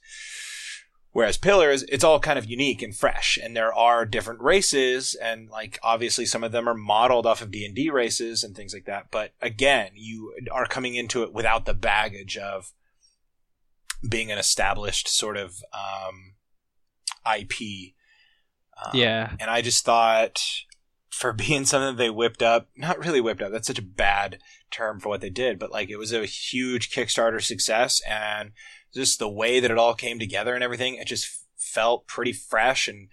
Whereas 1.16 1.38
Pillars, 1.38 1.82
it's 1.84 2.04
all 2.04 2.20
kind 2.20 2.38
of 2.38 2.44
unique 2.44 2.82
and 2.82 2.94
fresh, 2.94 3.38
and 3.42 3.56
there 3.56 3.72
are 3.72 4.04
different 4.04 4.42
races, 4.42 5.14
and 5.14 5.48
like 5.48 5.78
obviously 5.82 6.26
some 6.26 6.44
of 6.44 6.52
them 6.52 6.68
are 6.68 6.74
modeled 6.74 7.24
off 7.24 7.40
of 7.40 7.50
D 7.50 7.64
and 7.64 7.74
D 7.74 7.88
races 7.88 8.44
and 8.44 8.54
things 8.54 8.74
like 8.74 8.84
that. 8.84 9.06
But 9.10 9.32
again, 9.40 9.92
you 9.94 10.34
are 10.52 10.66
coming 10.66 10.94
into 10.94 11.22
it 11.22 11.32
without 11.32 11.64
the 11.64 11.72
baggage 11.72 12.36
of 12.36 12.74
being 14.06 14.30
an 14.30 14.36
established 14.36 15.08
sort 15.08 15.38
of 15.38 15.62
um, 15.72 16.34
IP. 17.24 17.94
Um, 18.84 18.90
yeah. 18.92 19.36
and 19.40 19.48
I 19.48 19.62
just 19.62 19.86
thought 19.86 20.44
for 21.08 21.32
being 21.48 21.64
something 21.64 21.96
that 21.96 22.02
they 22.02 22.10
whipped 22.10 22.42
up, 22.42 22.68
not 22.76 22.98
really 22.98 23.22
whipped 23.22 23.40
up, 23.40 23.52
that's 23.52 23.68
such 23.68 23.78
a 23.78 23.82
bad 23.82 24.38
term 24.70 25.00
for 25.00 25.08
what 25.08 25.22
they 25.22 25.30
did, 25.30 25.58
but 25.58 25.72
like 25.72 25.88
it 25.88 25.96
was 25.96 26.12
a 26.12 26.26
huge 26.26 26.90
Kickstarter 26.90 27.42
success 27.42 28.02
and 28.06 28.52
just 28.96 29.18
the 29.18 29.28
way 29.28 29.60
that 29.60 29.70
it 29.70 29.78
all 29.78 29.94
came 29.94 30.18
together 30.18 30.54
and 30.54 30.64
everything, 30.64 30.96
it 30.96 31.06
just 31.06 31.28
felt 31.56 32.06
pretty 32.06 32.32
fresh 32.32 32.88
and 32.88 33.08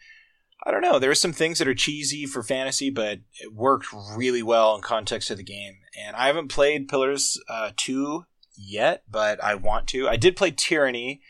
I 0.66 0.72
don't 0.72 0.82
know, 0.82 0.98
there 0.98 1.12
are 1.12 1.16
some 1.16 1.34
things 1.34 1.60
that 1.60 1.68
are 1.68 1.76
cheesy 1.76 2.26
for 2.26 2.42
fantasy, 2.42 2.90
but 2.90 3.20
it 3.42 3.54
worked 3.54 3.88
really 4.16 4.42
well 4.42 4.76
in 4.76 4.82
context 4.82 5.30
of 5.30 5.36
the 5.36 5.44
game. 5.44 5.80
And 6.00 6.16
I 6.16 6.28
haven't 6.28 6.48
played 6.48 6.88
Pillars 6.88 7.38
uh, 7.50 7.72
2 7.76 8.24
yet, 8.56 9.04
but 9.12 9.44
I 9.44 9.56
want 9.56 9.88
to. 9.88 10.08
I 10.08 10.16
did 10.16 10.38
play 10.38 10.52
Tyranny, 10.52 11.22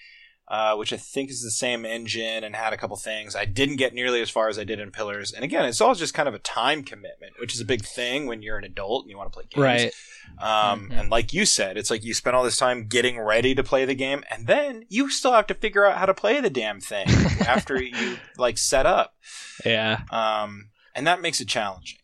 uh, 0.53 0.75
which 0.75 0.93
I 0.93 0.97
think 0.97 1.31
is 1.31 1.41
the 1.41 1.49
same 1.49 1.83
engine 1.83 2.43
and 2.43 2.55
had 2.55 2.73
a 2.73 2.77
couple 2.77 2.95
things. 2.97 3.35
I 3.35 3.45
didn't 3.45 3.77
get 3.77 3.93
nearly 3.95 4.21
as 4.21 4.29
far 4.29 4.49
as 4.49 4.59
I 4.59 4.63
did 4.63 4.79
in 4.79 4.91
Pillars. 4.91 5.33
And 5.33 5.43
again, 5.43 5.65
it's 5.65 5.81
all 5.81 5.95
just 5.95 6.13
kind 6.13 6.27
of 6.29 6.35
a 6.35 6.39
time 6.39 6.83
commitment, 6.83 7.33
which 7.39 7.55
is 7.55 7.59
a 7.61 7.65
big 7.65 7.83
thing 7.83 8.27
when 8.27 8.43
you're 8.43 8.59
an 8.59 8.63
adult 8.63 9.03
and 9.03 9.09
you 9.09 9.17
want 9.17 9.31
to 9.31 9.35
play 9.35 9.45
games. 9.49 9.63
Right. 9.63 9.93
Um, 10.37 10.89
Mhm. 10.91 10.99
And 10.99 11.09
like 11.09 11.33
you 11.33 11.45
said, 11.47 11.75
it's 11.75 11.89
like 11.89 12.03
you 12.03 12.13
spend 12.13 12.35
all 12.35 12.43
this 12.43 12.57
time 12.57 12.87
getting 12.87 13.19
ready 13.19 13.55
to 13.55 13.63
play 13.63 13.83
the 13.85 13.95
game, 13.95 14.23
and 14.29 14.45
then 14.45 14.85
you 14.89 15.09
still 15.09 15.33
have 15.33 15.47
to 15.47 15.55
figure 15.55 15.85
out 15.85 15.97
how 15.97 16.05
to 16.05 16.13
play 16.13 16.39
the 16.39 16.49
damn 16.51 16.79
thing 16.79 17.07
after 17.47 17.81
you 17.81 18.17
like 18.37 18.57
set 18.59 18.85
up. 18.85 19.15
Yeah. 19.65 20.01
Um, 20.11 20.69
and 20.95 21.07
that 21.07 21.19
makes 21.21 21.41
it 21.41 21.47
challenging. 21.47 21.97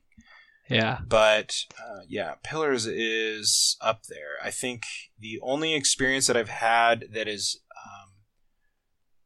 Yeah. 0.70 1.00
But 1.08 1.66
uh, 1.80 2.02
yeah, 2.08 2.36
Pillars 2.44 2.86
is 2.86 3.78
up 3.82 4.04
there. 4.08 4.38
I 4.44 4.52
think 4.52 4.84
the 5.20 5.40
only 5.42 5.74
experience 5.74 6.28
that 6.28 6.38
I've 6.38 6.50
had 6.50 7.06
that 7.12 7.28
is, 7.28 7.60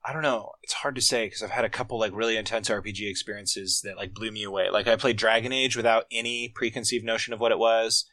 I 0.06 0.12
don't 0.14 0.22
know, 0.22 0.52
it's 0.64 0.74
hard 0.74 0.96
to 0.96 1.02
say 1.02 1.26
because 1.28 1.42
I've 1.44 1.50
had 1.52 1.64
a 1.66 1.70
couple 1.70 1.98
like 2.00 2.14
really 2.14 2.36
intense 2.38 2.70
RPG 2.70 3.10
experiences 3.10 3.82
that 3.86 3.96
like 3.98 4.14
blew 4.14 4.32
me 4.32 4.44
away. 4.44 4.70
Like 4.70 4.88
I 4.88 4.96
played 4.98 5.16
Dragon 5.18 5.52
Age 5.54 5.78
without 5.78 6.06
any 6.12 6.50
preconceived 6.50 7.06
notion 7.06 7.34
of 7.34 7.40
what 7.40 7.52
it 7.54 7.60
was, 7.60 8.06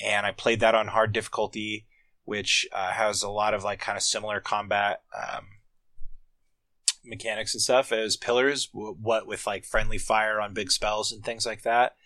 and 0.00 0.24
I 0.24 0.32
played 0.32 0.60
that 0.60 0.74
on 0.74 0.88
hard 0.88 1.12
difficulty, 1.12 1.86
which 2.24 2.66
uh, 2.72 2.92
has 2.92 3.22
a 3.22 3.28
lot 3.28 3.52
of 3.54 3.62
like 3.64 3.78
kind 3.80 3.96
of 3.96 4.02
similar 4.02 4.40
combat. 4.40 5.02
Um, 5.14 5.46
mechanics 7.04 7.54
and 7.54 7.62
stuff 7.62 7.90
as 7.90 8.16
pillars 8.16 8.66
w- 8.66 8.94
what 9.00 9.26
with 9.26 9.46
like 9.46 9.64
friendly 9.64 9.96
fire 9.98 10.40
on 10.40 10.52
big 10.52 10.70
spells 10.70 11.10
and 11.10 11.24
things 11.24 11.46
like 11.46 11.62
that 11.62 11.96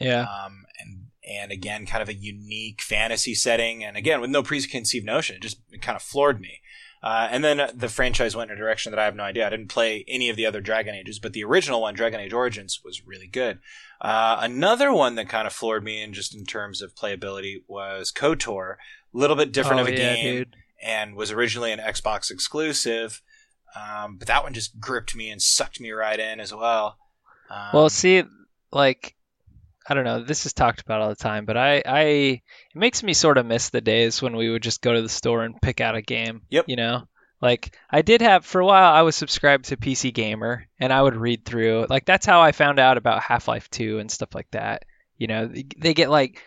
Yeah. 0.00 0.22
um, 0.22 0.64
and 0.80 1.04
and 1.30 1.52
again, 1.52 1.84
kind 1.84 2.02
of 2.02 2.08
a 2.08 2.14
unique 2.14 2.80
fantasy 2.80 3.34
setting, 3.34 3.84
and 3.84 3.98
again 3.98 4.20
with 4.22 4.30
no 4.30 4.42
preconceived 4.42 5.04
notion, 5.04 5.36
it 5.36 5.42
just 5.42 5.58
it 5.70 5.82
kind 5.82 5.94
of 5.94 6.00
floored 6.02 6.40
me. 6.40 6.60
Uh, 7.02 7.28
and 7.30 7.44
then 7.44 7.70
the 7.74 7.88
franchise 7.88 8.34
went 8.34 8.50
in 8.50 8.56
a 8.56 8.60
direction 8.60 8.90
that 8.90 8.98
I 8.98 9.04
have 9.04 9.14
no 9.14 9.22
idea. 9.22 9.46
I 9.46 9.50
didn't 9.50 9.68
play 9.68 10.04
any 10.08 10.28
of 10.30 10.36
the 10.36 10.46
other 10.46 10.60
Dragon 10.60 10.94
Ages, 10.94 11.18
but 11.18 11.32
the 11.32 11.44
original 11.44 11.80
one, 11.80 11.94
Dragon 11.94 12.20
Age 12.20 12.32
Origins, 12.32 12.80
was 12.84 13.06
really 13.06 13.28
good. 13.28 13.60
Uh, 14.00 14.38
another 14.40 14.92
one 14.92 15.14
that 15.14 15.28
kind 15.28 15.46
of 15.46 15.52
floored 15.52 15.84
me, 15.84 16.02
in 16.02 16.12
just 16.12 16.34
in 16.34 16.44
terms 16.44 16.82
of 16.82 16.94
playability, 16.94 17.62
was 17.68 18.10
KOTOR. 18.12 18.72
A 18.72 19.16
little 19.16 19.36
bit 19.36 19.52
different 19.52 19.78
oh, 19.78 19.82
of 19.82 19.88
a 19.88 19.92
yeah, 19.92 20.14
game, 20.14 20.36
dude. 20.38 20.56
and 20.82 21.14
was 21.14 21.30
originally 21.30 21.72
an 21.72 21.78
Xbox 21.78 22.30
exclusive. 22.30 23.22
Um, 23.76 24.16
but 24.16 24.26
that 24.28 24.42
one 24.42 24.54
just 24.54 24.80
gripped 24.80 25.14
me 25.14 25.30
and 25.30 25.40
sucked 25.40 25.80
me 25.80 25.92
right 25.92 26.18
in 26.18 26.40
as 26.40 26.52
well. 26.52 26.98
Um, 27.48 27.68
Well, 27.72 27.88
see, 27.90 28.24
like, 28.72 29.14
I 29.88 29.94
don't 29.94 30.04
know. 30.04 30.22
This 30.22 30.44
is 30.44 30.52
talked 30.52 30.82
about 30.82 31.00
all 31.00 31.08
the 31.08 31.14
time, 31.16 31.46
but 31.46 31.56
I, 31.56 31.82
I, 31.86 32.02
it 32.04 32.42
makes 32.74 33.02
me 33.02 33.14
sort 33.14 33.38
of 33.38 33.46
miss 33.46 33.70
the 33.70 33.80
days 33.80 34.20
when 34.20 34.36
we 34.36 34.50
would 34.50 34.62
just 34.62 34.82
go 34.82 34.92
to 34.92 35.00
the 35.00 35.08
store 35.08 35.44
and 35.44 35.60
pick 35.62 35.80
out 35.80 35.94
a 35.96 36.02
game. 36.02 36.42
Yep. 36.50 36.66
You 36.68 36.76
know, 36.76 37.08
like 37.40 37.74
I 37.90 38.02
did 38.02 38.20
have 38.20 38.44
for 38.44 38.60
a 38.60 38.66
while. 38.66 38.92
I 38.92 39.02
was 39.02 39.16
subscribed 39.16 39.66
to 39.66 39.76
PC 39.76 40.12
Gamer, 40.12 40.68
and 40.78 40.92
I 40.92 41.00
would 41.00 41.16
read 41.16 41.44
through. 41.44 41.86
Like 41.88 42.04
that's 42.04 42.26
how 42.26 42.42
I 42.42 42.52
found 42.52 42.78
out 42.78 42.98
about 42.98 43.22
Half 43.22 43.48
Life 43.48 43.70
Two 43.70 43.98
and 43.98 44.10
stuff 44.10 44.34
like 44.34 44.50
that. 44.50 44.84
You 45.16 45.26
know, 45.26 45.48
they- 45.48 45.94
get 45.94 46.10
like 46.10 46.42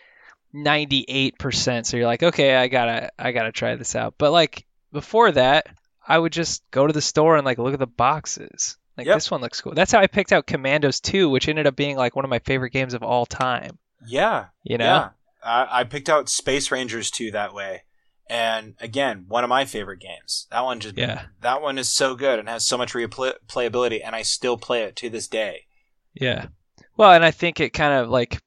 ninety 0.52 1.04
eight 1.08 1.38
percent, 1.38 1.86
so 1.86 1.96
you're 1.96 2.06
like, 2.06 2.22
okay, 2.22 2.54
I 2.54 2.68
gotta, 2.68 3.10
I 3.18 3.32
gotta 3.32 3.52
try 3.52 3.74
this 3.76 3.96
out. 3.96 4.14
But 4.18 4.32
like 4.32 4.66
before 4.92 5.32
that, 5.32 5.66
I 6.06 6.18
would 6.18 6.32
just 6.32 6.62
go 6.70 6.86
to 6.86 6.92
the 6.92 7.00
store 7.00 7.36
and 7.36 7.44
like 7.44 7.58
look 7.58 7.74
at 7.74 7.80
the 7.80 7.86
boxes. 7.86 8.76
Like 8.96 9.06
Yep. 9.06 9.16
this 9.16 9.30
one 9.30 9.40
looks 9.40 9.60
cool. 9.60 9.74
That's 9.74 9.92
how 9.92 10.00
I 10.00 10.06
picked 10.06 10.32
out 10.32 10.46
Commandos 10.46 11.00
2, 11.00 11.30
which 11.30 11.48
ended 11.48 11.66
up 11.66 11.76
being 11.76 11.96
like 11.96 12.14
one 12.14 12.24
of 12.24 12.28
my 12.30 12.40
favorite 12.40 12.70
games 12.72 12.94
of 12.94 13.02
all 13.02 13.24
time. 13.26 13.78
yeah, 14.06 14.46
You 14.64 14.78
know? 14.78 14.84
Yeah, 14.84 15.08
I, 15.42 15.80
I 15.80 15.84
picked 15.84 16.08
out 16.08 16.28
Space 16.28 16.70
Rangers 16.70 17.10
2 17.10 17.30
that 17.30 17.54
way, 17.54 17.84
and 18.28 18.74
again, 18.80 19.24
one 19.28 19.44
of 19.44 19.50
my 19.50 19.64
favorite 19.64 20.00
games. 20.00 20.46
That 20.50 20.62
one 20.64 20.80
just 20.80 20.96
Yeah. 20.98 21.22
that 21.40 21.62
one 21.62 21.78
is 21.78 21.88
so 21.88 22.14
good 22.14 22.38
and 22.38 22.48
has 22.48 22.66
so 22.66 22.76
much 22.76 22.92
replayability, 22.92 24.00
and 24.04 24.14
I 24.14 24.22
still 24.22 24.56
play 24.56 24.82
it 24.82 24.96
to 24.96 25.08
this 25.10 25.26
day. 25.28 25.66
Yeah. 26.14 26.46
Well, 26.96 27.12
and 27.12 27.24
I 27.24 27.30
think 27.30 27.60
it 27.60 27.70
kind 27.72 27.94
of 27.94 28.10
like 28.10 28.38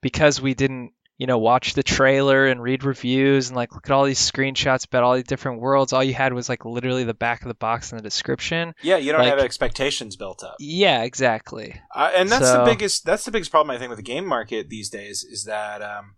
because 0.00 0.40
we 0.40 0.54
didn't, 0.54 0.92
you 1.18 1.26
know, 1.26 1.36
watch 1.38 1.74
the 1.74 1.82
trailer 1.82 2.46
and 2.46 2.62
read 2.62 2.84
reviews 2.84 3.48
and 3.48 3.56
like 3.56 3.74
look 3.74 3.84
at 3.86 3.92
all 3.92 4.04
these 4.04 4.20
screenshots 4.20 4.86
about 4.86 5.02
all 5.02 5.14
these 5.16 5.24
different 5.24 5.60
worlds, 5.60 5.92
all 5.92 6.02
you 6.04 6.14
had 6.14 6.32
was 6.32 6.48
like 6.48 6.64
literally 6.64 7.02
the 7.04 7.12
back 7.12 7.42
of 7.42 7.48
the 7.48 7.54
box 7.54 7.90
and 7.90 7.98
the 7.98 8.02
description. 8.04 8.72
Yeah, 8.82 8.96
you 8.98 9.10
don't 9.12 9.20
Like- 9.22 9.30
have 9.30 9.40
expectations 9.40 10.14
built 10.16 10.42
up, 10.44 10.54
Yeah, 10.60 11.02
exactly. 11.02 11.80
uh, 11.94 12.12
and 12.14 12.30
that's 12.30 12.46
So- 12.46 12.58
the 12.64 12.64
biggest. 12.70 13.04
That's 13.04 13.24
the 13.24 13.32
biggest 13.32 13.50
problem 13.50 13.74
I 13.74 13.78
think 13.78 13.90
with 13.90 13.98
the 13.98 14.02
game 14.04 14.24
market 14.26 14.68
these 14.70 14.88
days 14.88 15.24
is 15.24 15.44
that 15.44 15.82
um, 15.82 16.14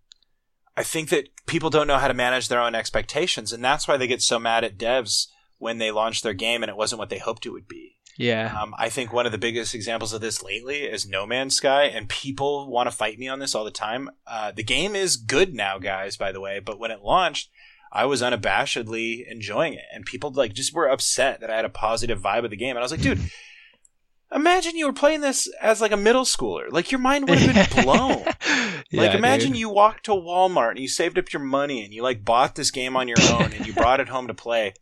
I 0.76 0.82
think 0.82 1.08
that 1.08 1.28
people 1.46 1.70
don't 1.70 1.86
know 1.86 1.98
how 1.98 2.08
to 2.08 2.14
manage 2.14 2.48
their 2.48 2.60
own 2.60 2.74
expectations, 2.74 3.52
and 3.52 3.64
that's 3.64 3.88
why 3.88 3.96
they 3.96 4.06
get 4.06 4.22
so 4.22 4.38
mad 4.38 4.64
at 4.64 4.78
devs 4.78 5.26
when 5.58 5.78
they 5.78 5.90
launch 5.90 6.22
their 6.22 6.32
game 6.34 6.62
and 6.62 6.70
it 6.70 6.76
wasn't 6.76 6.98
what 6.98 7.08
they 7.10 7.18
hoped 7.18 7.44
it 7.46 7.50
would 7.50 7.68
be. 7.68 7.96
Yeah. 8.20 8.54
Um, 8.60 8.74
I 8.76 8.90
think 8.90 9.14
one 9.14 9.24
of 9.24 9.32
the 9.32 9.38
biggest 9.38 9.74
examples 9.74 10.12
of 10.12 10.20
this 10.20 10.42
lately 10.42 10.82
is 10.82 11.08
No 11.08 11.26
Man's 11.26 11.56
Sky, 11.56 11.84
and 11.84 12.06
people 12.06 12.68
want 12.68 12.86
to 12.86 12.94
fight 12.94 13.18
me 13.18 13.28
on 13.28 13.38
this 13.38 13.54
all 13.54 13.64
the 13.64 13.70
time. 13.70 14.10
Uh, 14.26 14.52
the 14.52 14.62
game 14.62 14.94
is 14.94 15.16
good 15.16 15.54
now, 15.54 15.78
guys, 15.78 16.18
by 16.18 16.30
the 16.30 16.40
way, 16.40 16.60
but 16.60 16.78
when 16.78 16.90
it 16.90 17.00
launched, 17.00 17.48
I 17.90 18.04
was 18.04 18.20
unabashedly 18.20 19.24
enjoying 19.26 19.72
it, 19.72 19.86
and 19.90 20.04
people 20.04 20.30
like 20.30 20.52
just 20.52 20.74
were 20.74 20.86
upset 20.86 21.40
that 21.40 21.50
I 21.50 21.56
had 21.56 21.64
a 21.64 21.70
positive 21.70 22.20
vibe 22.20 22.44
of 22.44 22.50
the 22.50 22.58
game, 22.58 22.76
and 22.76 22.80
I 22.80 22.82
was 22.82 22.92
like, 22.92 23.00
dude. 23.00 23.20
Imagine 24.32 24.76
you 24.76 24.86
were 24.86 24.92
playing 24.92 25.22
this 25.22 25.48
as 25.60 25.80
like 25.80 25.90
a 25.90 25.96
middle 25.96 26.22
schooler. 26.22 26.70
Like 26.70 26.92
your 26.92 27.00
mind 27.00 27.28
would 27.28 27.38
have 27.38 27.74
been 27.74 27.82
blown. 27.84 28.24
Yeah, 28.90 29.00
like 29.00 29.14
imagine 29.16 29.50
dude. 29.50 29.58
you 29.58 29.70
walked 29.70 30.04
to 30.04 30.12
Walmart 30.12 30.70
and 30.70 30.78
you 30.78 30.86
saved 30.86 31.18
up 31.18 31.32
your 31.32 31.42
money 31.42 31.84
and 31.84 31.92
you 31.92 32.04
like 32.04 32.24
bought 32.24 32.54
this 32.54 32.70
game 32.70 32.96
on 32.96 33.08
your 33.08 33.16
own 33.32 33.52
and 33.52 33.66
you 33.66 33.72
brought 33.72 33.98
it 33.98 34.08
home 34.08 34.28
to 34.28 34.34
play. 34.34 34.74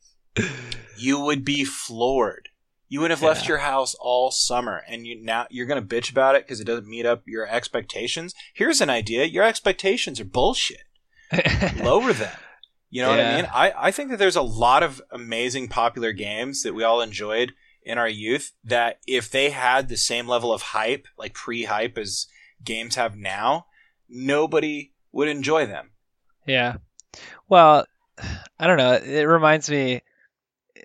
You 0.98 1.20
would 1.20 1.46
be 1.46 1.64
floored. 1.64 2.50
You 2.88 3.00
would 3.00 3.10
have 3.10 3.22
left 3.22 3.46
your 3.46 3.58
house 3.58 3.94
all 4.00 4.30
summer 4.30 4.82
and 4.88 5.06
you 5.06 5.22
now 5.22 5.46
you're 5.50 5.66
going 5.66 5.86
to 5.86 5.96
bitch 5.96 6.10
about 6.10 6.34
it 6.34 6.44
because 6.44 6.60
it 6.60 6.64
doesn't 6.64 6.88
meet 6.88 7.04
up 7.04 7.22
your 7.26 7.46
expectations. 7.46 8.34
Here's 8.54 8.80
an 8.80 8.88
idea. 8.88 9.24
Your 9.24 9.44
expectations 9.44 10.20
are 10.20 10.24
bullshit. 10.24 10.84
Lower 11.82 12.14
them. 12.14 12.34
You 12.90 13.02
know 13.02 13.10
what 13.10 13.20
I 13.20 13.36
mean? 13.36 13.50
I, 13.52 13.72
I 13.76 13.90
think 13.90 14.10
that 14.10 14.18
there's 14.18 14.36
a 14.36 14.42
lot 14.42 14.82
of 14.82 15.02
amazing 15.10 15.68
popular 15.68 16.12
games 16.12 16.62
that 16.62 16.74
we 16.74 16.84
all 16.84 17.02
enjoyed 17.02 17.52
in 17.82 17.98
our 17.98 18.08
youth 18.08 18.52
that 18.64 18.98
if 19.06 19.30
they 19.30 19.50
had 19.50 19.88
the 19.88 19.96
same 19.96 20.26
level 20.26 20.52
of 20.52 20.62
hype, 20.62 21.06
like 21.18 21.34
pre-hype 21.34 21.98
as 21.98 22.26
games 22.64 22.94
have 22.96 23.16
now, 23.16 23.66
nobody 24.08 24.92
would 25.12 25.28
enjoy 25.28 25.66
them. 25.66 25.90
Yeah. 26.46 26.76
Well, 27.48 27.86
I 28.58 28.66
don't 28.66 28.78
know. 28.78 28.92
It 28.92 29.24
reminds 29.24 29.70
me, 29.70 30.02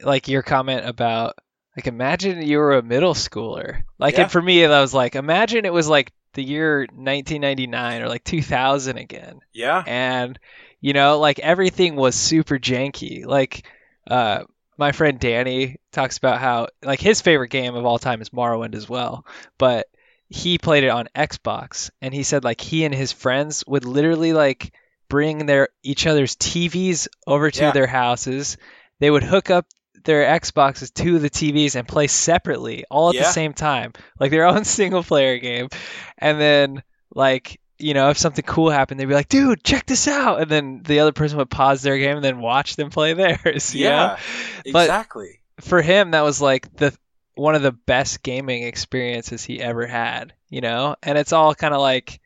like 0.04 0.28
your 0.28 0.43
comment 0.43 0.86
about, 0.86 1.36
like, 1.76 1.88
imagine 1.88 2.41
you 2.41 2.57
were 2.59 2.74
a 2.74 2.82
middle 2.84 3.13
schooler. 3.13 3.84
Like, 3.97 4.15
Yeah. 4.15 4.24
and 4.24 4.32
for 4.32 4.41
me, 4.41 4.65
that 4.65 4.80
was 4.82 4.93
like, 4.93 5.15
imagine 5.15 5.65
it 5.65 5.74
was 5.74 5.88
like 5.88 6.11
the 6.34 6.43
year 6.43 6.88
1999 6.93 8.01
or 8.01 8.07
like 8.09 8.24
2000 8.24 8.97
again. 8.97 9.39
Yeah. 9.53 9.84
And, 9.86 10.39
you 10.82 10.93
know, 10.93 11.19
like 11.19 11.39
everything 11.39 11.95
was 11.95 12.15
super 12.15 12.57
janky. 12.59 13.26
Like, 13.26 13.65
uh, 14.07 14.43
my 14.78 14.91
friend 14.91 15.19
Danny 15.19 15.78
talks 15.91 16.17
about 16.17 16.39
how, 16.39 16.67
like, 16.84 16.99
his 16.99 17.21
favorite 17.21 17.49
game 17.49 17.76
of 17.76 17.86
all 17.86 17.99
time 17.99 18.21
is 18.21 18.32
Morrowind 18.32 18.74
as 18.76 18.89
well. 18.89 19.26
But 19.59 19.88
he 20.30 20.57
played 20.57 20.84
it 20.84 20.89
on 20.89 21.07
Xbox 21.15 21.91
and 22.01 22.13
he 22.13 22.24
said, 22.24 22.43
like, 22.43 22.59
he 22.59 22.84
and 22.86 22.93
his 22.93 23.11
friends 23.11 23.63
would 23.67 23.86
literally, 23.86 24.34
like, 24.34 24.74
bring 25.09 25.45
their 25.45 25.69
each 25.84 26.07
other's 26.07 26.36
TVs 26.36 27.07
over 27.28 27.51
to 27.51 27.61
Yeah. 27.65 27.71
their 27.71 27.86
houses. 27.88 28.57
They 28.99 29.11
would 29.11 29.21
hook 29.24 29.51
up 29.51 29.67
their 30.04 30.26
Xboxes 30.39 30.93
to 30.95 31.20
the 31.20 31.30
TVs 31.30 31.76
and 31.76 31.88
play 31.88 32.08
separately 32.08 32.86
all 32.89 33.10
at 33.10 33.16
Yeah. 33.16 33.22
the 33.24 33.32
same 33.32 33.54
time, 33.54 33.93
like 34.20 34.32
their 34.32 34.45
own 34.47 34.64
single 34.66 35.04
player 35.04 35.38
game. 35.39 35.70
And 36.18 36.39
then 36.39 36.84
like, 37.14 37.60
you 37.80 37.93
know, 37.93 38.10
if 38.10 38.18
something 38.18 38.45
cool 38.45 38.70
happened, 38.70 38.99
they'd 38.99 39.06
be 39.06 39.14
like, 39.14 39.30
"Dude, 39.30 39.64
check 39.64 39.86
this 39.86 40.08
out." 40.08 40.41
And 40.41 40.49
then 40.49 40.82
the 40.84 40.99
other 40.99 41.12
person 41.12 41.38
would 41.39 41.49
pause 41.49 41.82
their 41.82 41.97
game 41.97 42.16
and 42.16 42.24
then 42.24 42.39
watch 42.39 42.76
them 42.76 42.89
play 42.89 43.14
theirs, 43.14 43.74
you 43.76 43.86
know? 43.86 43.89
Yeah. 43.89 44.72
But- 44.72 44.84
Exactly. 44.86 45.39
For 45.62 45.82
him 45.82 46.12
that 46.12 46.22
was 46.24 46.41
like 46.41 46.74
the 46.76 46.95
one 47.36 47.56
of 47.56 47.62
the 47.62 47.72
best 47.72 48.22
gaming 48.24 48.64
experiences 48.64 49.43
he 49.43 49.60
ever 49.62 49.86
had, 49.88 50.34
you 50.49 50.62
know? 50.62 50.95
And 51.04 51.18
it's 51.18 51.34
all 51.34 51.54
kind 51.56 51.74
of 51.74 51.82
like 51.82 52.20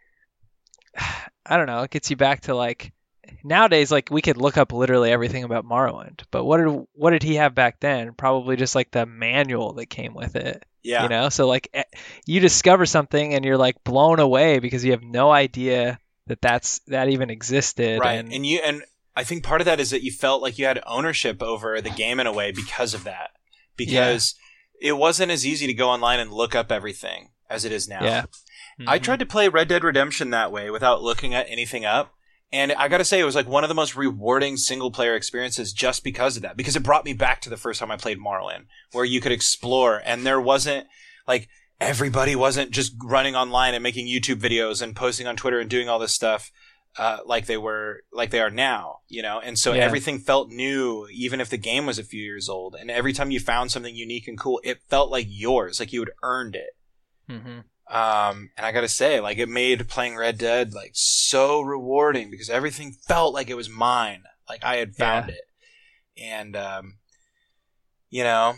I 1.46 1.56
don't 1.58 1.68
know, 1.68 1.84
it 1.84 1.92
gets 1.92 2.10
you 2.10 2.18
back 2.18 2.42
to 2.42 2.56
like 2.56 2.92
nowadays 3.44 3.92
like 3.92 4.10
we 4.12 4.22
could 4.22 4.38
look 4.38 4.58
up 4.58 4.72
literally 4.74 5.12
everything 5.12 5.44
about 5.44 5.66
Morrowind, 5.66 6.22
but 6.32 6.44
what 6.44 6.58
did 6.58 6.86
what 6.94 7.12
did 7.12 7.24
he 7.24 7.36
have 7.36 7.54
back 7.56 7.80
then? 7.80 8.14
Probably 8.14 8.56
just 8.56 8.76
like 8.76 8.92
the 8.92 9.06
manual 9.06 9.74
that 9.74 9.88
came 9.88 10.14
with 10.14 10.36
it, 10.36 10.66
yeah. 10.84 11.04
you 11.04 11.10
know? 11.10 11.30
So 11.30 11.48
like 11.48 11.70
eh, 11.74 11.84
you 12.26 12.40
discover 12.40 12.86
something 12.86 13.34
and 13.34 13.44
you're 13.46 13.58
like 13.58 13.84
blown 13.84 14.20
away 14.20 14.60
because 14.60 14.84
you 14.86 14.92
have 14.92 15.04
no 15.04 15.32
idea 15.32 16.00
that 16.28 16.42
that's 16.42 16.80
that 16.88 17.10
even 17.10 17.30
existed 17.30 18.00
right. 18.00 18.14
and, 18.20 18.34
And 18.34 18.46
you 18.46 18.60
and 18.64 18.84
I 19.16 19.24
think 19.24 19.44
part 19.44 19.62
of 19.62 19.66
that 19.66 19.80
is 19.80 19.90
that 19.92 20.04
you 20.04 20.12
felt 20.12 20.42
like 20.42 20.60
you 20.60 20.66
had 20.66 20.82
ownership 20.86 21.42
over 21.42 21.82
the 21.82 21.90
game 21.90 22.20
in 22.20 22.28
a 22.28 22.34
way 22.34 22.52
because 22.52 22.94
of 22.94 23.04
that. 23.06 23.32
Because 23.76 24.36
it 24.82 24.94
wasn't 24.94 25.32
as 25.32 25.46
easy 25.46 25.66
to 25.68 25.74
go 25.74 25.90
online 25.90 26.20
and 26.20 26.32
look 26.32 26.54
up 26.56 26.72
everything 26.72 27.30
as 27.50 27.66
it 27.66 27.72
is 27.72 27.88
now. 27.88 28.04
yeah. 28.04 28.26
I 28.86 29.00
Mhm. 29.00 29.04
tried 29.04 29.20
to 29.20 29.26
play 29.26 29.48
Red 29.48 29.70
Dead 29.70 29.84
Redemption 29.84 30.30
that 30.30 30.52
way 30.52 30.70
without 30.70 31.02
looking 31.02 31.34
at 31.34 31.48
anything 31.50 31.84
up. 31.86 32.14
And 32.52 32.72
I 32.74 32.88
got 32.88 33.00
to 33.00 33.06
say, 33.06 33.20
it 33.20 33.26
was 33.26 33.36
like 33.36 33.48
one 33.48 33.64
of 33.64 33.68
the 33.68 33.76
most 33.76 33.96
rewarding 33.96 34.56
single 34.56 34.90
player 34.90 35.16
experiences 35.16 35.74
just 35.74 36.04
because 36.04 36.38
of 36.38 36.44
that. 36.44 36.56
Because 36.56 36.76
it 36.78 36.84
brought 36.84 37.04
me 37.06 37.14
back 37.14 37.42
to 37.42 37.50
the 37.50 37.58
first 37.58 37.80
time 37.80 37.92
I 37.92 37.98
played 37.98 38.20
Morrowind, 38.20 38.68
where 38.94 39.04
you 39.06 39.20
could 39.20 39.34
explore 39.34 40.02
and 40.06 40.26
there 40.26 40.40
wasn't 40.40 40.88
like 41.28 41.50
everybody 41.82 42.36
wasn't 42.36 42.72
just 42.72 42.94
running 43.04 43.36
online 43.36 43.74
and 43.74 43.84
making 43.84 44.08
YouTube 44.08 44.40
videos 44.40 44.82
and 44.82 44.96
posting 44.96 45.28
on 45.28 45.36
Twitter 45.36 45.60
and 45.60 45.70
doing 45.70 45.90
all 45.90 46.00
this 46.00 46.14
stuff. 46.14 46.52
Uh, 46.98 47.20
like 47.26 47.46
they 47.46 47.58
were, 47.58 48.02
like 48.12 48.32
they 48.32 48.40
are 48.40 48.50
now, 48.50 49.00
you 49.08 49.22
know, 49.22 49.40
and 49.40 49.60
so 49.60 49.74
Yeah. 49.74 49.84
everything 49.84 50.18
felt 50.18 50.50
new, 50.50 51.06
even 51.12 51.40
if 51.40 51.50
the 51.50 51.58
game 51.58 51.86
was 51.86 52.00
a 52.00 52.04
few 52.04 52.24
years 52.24 52.50
old. 52.50 52.74
And 52.74 52.90
every 52.90 53.14
time 53.14 53.30
you 53.30 53.40
found 53.40 53.72
something 53.72 53.96
unique 53.96 54.28
and 54.28 54.40
cool, 54.40 54.60
it 54.64 54.82
felt 54.90 55.12
like 55.12 55.28
yours, 55.30 55.80
like 55.80 55.94
you 55.94 56.00
had 56.00 56.10
earned 56.24 56.56
it. 56.56 56.72
Mhm. 57.30 57.66
Um, 57.90 58.50
and 58.58 58.66
I 58.66 58.72
gotta 58.74 58.90
say, 58.90 59.20
like, 59.22 59.38
it 59.38 59.48
made 59.50 59.88
playing 59.88 60.18
Red 60.18 60.38
Dead 60.38 60.74
like 60.74 60.92
so 60.94 61.62
rewarding 61.62 62.30
because 62.30 62.50
everything 62.50 62.96
felt 63.08 63.34
like 63.34 63.50
it 63.50 63.56
was 63.56 63.70
mine, 63.70 64.24
like 64.50 64.64
I 64.64 64.76
had 64.78 64.96
found 64.96 65.30
it. 65.30 65.42
And 66.22 66.56
um, 66.56 66.98
you 68.10 68.24
know, 68.24 68.56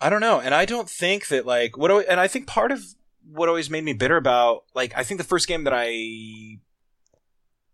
I 0.00 0.08
don't 0.10 0.20
know, 0.22 0.40
and 0.40 0.54
I 0.54 0.64
don't 0.64 0.88
think 0.88 1.28
that 1.28 1.44
like 1.44 1.76
what, 1.76 1.90
and 2.08 2.18
I 2.18 2.26
think 2.28 2.46
part 2.46 2.72
of 2.72 2.80
what 3.30 3.48
always 3.48 3.68
made 3.70 3.84
me 3.84 3.92
bitter 3.92 4.16
about 4.16 4.64
like 4.74 4.92
I 4.96 5.02
think 5.02 5.18
the 5.18 5.24
first 5.26 5.46
game 5.48 5.64
that 5.64 5.74
I 5.76 6.58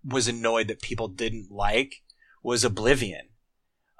was 0.04 0.26
annoyed 0.28 0.68
that 0.68 0.80
people 0.82 1.08
didn't 1.08 1.50
like 1.50 2.02
was 2.42 2.64
Oblivion. 2.64 3.28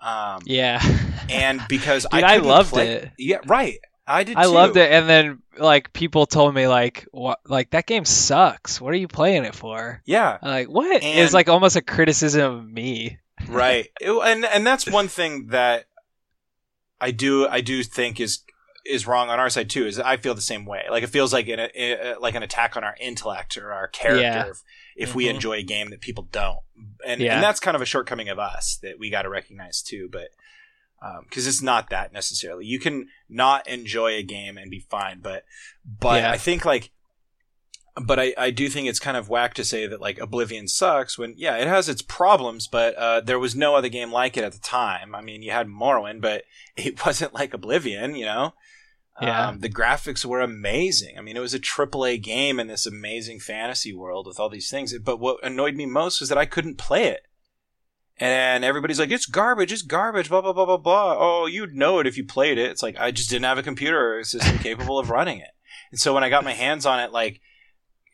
Um, 0.02 0.40
Yeah. 0.46 0.80
and 1.28 1.60
because 1.68 2.04
Dude, 2.10 2.22
I 2.24 2.34
couldn't 2.36 2.48
loved 2.48 2.70
play- 2.70 2.88
it. 2.94 3.10
Yeah, 3.18 3.38
right. 3.46 3.78
I 4.12 4.24
did. 4.24 4.36
I 4.36 4.44
too. 4.44 4.48
loved 4.50 4.76
it, 4.76 4.90
and 4.90 5.08
then 5.08 5.42
like 5.58 5.92
people 5.92 6.26
told 6.26 6.54
me 6.54 6.66
like 6.68 7.06
what 7.12 7.38
like 7.46 7.70
that 7.70 7.86
game 7.86 8.04
sucks. 8.04 8.80
What 8.80 8.92
are 8.92 8.96
you 8.98 9.08
playing 9.08 9.44
it 9.44 9.54
for? 9.54 10.02
Yeah, 10.04 10.38
I'm 10.42 10.50
like 10.50 10.68
what? 10.68 11.02
And- 11.02 11.18
it's 11.20 11.32
like 11.34 11.48
almost 11.48 11.76
a 11.76 11.82
criticism 11.82 12.54
of 12.54 12.64
me. 12.70 13.18
right 13.48 13.88
and 14.00 14.44
and 14.44 14.66
that's 14.66 14.86
one 14.90 15.08
thing 15.08 15.46
that 15.46 15.86
i 17.00 17.10
do 17.10 17.48
i 17.48 17.62
do 17.62 17.82
think 17.82 18.20
is 18.20 18.40
is 18.84 19.06
wrong 19.06 19.30
on 19.30 19.38
our 19.40 19.48
side 19.48 19.70
too 19.70 19.86
is 19.86 19.98
i 19.98 20.18
feel 20.18 20.34
the 20.34 20.42
same 20.42 20.66
way 20.66 20.82
like 20.90 21.02
it 21.02 21.06
feels 21.08 21.32
like 21.32 21.48
an 21.48 21.58
a, 21.74 22.16
like 22.20 22.34
an 22.34 22.42
attack 22.42 22.76
on 22.76 22.84
our 22.84 22.94
intellect 23.00 23.56
or 23.56 23.72
our 23.72 23.88
character 23.88 24.20
Yeah. 24.20 24.46
if, 24.50 24.62
if 24.94 25.14
we 25.14 25.24
Mhm. 25.24 25.30
enjoy 25.36 25.52
a 25.54 25.62
game 25.62 25.88
that 25.88 26.02
people 26.02 26.28
don't 26.30 26.58
and 27.06 27.18
Yeah. 27.22 27.34
and 27.34 27.42
that's 27.42 27.60
kind 27.60 27.74
of 27.74 27.80
a 27.80 27.86
shortcoming 27.86 28.28
of 28.28 28.38
us 28.38 28.78
that 28.82 28.98
we 28.98 29.08
got 29.08 29.22
to 29.22 29.30
recognize 29.30 29.80
too 29.80 30.10
but 30.12 30.28
because 31.24 31.46
it's 31.46 31.62
not 31.62 31.88
that 31.90 32.12
necessarily 32.12 32.66
you 32.66 32.78
can 32.78 33.08
not 33.28 33.66
enjoy 33.66 34.12
a 34.14 34.22
game 34.22 34.58
and 34.58 34.70
be 34.70 34.80
fine 34.80 35.20
but 35.20 35.44
but 35.84 36.20
Yeah. 36.22 36.30
i 36.30 36.36
think 36.36 36.64
like 36.64 36.90
but 38.00 38.20
I, 38.20 38.32
I 38.38 38.50
do 38.50 38.68
think 38.68 38.88
it's 38.88 39.00
kind 39.00 39.16
of 39.16 39.28
whack 39.28 39.52
to 39.54 39.64
say 39.64 39.86
that 39.86 40.00
like 40.00 40.20
Oblivion 40.20 40.68
sucks 40.68 41.18
when 41.18 41.34
yeah 41.36 41.56
it 41.56 41.66
has 41.66 41.88
its 41.88 42.02
problems 42.02 42.68
but 42.68 42.94
uh, 42.94 43.20
there 43.20 43.38
was 43.38 43.56
no 43.56 43.74
other 43.74 43.88
game 43.88 44.12
like 44.12 44.36
it 44.36 44.44
at 44.44 44.52
the 44.52 44.60
time. 44.60 45.14
I 45.14 45.20
mean 45.20 45.42
you 45.42 45.50
had 45.50 45.66
Morrowind 45.66 46.20
but 46.20 46.44
it 46.76 47.04
wasn't 47.04 47.34
like 47.34 47.52
Oblivion 47.52 48.14
you 48.14 48.24
know. 48.24 48.54
Yeah. 49.20 49.48
Um, 49.48 49.58
the 49.58 49.68
graphics 49.68 50.24
were 50.24 50.40
amazing. 50.40 51.18
I 51.18 51.20
mean 51.20 51.36
it 51.36 51.40
was 51.40 51.52
a 51.52 51.58
AAA 51.58 52.22
game 52.22 52.60
in 52.60 52.68
this 52.68 52.86
amazing 52.86 53.40
fantasy 53.40 53.92
world 53.92 54.26
with 54.26 54.38
all 54.38 54.48
these 54.48 54.70
things. 54.70 54.96
But 54.98 55.18
what 55.18 55.44
annoyed 55.44 55.74
me 55.74 55.84
most 55.84 56.20
was 56.20 56.28
that 56.28 56.38
I 56.38 56.46
couldn't 56.46 56.78
play 56.78 57.06
it. 57.06 57.26
And 58.22 58.64
everybody's 58.66 58.98
like, 59.00 59.10
it's 59.10 59.24
garbage, 59.24 59.72
it's 59.72 59.80
garbage, 59.80 60.28
blah, 60.28 60.42
blah, 60.42 60.52
blah, 60.52 60.66
blah, 60.66 60.76
blah. 60.76 61.16
Oh, 61.18 61.46
you'd 61.46 61.74
know 61.74 62.00
it 62.00 62.06
if 62.06 62.18
you 62.18 62.24
played 62.24 62.58
it. 62.58 62.70
It's 62.70 62.82
like, 62.82 62.98
I 63.00 63.10
just 63.10 63.30
didn't 63.30 63.46
have 63.46 63.56
a 63.56 63.62
computer 63.62 63.98
or 63.98 64.18
a 64.18 64.24
system 64.26 64.58
capable 64.62 64.98
of 64.98 65.08
running 65.08 65.38
it. 65.38 65.48
And 65.90 65.98
so 65.98 66.12
when 66.12 66.22
I 66.22 66.28
got 66.28 66.44
my 66.44 66.52
hands 66.52 66.84
on 66.84 67.00
it, 67.00 67.12
like, 67.12 67.40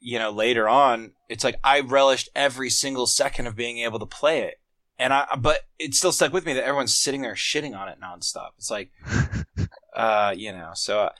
you 0.01 0.21
know, 0.21 0.31
later 0.31 0.69
on, 0.69 1.13
it's 1.29 1.43
like 1.43 1.57
I 1.65 1.81
relished 1.81 2.29
every 2.37 2.71
single 2.71 3.07
second 3.09 3.49
of 3.49 3.57
being 3.57 3.79
able 3.79 3.99
to 3.99 4.07
play 4.07 4.43
it. 4.43 4.61
And 4.97 5.13
I, 5.13 5.27
but 5.37 5.63
it 5.79 5.95
still 5.95 6.13
stuck 6.13 6.33
with 6.33 6.47
me 6.47 6.53
that 6.55 6.63
everyone's 6.65 6.97
sitting 6.97 7.23
there 7.23 7.35
shitting 7.35 7.77
on 7.77 7.89
it 7.89 7.99
nonstop. 8.01 8.51
It's 8.59 8.71
like, 8.71 8.93
uh, 9.95 10.33
you 10.37 10.53
know, 10.53 10.71
so 10.75 11.01
uh, 11.01 11.11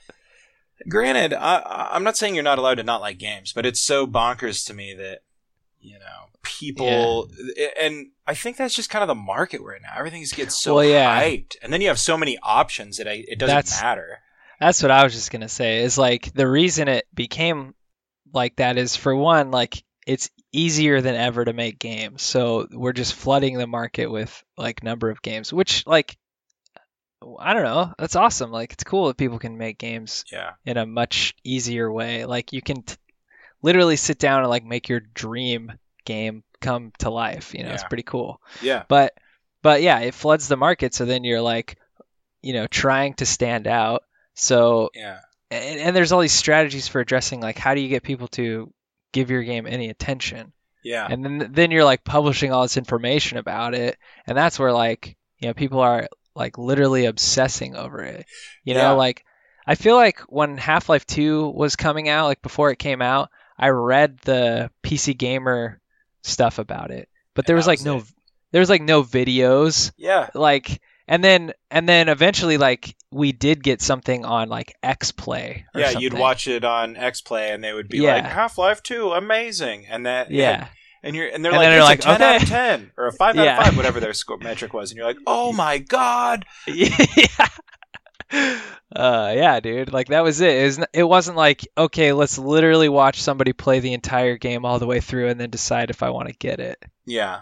granted, 0.87 1.33
I- 1.33 1.89
I'm 1.91 2.03
not 2.03 2.15
saying 2.15 2.35
you're 2.35 2.43
not 2.43 2.57
allowed 2.57 2.75
to 2.75 2.83
not 2.83 3.01
like 3.01 3.17
games, 3.17 3.51
but 3.51 3.65
it's 3.65 3.81
so 3.81 4.07
bonkers 4.07 4.65
to 4.67 4.73
me 4.73 4.95
that, 4.95 5.19
you 5.87 5.99
know, 5.99 6.25
people, 6.43 7.29
and 7.79 8.07
I 8.25 8.33
think 8.33 8.57
that's 8.57 8.75
just 8.75 8.89
kind 8.89 9.03
of 9.03 9.07
the 9.07 9.15
market 9.15 9.63
we're 9.63 9.79
now. 9.79 9.93
Everything 9.97 10.23
gets 10.35 10.61
so 10.61 10.75
Well, 10.75 10.83
yeah. 10.85 11.21
hyped. 11.21 11.55
And 11.61 11.71
then 11.71 11.81
you 11.81 11.87
have 11.87 11.99
so 11.99 12.17
many 12.17 12.37
options 12.43 12.97
that 12.97 13.07
I, 13.07 13.23
it 13.27 13.39
doesn't 13.39 13.55
That's- 13.55 13.81
matter. 13.81 14.19
That's 14.59 14.81
what 14.81 14.89
I 14.91 15.03
was 15.03 15.13
just 15.13 15.29
gonna 15.31 15.49
say. 15.49 15.83
Is 15.83 15.97
like 15.99 16.33
the 16.33 16.47
reason 16.47 16.87
it 16.87 17.05
became 17.13 17.75
like 18.33 18.55
that 18.55 18.77
is 18.77 18.95
for 18.95 19.15
one, 19.15 19.51
like 19.51 19.83
it's 20.07 20.31
easier 20.51 20.99
than 20.99 21.13
ever 21.13 21.45
to 21.45 21.53
make 21.53 21.77
games. 21.77 22.23
So 22.23 22.67
we're 22.71 22.93
just 22.93 23.13
flooding 23.13 23.57
the 23.57 23.67
market 23.67 24.07
with 24.09 24.43
like 24.57 24.81
number 24.83 25.11
of 25.11 25.21
games, 25.21 25.53
which 25.53 25.85
like 25.85 26.17
I 27.39 27.53
don't 27.53 27.63
know. 27.63 27.93
That's 27.99 28.15
awesome. 28.15 28.51
Like 28.51 28.73
it's 28.73 28.83
cool 28.83 29.07
that 29.07 29.17
people 29.17 29.37
can 29.39 29.57
make 29.57 29.77
games 29.77 30.23
Yeah. 30.31 30.51
in 30.65 30.77
a 30.77 30.85
much 30.85 31.35
easier 31.43 31.91
way. 31.91 32.25
Like 32.25 32.51
you 32.53 32.61
can 32.63 32.81
t- 32.83 32.95
literally 33.61 33.95
sit 33.95 34.19
down 34.19 34.41
and 34.41 34.49
like 34.49 34.63
make 34.65 34.89
your 34.89 34.99
dream 34.99 35.73
game 36.05 36.43
come 36.61 36.91
to 36.99 37.09
life. 37.09 37.53
You 37.53 37.63
know, 37.63 37.71
it's 37.71 37.83
pretty 37.83 38.03
cool. 38.03 38.41
Yeah. 38.61 38.83
But 38.87 39.13
but 39.61 39.81
yeah, 39.81 39.99
it 39.99 40.13
floods 40.13 40.47
the 40.47 40.57
market. 40.57 40.93
So 40.93 41.05
then 41.05 41.23
you're 41.23 41.41
like, 41.41 41.77
you 42.41 42.53
know, 42.53 42.67
trying 42.67 43.15
to 43.15 43.25
stand 43.25 43.67
out. 43.67 44.03
So 44.35 44.89
Yeah. 44.93 45.19
and, 45.51 45.79
and 45.79 45.95
there's 45.95 46.11
all 46.11 46.19
these 46.21 46.31
strategies 46.33 46.87
for 46.87 46.99
addressing 47.01 47.39
like 47.41 47.57
how 47.57 47.73
do 47.75 47.81
you 47.81 47.89
get 47.89 48.03
people 48.03 48.27
to 48.29 48.71
give 49.13 49.29
your 49.31 49.41
game 49.43 49.65
any 49.65 49.89
attention 49.89 50.51
Yeah. 50.83 51.07
and 51.09 51.23
then 51.25 51.49
then 51.53 51.71
you're 51.71 51.85
like 51.85 52.03
publishing 52.03 52.51
all 52.51 52.61
this 52.63 52.77
information 52.77 53.37
about 53.39 53.73
it 53.73 53.97
and 54.27 54.37
that's 54.37 54.59
where 54.59 54.71
like 54.73 55.15
you 55.39 55.47
know 55.47 55.53
people 55.53 55.79
are 55.79 56.07
like 56.35 56.57
literally 56.57 57.05
obsessing 57.05 57.75
over 57.75 58.03
it 58.03 58.25
you 58.63 58.73
know 58.75 58.81
Yeah. 58.81 58.91
like 58.91 59.23
i 59.65 59.75
feel 59.75 59.95
like 59.95 60.19
when 60.27 60.57
half-life 60.57 61.07
2 61.07 61.49
was 61.49 61.75
coming 61.77 62.09
out 62.09 62.25
like 62.27 62.41
before 62.41 62.69
it 62.69 62.77
came 62.79 63.01
out 63.01 63.29
i 63.57 63.69
read 63.69 64.17
the 64.19 64.69
pc 64.83 65.17
gamer 65.17 65.79
stuff 66.23 66.59
about 66.59 66.91
it 66.91 67.09
but 67.33 67.45
there 67.45 67.55
And 67.55 67.59
was 67.59 67.67
like 67.67 67.79
was 67.79 67.85
no 67.85 67.97
it. 67.97 68.03
there 68.51 68.59
was 68.59 68.69
like 68.69 68.81
no 68.81 69.03
videos 69.03 69.91
Yeah. 69.97 70.29
like 70.33 70.81
and 71.07 71.23
then 71.23 71.53
and 71.71 71.87
then 71.87 72.09
eventually 72.09 72.57
like 72.57 72.95
we 73.11 73.31
did 73.31 73.63
get 73.63 73.81
something 73.81 74.25
on 74.25 74.49
like 74.49 74.75
x 74.83 75.11
play 75.11 75.65
Yeah, 75.73 75.91
you'd 75.91 76.13
watch 76.13 76.47
it 76.49 76.65
on 76.65 76.97
X 76.97 77.21
Play, 77.21 77.51
and 77.51 77.63
they 77.63 77.71
would 77.71 77.87
be 77.87 77.99
Yeah. 77.99 78.15
like 78.15 78.25
Half 78.25 78.57
Life 78.57 78.83
Two, 78.83 79.11
amazing, 79.13 79.85
and 79.89 80.05
that 80.05 80.29
yeah 80.31 80.67
and 81.03 81.15
you're 81.15 81.29
and 81.29 81.45
they're 81.45 81.53
And 81.53 81.61
like, 81.81 82.01
they're 82.01 82.11
a 82.11 82.17
ten 82.17 82.19
like, 82.19 82.35
out 82.35 82.41
of 82.43 82.49
ten 82.49 82.91
or 82.97 83.07
a 83.07 83.13
five 83.13 83.37
out 83.37 83.47
of 83.47 83.63
five, 83.63 83.77
whatever 83.77 84.01
their 84.01 84.11
score 84.13 84.37
metric 84.39 84.73
was, 84.73 84.91
and 84.91 84.97
you're 84.97 85.07
like, 85.07 85.19
oh 85.25 85.53
my 85.53 85.77
god, 85.77 86.43
yeah. 86.67 86.89
Uh, 88.31 89.33
yeah, 89.35 89.59
dude. 89.59 89.91
Like 89.91 90.07
that 90.09 90.23
was 90.23 90.39
it. 90.41 90.55
It, 90.55 90.65
was, 90.65 90.79
it 90.93 91.03
wasn't 91.03 91.37
like 91.37 91.67
okay, 91.77 92.13
let's 92.13 92.37
literally 92.37 92.89
watch 92.89 93.21
somebody 93.21 93.53
play 93.53 93.79
the 93.79 93.93
entire 93.93 94.37
game 94.37 94.65
all 94.65 94.79
the 94.79 94.85
way 94.87 94.99
through 95.01 95.27
and 95.29 95.39
then 95.39 95.49
decide 95.49 95.89
if 95.89 96.03
I 96.03 96.09
want 96.09 96.29
to 96.29 96.35
get 96.35 96.59
it 96.59 96.83
yeah, 97.05 97.41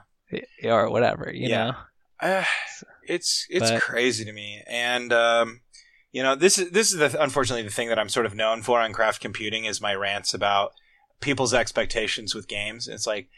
or 0.63 0.89
whatever. 0.89 1.31
You 1.33 1.49
Yeah. 1.49 1.65
know? 1.65 1.75
Uh, 2.19 2.43
it's 3.07 3.45
it's 3.49 3.71
But- 3.71 3.81
crazy 3.81 4.25
to 4.25 4.31
me, 4.31 4.63
and 4.67 5.11
um, 5.13 5.61
you 6.11 6.23
know 6.23 6.35
this 6.35 6.57
is 6.57 6.71
this 6.71 6.91
is 6.91 6.97
the 6.97 7.21
unfortunately 7.21 7.63
the 7.63 7.69
thing 7.69 7.89
that 7.89 7.99
I'm 7.99 8.09
sort 8.09 8.25
of 8.25 8.33
known 8.33 8.61
for 8.63 8.79
on 8.79 8.93
craft 8.93 9.21
computing 9.21 9.65
is 9.65 9.79
my 9.81 9.93
rants 9.93 10.33
about 10.33 10.71
people's 11.21 11.53
expectations 11.53 12.33
with 12.33 12.47
games. 12.47 12.87
It's 12.87 13.05
like 13.05 13.29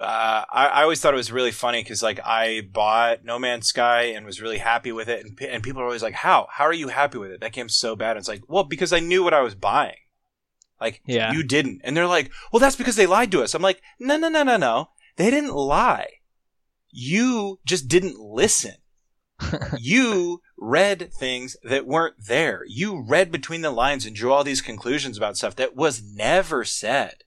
uh, 0.00 0.44
I, 0.52 0.66
I 0.66 0.82
always 0.82 1.00
thought 1.00 1.14
it 1.14 1.18
was 1.18 1.30
really 1.32 1.52
funny 1.52 1.82
because 1.82 2.02
like 2.02 2.20
I 2.24 2.62
bought 2.72 3.24
No 3.24 3.38
Man's 3.38 3.68
Sky 3.68 4.04
and 4.04 4.26
was 4.26 4.40
really 4.42 4.58
happy 4.58 4.92
with 4.92 5.08
it, 5.08 5.24
and, 5.24 5.38
and 5.40 5.62
people 5.62 5.80
are 5.82 5.86
always 5.86 6.02
like, 6.02 6.14
"How? 6.14 6.48
How 6.50 6.64
are 6.64 6.72
you 6.72 6.88
happy 6.88 7.18
with 7.18 7.30
it? 7.30 7.40
That 7.40 7.52
game's 7.52 7.76
so 7.76 7.94
bad." 7.94 8.12
And 8.12 8.18
It's 8.18 8.28
like, 8.28 8.42
well, 8.48 8.64
because 8.64 8.92
I 8.92 9.00
knew 9.00 9.22
what 9.22 9.34
I 9.34 9.40
was 9.42 9.54
buying. 9.54 9.96
Like 10.80 11.00
Yeah. 11.06 11.32
you 11.32 11.42
didn't, 11.44 11.80
and 11.84 11.96
they're 11.96 12.06
like, 12.08 12.32
"Well, 12.52 12.60
that's 12.60 12.76
because 12.76 12.96
they 12.96 13.06
lied 13.06 13.30
to 13.32 13.42
us." 13.42 13.54
I'm 13.54 13.62
like, 13.62 13.80
"No, 14.00 14.16
no, 14.16 14.28
no, 14.28 14.42
no, 14.42 14.56
no. 14.56 14.88
They 15.16 15.30
didn't 15.30 15.54
lie. 15.54 16.08
You 16.90 17.60
just 17.64 17.88
didn't 17.88 18.18
listen." 18.18 18.74
you 19.78 20.40
read 20.56 21.12
things 21.12 21.56
that 21.64 21.86
weren't 21.86 22.14
there. 22.26 22.62
You 22.66 23.04
read 23.06 23.32
between 23.32 23.62
the 23.62 23.70
lines 23.70 24.06
and 24.06 24.14
drew 24.14 24.32
all 24.32 24.44
these 24.44 24.62
conclusions 24.62 25.16
about 25.16 25.36
stuff 25.36 25.56
that 25.56 25.74
was 25.76 26.02
never 26.02 26.64
said. 26.64 27.24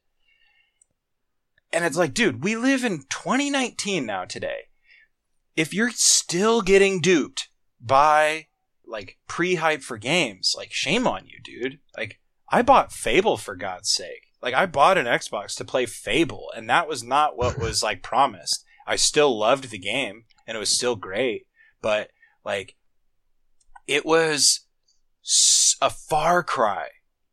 And 1.71 1.83
it's 1.83 1.97
like, 1.97 2.13
dude, 2.13 2.43
we 2.43 2.55
live 2.55 2.83
in 2.83 2.99
2019 3.09 4.05
now 4.05 4.25
today. 4.25 4.69
If 5.55 5.73
you're 5.73 5.91
still 5.91 6.61
getting 6.61 7.01
duped 7.01 7.49
by 7.81 8.47
like 8.85 9.17
pre-hype 9.27 9.81
for 9.81 9.97
games, 9.97 10.53
like 10.57 10.71
shame 10.71 11.07
on 11.07 11.25
you, 11.25 11.39
dude. 11.43 11.79
Like 11.97 12.19
I 12.49 12.61
bought 12.61 12.91
Fable 12.91 13.37
for 13.37 13.55
God's 13.55 13.91
sake. 13.91 14.31
Like 14.41 14.53
I 14.53 14.65
bought 14.65 14.97
an 14.97 15.05
Xbox 15.05 15.55
to 15.57 15.65
play 15.65 15.85
Fable 15.85 16.51
and 16.55 16.69
that 16.69 16.87
was 16.87 17.03
not 17.03 17.37
what 17.37 17.57
was 17.59 17.83
like 17.83 18.01
promised. 18.01 18.63
I 18.85 18.95
still 18.95 19.37
loved 19.37 19.69
the 19.69 19.79
game 19.79 20.23
and 20.45 20.55
it 20.55 20.59
was 20.59 20.69
still 20.69 20.95
great, 20.95 21.47
but 21.81 22.09
like 22.45 22.75
it 23.87 24.05
was 24.05 24.61
a 25.81 25.89
far 25.89 26.43
cry 26.43 26.87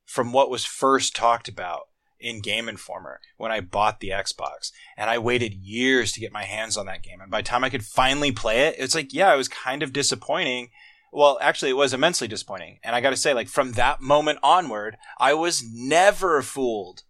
from 0.05 0.33
what 0.33 0.51
was 0.51 0.65
first 0.65 1.15
talked 1.15 1.49
about 1.49 1.83
in 2.25 2.41
Game 2.41 2.69
Informer 2.69 3.21
when 3.37 3.53
I 3.53 3.61
bought 3.61 4.01
the 4.01 4.09
Xbox. 4.09 4.73
And 4.97 5.11
I 5.11 5.19
waited 5.19 5.53
years 5.53 6.11
to 6.13 6.21
get 6.21 6.33
my 6.33 6.45
hands 6.45 6.77
on 6.77 6.87
that 6.87 7.03
game. 7.03 7.21
And 7.21 7.31
by 7.31 7.43
the 7.43 7.49
time 7.49 7.63
I 7.63 7.69
could 7.69 7.85
finally 7.85 8.33
play 8.33 8.63
it, 8.63 8.77
it's 8.79 8.95
like, 8.95 9.13
yeah, 9.13 9.33
it 9.33 9.37
was 9.37 9.49
kind 9.49 9.83
of 9.83 9.93
disappointing. 9.93 10.71
Well, 11.13 11.39
actually, 11.41 11.71
it 11.71 11.77
was 11.77 11.93
immensely 11.93 12.27
disappointing. 12.27 12.79
And 12.83 12.97
I 12.97 13.03
got 13.03 13.11
to 13.11 13.17
say, 13.17 13.35
like, 13.35 13.49
from 13.49 13.73
that 13.73 14.01
moment 14.01 14.39
onward, 14.43 14.97
I 15.21 15.35
was 15.35 15.63
never 15.71 16.41
fooled 16.41 17.03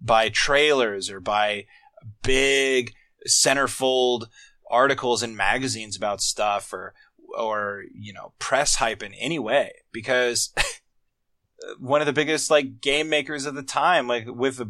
by 0.00 0.28
trailers 0.28 1.10
or 1.10 1.20
by 1.20 1.64
big 2.22 2.92
centerfold 3.26 4.26
articles 4.70 5.22
in 5.22 5.34
magazines 5.34 5.96
about 5.96 6.20
stuff 6.20 6.72
or 6.72 6.94
or 7.36 7.84
you 7.94 8.12
know 8.12 8.32
press 8.38 8.76
hype 8.76 9.02
in 9.02 9.14
any 9.14 9.38
way 9.38 9.72
because 9.92 10.52
one 11.78 12.00
of 12.00 12.06
the 12.06 12.12
biggest 12.12 12.50
like 12.50 12.80
game 12.80 13.08
makers 13.08 13.46
of 13.46 13.54
the 13.54 13.62
time 13.62 14.06
like 14.06 14.26
with 14.26 14.60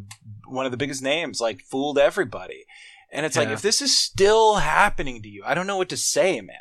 one 0.47 0.67
of 0.67 0.73
the 0.73 0.79
biggest 0.79 1.03
names 1.03 1.41
like 1.41 1.61
fooled 1.61 1.99
everybody 1.99 2.65
and 3.13 3.25
it's 3.25 3.37
like 3.37 3.49
if 3.49 3.63
this 3.63 3.81
is 3.81 3.97
still 3.97 4.57
happening 4.57 5.23
to 5.23 5.29
you 5.29 5.43
i 5.47 5.55
don't 5.55 5.67
know 5.67 5.77
what 5.77 5.89
to 5.89 5.97
say 5.97 6.41
man 6.41 6.57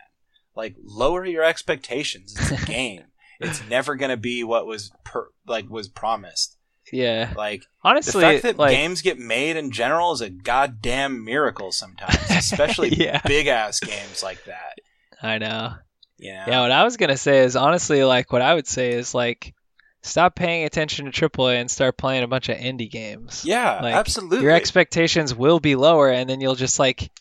like 0.55 0.75
lower 0.84 1.25
your 1.25 1.43
expectations 1.43 2.36
it's 2.38 2.63
a 2.63 2.65
game 2.71 3.03
it's 3.39 3.67
never 3.69 3.95
going 3.95 4.09
to 4.09 4.17
be 4.17 4.43
what 4.43 4.67
was 4.67 4.91
per, 5.03 5.30
like 5.47 5.69
was 5.69 5.88
promised 5.88 6.57
yeah. 6.91 7.34
like 7.38 7.63
honestly, 7.84 8.21
the 8.21 8.27
fact 8.27 8.43
that 8.43 8.57
like 8.57 8.71
games 8.71 9.03
get 9.03 9.19
made 9.19 9.55
in 9.55 9.71
general 9.71 10.11
is 10.11 10.21
a 10.21 10.30
goddamn 10.30 11.23
miracle 11.23 11.71
sometimes 11.71 12.17
especially 12.30 12.89
Yeah. 12.89 13.21
big 13.25 13.45
ass 13.47 13.80
games 13.80 14.23
like 14.23 14.43
that 14.45 14.80
I 15.21 15.38
know. 15.38 15.73
Yeah. 16.17 16.45
Yeah, 16.47 16.61
what 16.61 16.71
I 16.71 16.84
was 16.84 16.97
gonna 16.97 17.17
say 17.17 17.39
is 17.39 17.55
honestly, 17.55 18.03
like 18.03 18.32
what 18.32 18.41
I 18.41 18.53
would 18.53 18.67
say 18.67 18.91
is 18.93 19.13
like, 19.13 19.53
stop 20.01 20.35
paying 20.35 20.63
attention 20.65 21.11
to 21.11 21.29
AAA 21.29 21.59
and 21.59 21.69
start 21.69 21.97
playing 21.97 22.23
a 22.23 22.27
bunch 22.27 22.49
of 22.49 22.57
indie 22.57 22.89
games. 22.89 23.43
Yeah, 23.45 23.81
Like, 23.81 23.95
absolutely. 23.95 24.41
Your 24.41 24.51
expectations 24.51 25.35
will 25.35 25.59
be 25.59 25.75
lower, 25.75 26.09
and 26.09 26.29
then 26.29 26.41
you'll 26.41 26.55
just 26.55 26.79
like 26.79 27.11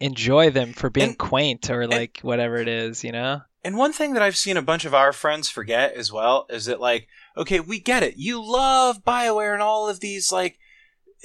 enjoy 0.00 0.50
them 0.50 0.72
for 0.72 0.90
being 0.90 1.10
And- 1.10 1.18
quaint 1.18 1.70
or 1.70 1.86
like 1.86 2.20
whatever 2.22 2.56
it 2.56 2.68
is, 2.68 3.04
you 3.04 3.12
know? 3.12 3.42
and 3.66 3.78
one 3.78 3.94
thing 3.94 4.12
that 4.12 4.22
I've 4.22 4.36
seen 4.36 4.58
a 4.58 4.62
bunch 4.62 4.84
of 4.84 4.92
our 4.92 5.10
friends 5.10 5.48
forget 5.48 5.94
as 5.94 6.12
well 6.12 6.44
is 6.50 6.66
that 6.66 6.80
like, 6.80 7.08
okay, 7.34 7.60
we 7.60 7.80
get 7.80 8.02
it. 8.02 8.14
You 8.18 8.44
love 8.44 9.02
BioWare 9.04 9.54
and 9.54 9.62
all 9.62 9.88
of 9.88 10.00
these 10.00 10.30
like 10.30 10.58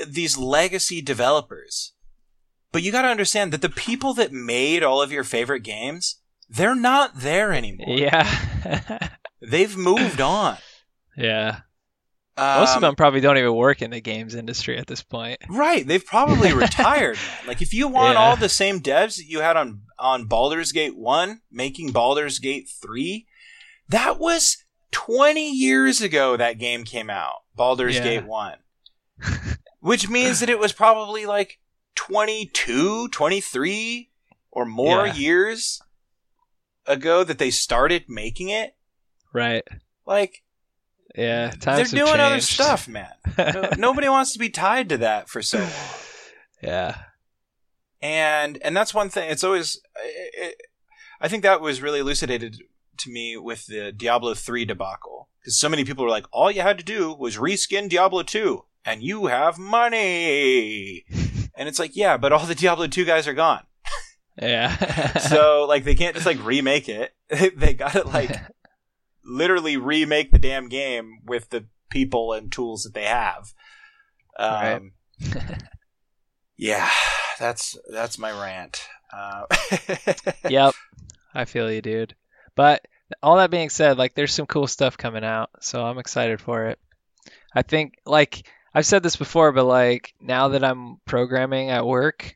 these 0.07 0.37
legacy 0.37 1.01
developers. 1.01 1.91
But 2.71 2.81
you 2.83 2.91
got 2.93 3.01
to 3.01 3.09
understand 3.09 3.51
that 3.51 3.61
the 3.61 3.67
people 3.69 4.13
that 4.13 4.31
made 4.31 4.83
all 4.83 5.01
of 5.01 5.11
your 5.11 5.25
favorite 5.25 5.63
games, 5.63 6.21
they're 6.47 6.75
not 6.75 7.11
there 7.19 7.51
anymore. 7.51 7.87
Yeah. 7.97 9.09
They've 9.41 9.75
moved 9.75 10.21
on. 10.21 10.57
Yeah. 11.17 11.61
Most 12.37 12.69
of 12.71 12.75
Um, 12.77 12.81
them 12.81 12.95
probably 12.95 13.19
don't 13.19 13.37
even 13.37 13.53
work 13.53 13.81
in 13.81 13.91
the 13.91 13.99
games 13.99 14.33
industry 14.33 14.77
at 14.77 14.87
this 14.87 15.03
point. 15.03 15.39
Right, 15.49 15.85
they've 15.85 16.05
probably 16.05 16.53
retired. 16.65 17.17
man. 17.17 17.47
Like 17.47 17.61
if 17.61 17.73
you 17.73 17.89
want 17.89 18.13
Yeah. 18.13 18.19
all 18.21 18.35
the 18.37 18.47
same 18.47 18.79
devs 18.79 19.17
that 19.17 19.25
you 19.25 19.41
had 19.41 19.57
on 19.57 19.81
on 19.99 20.25
Baldur's 20.25 20.71
Gate 20.71 20.95
1 20.97 21.41
making 21.51 21.91
Baldur's 21.91 22.39
Gate 22.39 22.69
3, 22.81 23.27
that 23.89 24.19
was 24.19 24.63
20 24.91 25.51
years 25.51 25.99
ago 26.01 26.37
that 26.37 26.57
game 26.59 26.85
came 26.85 27.09
out. 27.09 27.41
Baldur's 27.55 27.95
Yeah. 27.97 28.03
Gate 28.03 28.25
1. 28.25 28.57
Which 29.81 30.07
means 30.09 30.39
that 30.39 30.49
it 30.49 30.59
was 30.59 30.71
probably 30.71 31.25
like 31.25 31.59
22, 31.95 33.09
23 33.09 34.09
or 34.51 34.65
more 34.65 35.07
Yeah. 35.07 35.13
years 35.15 35.81
ago 36.85 37.23
that 37.25 37.37
they 37.37 37.51
started 37.51 38.05
making 38.07 38.47
it. 38.49 38.75
Right. 39.33 39.67
Like 40.05 40.43
Yeah. 41.15 41.51
they're 41.59 41.85
doing 41.85 42.19
other 42.19 42.39
stuff, 42.41 42.87
man. 42.87 43.11
No- 43.37 43.69
Nobody 43.77 44.07
wants 44.09 44.33
to 44.33 44.39
be 44.39 44.49
tied 44.49 44.89
to 44.89 44.97
that 44.99 45.27
for 45.29 45.41
so 45.41 45.57
long. 45.59 45.69
yeah. 46.63 46.97
and 48.01 48.57
and 48.61 48.75
that's 48.77 48.93
one 48.93 49.09
thing 49.09 49.29
it's 49.29 49.43
always 49.43 49.81
it, 50.03 50.55
i 51.19 51.27
think 51.27 51.43
that 51.43 51.59
was 51.61 51.81
really 51.81 51.99
elucidated 51.99 52.57
to 52.97 53.09
me 53.11 53.35
with 53.37 53.65
the 53.67 53.91
diablo 53.91 54.33
3 54.33 54.63
debacle 54.65 55.27
because 55.41 55.59
so 55.59 55.67
many 55.69 55.83
people 55.83 56.03
were 56.05 56.09
like 56.09 56.25
all 56.31 56.49
you 56.51 56.61
had 56.61 56.77
to 56.77 56.83
do 56.83 57.13
was 57.13 57.37
reskin 57.37 57.89
diablo 57.89 58.23
2 58.23 58.63
and 58.85 59.03
you 59.03 59.25
have 59.27 59.57
money 59.57 61.05
and 61.55 61.67
it's 61.67 61.79
like 61.79 61.95
yeah 61.95 62.15
but 62.17 62.31
all 62.31 62.45
the 62.45 62.55
diablo 62.55 62.87
2 62.87 63.03
guys 63.05 63.27
are 63.27 63.33
gone 63.33 63.63
Yeah. 64.41 65.17
so 65.17 65.65
like 65.69 65.83
they 65.83 65.95
can't 65.95 66.15
just 66.15 66.25
like 66.25 66.43
remake 66.45 66.87
it 66.87 67.13
they 67.57 67.73
got 67.73 67.95
it 67.97 68.05
like 68.05 68.31
literally 69.29 69.77
remake 69.77 70.31
the 70.31 70.39
damn 70.39 70.67
game 70.67 71.19
with 71.25 71.49
the 71.49 71.65
people 71.89 72.33
and 72.33 72.51
tools 72.51 72.83
that 72.83 72.93
they 72.93 73.05
have 73.05 73.53
um, 74.37 74.91
yeah 76.57 76.89
that's 77.39 77.77
that's 77.91 78.17
my 78.17 78.31
rant 78.31 78.87
uh, 79.11 79.45
yep. 80.49 80.73
I 81.33 81.45
feel 81.45 81.71
you, 81.71 81.81
dude. 81.81 82.15
But 82.55 82.85
all 83.23 83.37
that 83.37 83.51
being 83.51 83.69
said, 83.69 83.97
like 83.97 84.13
there's 84.15 84.33
some 84.33 84.45
cool 84.45 84.67
stuff 84.67 84.97
coming 84.97 85.23
out, 85.23 85.49
so 85.61 85.83
I'm 85.83 85.97
excited 85.97 86.41
for 86.41 86.67
it. 86.67 86.79
I 87.53 87.61
think 87.61 87.95
like 88.05 88.47
I've 88.73 88.85
said 88.85 89.03
this 89.03 89.15
before, 89.15 89.51
but 89.51 89.65
like 89.65 90.13
now 90.21 90.49
that 90.49 90.63
I'm 90.63 90.97
programming 91.05 91.69
at 91.69 91.85
work, 91.85 92.35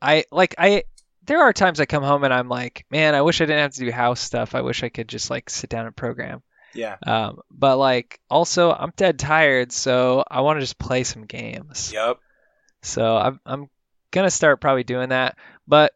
I 0.00 0.24
like 0.32 0.54
I 0.58 0.84
there 1.26 1.42
are 1.42 1.52
times 1.52 1.80
I 1.80 1.86
come 1.86 2.02
home 2.02 2.24
and 2.24 2.32
I'm 2.32 2.48
like, 2.48 2.84
man, 2.90 3.14
I 3.14 3.22
wish 3.22 3.40
I 3.40 3.44
didn't 3.44 3.62
have 3.62 3.74
to 3.74 3.84
do 3.84 3.90
house 3.90 4.20
stuff. 4.20 4.54
I 4.54 4.62
wish 4.62 4.82
I 4.82 4.88
could 4.88 5.08
just 5.08 5.30
like 5.30 5.50
sit 5.50 5.70
down 5.70 5.86
and 5.86 5.96
program. 5.96 6.42
Yeah. 6.74 6.96
Um, 7.06 7.40
but 7.50 7.76
like 7.78 8.20
also 8.30 8.72
I'm 8.72 8.92
dead 8.96 9.18
tired, 9.18 9.72
so 9.72 10.24
I 10.30 10.40
want 10.42 10.58
to 10.58 10.60
just 10.60 10.78
play 10.78 11.04
some 11.04 11.24
games. 11.24 11.92
Yep. 11.92 12.18
So 12.82 13.16
I'm 13.16 13.40
I'm 13.44 13.68
gonna 14.10 14.30
start 14.30 14.60
probably 14.60 14.84
doing 14.84 15.08
that. 15.10 15.36
But 15.66 15.92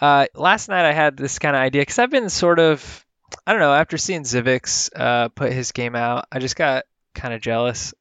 uh, 0.00 0.26
last 0.34 0.68
night 0.68 0.84
I 0.84 0.92
had 0.92 1.16
this 1.16 1.38
kind 1.38 1.56
of 1.56 1.62
idea 1.62 1.82
because 1.82 1.98
I've 1.98 2.10
been 2.10 2.28
sort 2.28 2.58
of 2.58 3.06
I 3.46 3.52
don't 3.52 3.60
know 3.60 3.74
after 3.74 3.96
seeing 3.98 4.22
Zivix 4.22 4.90
uh, 4.94 5.28
put 5.28 5.52
his 5.52 5.72
game 5.72 5.96
out, 5.96 6.26
I 6.30 6.38
just 6.38 6.56
got 6.56 6.84
kind 7.14 7.34
of 7.34 7.40
jealous. 7.40 7.94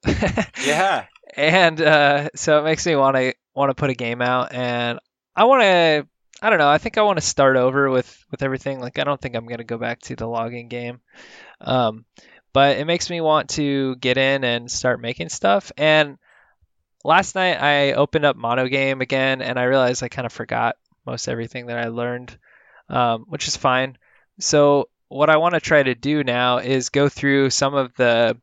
Yeah. 0.63 1.05
and 1.35 1.81
uh, 1.81 2.29
so 2.35 2.59
it 2.59 2.63
makes 2.63 2.85
me 2.85 2.95
want 2.95 3.15
to 3.15 3.33
want 3.53 3.69
to 3.69 3.75
put 3.75 3.89
a 3.89 3.95
game 3.95 4.21
out, 4.21 4.53
and 4.53 4.99
I 5.35 5.45
want 5.45 5.61
to. 5.63 6.07
I 6.41 6.49
don't 6.49 6.59
know. 6.59 6.69
I 6.69 6.79
think 6.79 6.97
I 6.97 7.03
want 7.03 7.19
to 7.19 7.25
start 7.25 7.55
over 7.55 7.89
with 7.89 8.25
with 8.31 8.41
everything. 8.41 8.79
Like 8.79 8.97
I 8.97 9.03
don't 9.03 9.19
think 9.19 9.35
I'm 9.35 9.47
gonna 9.47 9.63
go 9.63 9.77
back 9.77 9.99
to 10.03 10.15
the 10.15 10.27
logging 10.27 10.69
game, 10.69 10.99
um, 11.59 12.05
but 12.53 12.77
it 12.77 12.85
makes 12.85 13.09
me 13.09 13.21
want 13.21 13.49
to 13.51 13.95
get 13.97 14.17
in 14.17 14.43
and 14.43 14.69
start 14.69 15.01
making 15.01 15.29
stuff. 15.29 15.71
And 15.77 16.17
last 17.03 17.35
night 17.35 17.61
I 17.61 17.93
opened 17.93 18.25
up 18.25 18.37
MonoGame 18.37 19.01
again, 19.01 19.41
and 19.41 19.59
I 19.59 19.63
realized 19.63 20.03
I 20.03 20.09
kind 20.09 20.25
of 20.25 20.33
forgot 20.33 20.77
most 21.05 21.27
everything 21.27 21.67
that 21.67 21.77
I 21.77 21.89
learned, 21.89 22.37
um, 22.89 23.25
which 23.27 23.47
is 23.47 23.55
fine. 23.55 23.97
So 24.39 24.89
what 25.07 25.29
I 25.29 25.37
want 25.37 25.55
to 25.55 25.59
try 25.59 25.83
to 25.83 25.93
do 25.93 26.23
now 26.23 26.59
is 26.59 26.89
go 26.89 27.09
through 27.09 27.49
some 27.49 27.75
of 27.75 27.93
the 27.95 28.37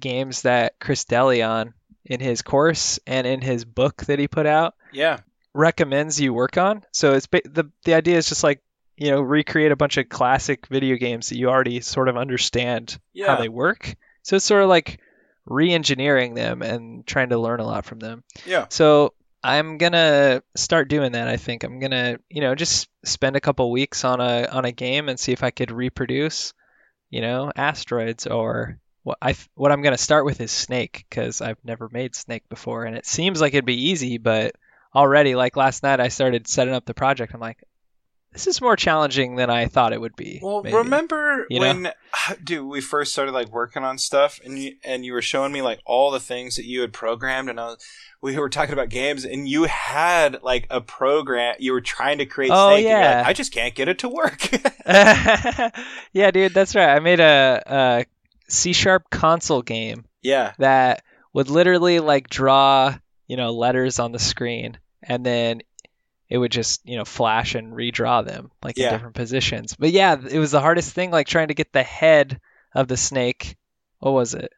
games 0.00 0.42
that 0.42 0.78
Chris 0.80 1.04
DeLeon 1.04 1.72
in 2.04 2.20
his 2.20 2.42
course 2.42 2.98
and 3.06 3.26
in 3.26 3.40
his 3.40 3.64
book 3.64 4.04
that 4.06 4.18
he 4.18 4.28
put 4.28 4.46
out 4.46 4.74
Yeah. 4.92 5.18
Recommends 5.56 6.20
you 6.20 6.32
work 6.34 6.56
on. 6.58 6.82
So 6.92 7.14
it's 7.14 7.26
the 7.26 7.70
the 7.84 7.94
idea 7.94 8.16
is 8.18 8.28
just 8.28 8.44
like 8.44 8.62
you 8.96 9.10
know 9.10 9.20
recreate 9.20 9.72
a 9.72 9.76
bunch 9.76 9.96
of 9.96 10.08
classic 10.08 10.66
video 10.68 10.96
games 10.96 11.28
that 11.30 11.38
you 11.38 11.48
already 11.48 11.80
sort 11.80 12.08
of 12.08 12.16
understand 12.16 12.98
Yeah. 13.12 13.26
how 13.34 13.40
they 13.40 13.48
work. 13.48 13.94
So 14.22 14.36
it's 14.36 14.44
sort 14.44 14.62
of 14.62 14.68
like 14.68 15.00
re-engineering 15.44 16.34
them 16.34 16.62
and 16.62 17.06
trying 17.06 17.28
to 17.30 17.38
learn 17.38 17.60
a 17.60 17.64
lot 17.66 17.84
from 17.84 17.98
them. 18.00 18.24
Yeah. 18.44 18.66
So 18.70 19.14
I'm 19.42 19.78
gonna 19.78 20.42
start 20.56 20.88
doing 20.88 21.12
that. 21.12 21.28
I 21.28 21.36
think 21.36 21.62
I'm 21.64 21.78
gonna 21.78 22.18
you 22.28 22.40
know 22.40 22.54
just 22.54 22.88
spend 23.04 23.36
a 23.36 23.40
couple 23.40 23.70
weeks 23.70 24.04
on 24.04 24.20
a 24.20 24.46
on 24.50 24.64
a 24.64 24.72
game 24.72 25.08
and 25.08 25.18
see 25.20 25.32
if 25.32 25.42
I 25.42 25.50
could 25.50 25.70
reproduce 25.70 26.52
you 27.10 27.20
know 27.20 27.52
asteroids 27.54 28.26
or 28.26 28.78
what 29.04 29.18
I 29.22 29.36
what 29.54 29.70
I'm 29.72 29.82
gonna 29.82 29.98
start 29.98 30.24
with 30.24 30.40
is 30.40 30.50
Snake 30.50 31.06
because 31.08 31.40
I've 31.40 31.62
never 31.64 31.88
made 31.92 32.16
Snake 32.16 32.48
before 32.48 32.84
and 32.84 32.96
it 32.96 33.06
seems 33.06 33.40
like 33.40 33.54
it'd 33.54 33.64
be 33.64 33.90
easy, 33.90 34.18
but 34.18 34.56
already 34.96 35.34
like 35.34 35.56
last 35.56 35.82
night 35.82 36.00
I 36.00 36.08
started 36.08 36.48
setting 36.48 36.74
up 36.74 36.86
the 36.86 36.94
project. 36.94 37.34
I'm 37.34 37.40
like, 37.40 37.62
this 38.32 38.46
is 38.46 38.60
more 38.60 38.76
challenging 38.76 39.36
than 39.36 39.50
I 39.50 39.66
thought 39.66 39.92
it 39.92 40.00
would 40.00 40.16
be. 40.16 40.40
Well, 40.42 40.62
maybe. 40.62 40.76
remember 40.76 41.46
You 41.48 41.60
know? 41.60 41.66
when, 41.66 41.92
dude, 42.44 42.66
we 42.66 42.80
first 42.80 43.12
started 43.12 43.32
like 43.32 43.50
working 43.50 43.82
on 43.82 43.98
stuff, 43.98 44.40
and 44.44 44.58
you 44.58 44.76
and 44.84 45.04
you 45.04 45.12
were 45.12 45.22
showing 45.22 45.52
me 45.52 45.62
like 45.62 45.80
all 45.84 46.10
the 46.10 46.20
things 46.20 46.56
that 46.56 46.64
you 46.64 46.80
had 46.80 46.92
programmed, 46.92 47.48
and 47.48 47.60
I 47.60 47.66
was, 47.66 47.84
we 48.20 48.38
were 48.38 48.48
talking 48.48 48.72
about 48.72 48.88
games, 48.88 49.24
and 49.24 49.48
you 49.48 49.64
had 49.64 50.42
like 50.42 50.66
a 50.70 50.80
program 50.80 51.56
you 51.58 51.72
were 51.72 51.80
trying 51.80 52.18
to 52.18 52.26
create. 52.26 52.50
Oh, 52.52 52.74
Snake, 52.74 52.86
yeah. 52.86 53.18
like, 53.18 53.26
I 53.26 53.32
just 53.32 53.52
can't 53.52 53.74
get 53.74 53.88
it 53.88 53.98
to 54.00 54.08
work. 54.08 54.50
yeah, 56.12 56.30
dude, 56.30 56.54
that's 56.54 56.74
right. 56.74 56.94
I 56.94 57.00
made 57.00 57.20
a, 57.20 57.62
a 57.66 58.04
C 58.48 58.72
sharp 58.72 59.08
console 59.10 59.62
game 59.62 60.04
yeah, 60.22 60.52
that 60.58 61.04
would 61.32 61.48
literally 61.48 62.00
like 62.00 62.28
draw, 62.28 62.94
you 63.28 63.36
know, 63.36 63.52
letters 63.52 63.98
on 63.98 64.12
the 64.12 64.18
screen 64.18 64.78
and 65.06 65.24
then 65.24 65.62
it 66.28 66.38
would 66.38 66.52
just, 66.52 66.80
you 66.88 66.96
know, 66.96 67.04
flash 67.04 67.54
and 67.54 67.72
redraw 67.72 68.24
them 68.24 68.50
like 68.62 68.78
Yeah. 68.78 68.86
in 68.86 68.92
different 68.94 69.14
positions. 69.14 69.76
But 69.78 69.92
yeah, 69.92 70.16
it 70.30 70.38
was 70.38 70.50
the 70.50 70.60
hardest 70.60 70.92
thing 70.92 71.10
like 71.10 71.28
trying 71.28 71.48
to 71.48 71.54
get 71.54 71.72
the 71.72 71.82
head 71.82 72.40
of 72.74 72.88
the 72.88 72.96
snake. 72.96 73.56
What 74.00 74.12
was 74.12 74.34
it? 74.34 74.52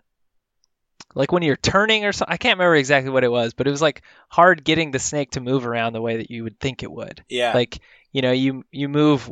Like 1.15 1.33
when 1.33 1.43
you're 1.43 1.57
turning 1.57 2.05
or 2.05 2.13
something. 2.13 2.33
I 2.33 2.37
can't 2.37 2.59
remember 2.59 2.77
exactly 2.77 3.11
what 3.11 3.25
it 3.25 3.31
was, 3.31 3.55
but 3.55 3.67
it 3.67 3.71
was 3.71 3.83
like 3.83 4.03
hard 4.29 4.63
getting 4.65 4.91
the 4.91 4.99
snake 4.99 5.33
to 5.33 5.41
move 5.41 5.67
around 5.67 5.93
the 5.93 6.03
way 6.03 6.19
that 6.19 6.31
you 6.31 6.45
would 6.45 6.61
think 6.61 6.83
it 6.83 6.91
would 6.91 7.25
yeah, 7.29 7.53
like 7.55 7.81
you 8.13 8.23
know 8.23 8.33
you 8.33 8.65
you 8.71 8.89
move 8.89 9.31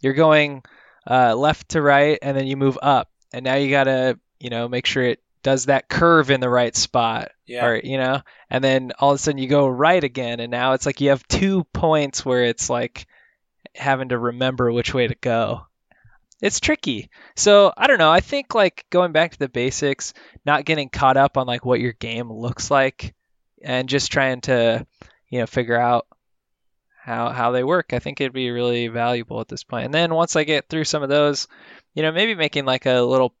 you're 0.00 0.14
going 0.14 0.62
uh, 1.08 1.34
left 1.34 1.70
to 1.70 1.82
right 1.82 2.18
and 2.22 2.36
then 2.36 2.46
you 2.46 2.56
move 2.56 2.78
up 2.82 3.10
and 3.32 3.44
now 3.44 3.54
you 3.54 3.70
gotta 3.70 4.18
you 4.40 4.50
know 4.50 4.68
make 4.68 4.86
sure 4.86 5.04
it 5.04 5.21
does 5.42 5.66
that 5.66 5.88
curve 5.88 6.30
in 6.30 6.40
the 6.40 6.48
right 6.48 6.74
spot 6.76 7.32
yeah, 7.46 7.66
or 7.66 7.76
you 7.76 7.98
know 7.98 8.20
and 8.50 8.62
then 8.62 8.92
all 8.98 9.10
of 9.10 9.16
a 9.16 9.18
sudden 9.18 9.38
you 9.38 9.48
go 9.48 9.66
right 9.66 10.04
again 10.04 10.40
and 10.40 10.50
now 10.50 10.72
it's 10.72 10.86
like 10.86 11.00
you 11.00 11.10
have 11.10 11.26
two 11.28 11.64
points 11.72 12.24
where 12.24 12.44
it's 12.44 12.70
like 12.70 13.06
having 13.74 14.10
to 14.10 14.18
remember 14.18 14.70
which 14.70 14.92
way 14.92 15.06
to 15.06 15.14
go. 15.14 15.66
It's 16.40 16.60
tricky. 16.60 17.08
So 17.36 17.72
i 17.76 17.86
don't 17.86 17.98
know 17.98 18.10
i 18.10 18.20
think 18.20 18.54
like 18.54 18.86
going 18.90 19.12
back 19.12 19.32
to 19.32 19.38
the 19.38 19.48
basics 19.48 20.12
not 20.44 20.64
getting 20.64 20.88
caught 20.88 21.16
up 21.16 21.36
on 21.36 21.46
like 21.46 21.64
what 21.64 21.80
your 21.80 21.92
game 21.92 22.30
looks 22.30 22.70
like 22.70 23.14
and 23.62 23.88
just 23.88 24.10
trying 24.10 24.40
to 24.42 24.86
you 25.28 25.38
know 25.38 25.46
figure 25.46 25.78
out 25.78 26.06
how 27.00 27.30
how 27.30 27.50
they 27.52 27.64
work 27.64 27.92
i 27.92 27.98
think 27.98 28.20
it'd 28.20 28.32
be 28.32 28.50
really 28.50 28.88
valuable 28.88 29.40
at 29.40 29.48
this 29.48 29.64
point. 29.64 29.86
And 29.86 29.94
then 29.94 30.14
once 30.14 30.36
i 30.36 30.44
get 30.44 30.68
through 30.68 30.84
some 30.84 31.02
of 31.02 31.08
those 31.08 31.48
you 31.94 32.02
know 32.02 32.12
maybe 32.12 32.34
making 32.34 32.64
like 32.64 32.86
a 32.86 33.00
little 33.00 33.34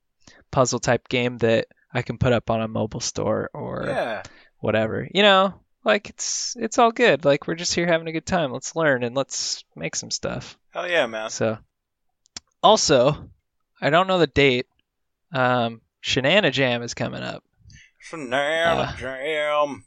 puzzle 0.50 0.78
type 0.78 1.08
game 1.08 1.38
that 1.38 1.66
i 1.92 2.02
can 2.02 2.18
put 2.18 2.32
up 2.32 2.50
on 2.50 2.60
a 2.62 2.68
mobile 2.68 3.00
store 3.00 3.50
or 3.54 3.84
yeah. 3.86 4.22
whatever. 4.58 5.08
You 5.12 5.22
know, 5.22 5.54
like 5.84 6.08
it's 6.10 6.56
it's 6.58 6.78
all 6.78 6.92
good. 6.92 7.24
Like 7.24 7.46
we're 7.46 7.54
just 7.54 7.74
here 7.74 7.86
having 7.86 8.08
a 8.08 8.12
good 8.12 8.26
time. 8.26 8.52
Let's 8.52 8.76
learn 8.76 9.02
and 9.02 9.16
let's 9.16 9.64
make 9.76 9.96
some 9.96 10.10
stuff. 10.10 10.56
Hell 10.70 10.88
yeah, 10.88 11.06
man. 11.06 11.30
So, 11.30 11.58
also, 12.62 13.28
I 13.80 13.90
don't 13.90 14.06
know 14.06 14.18
the 14.18 14.26
date. 14.26 14.66
Um, 15.32 15.80
Shenanijam 16.02 16.82
is 16.82 16.94
coming 16.94 17.22
up. 17.22 17.42
Banana 18.10 18.92
Uh, 18.92 18.96
jam. 18.96 19.84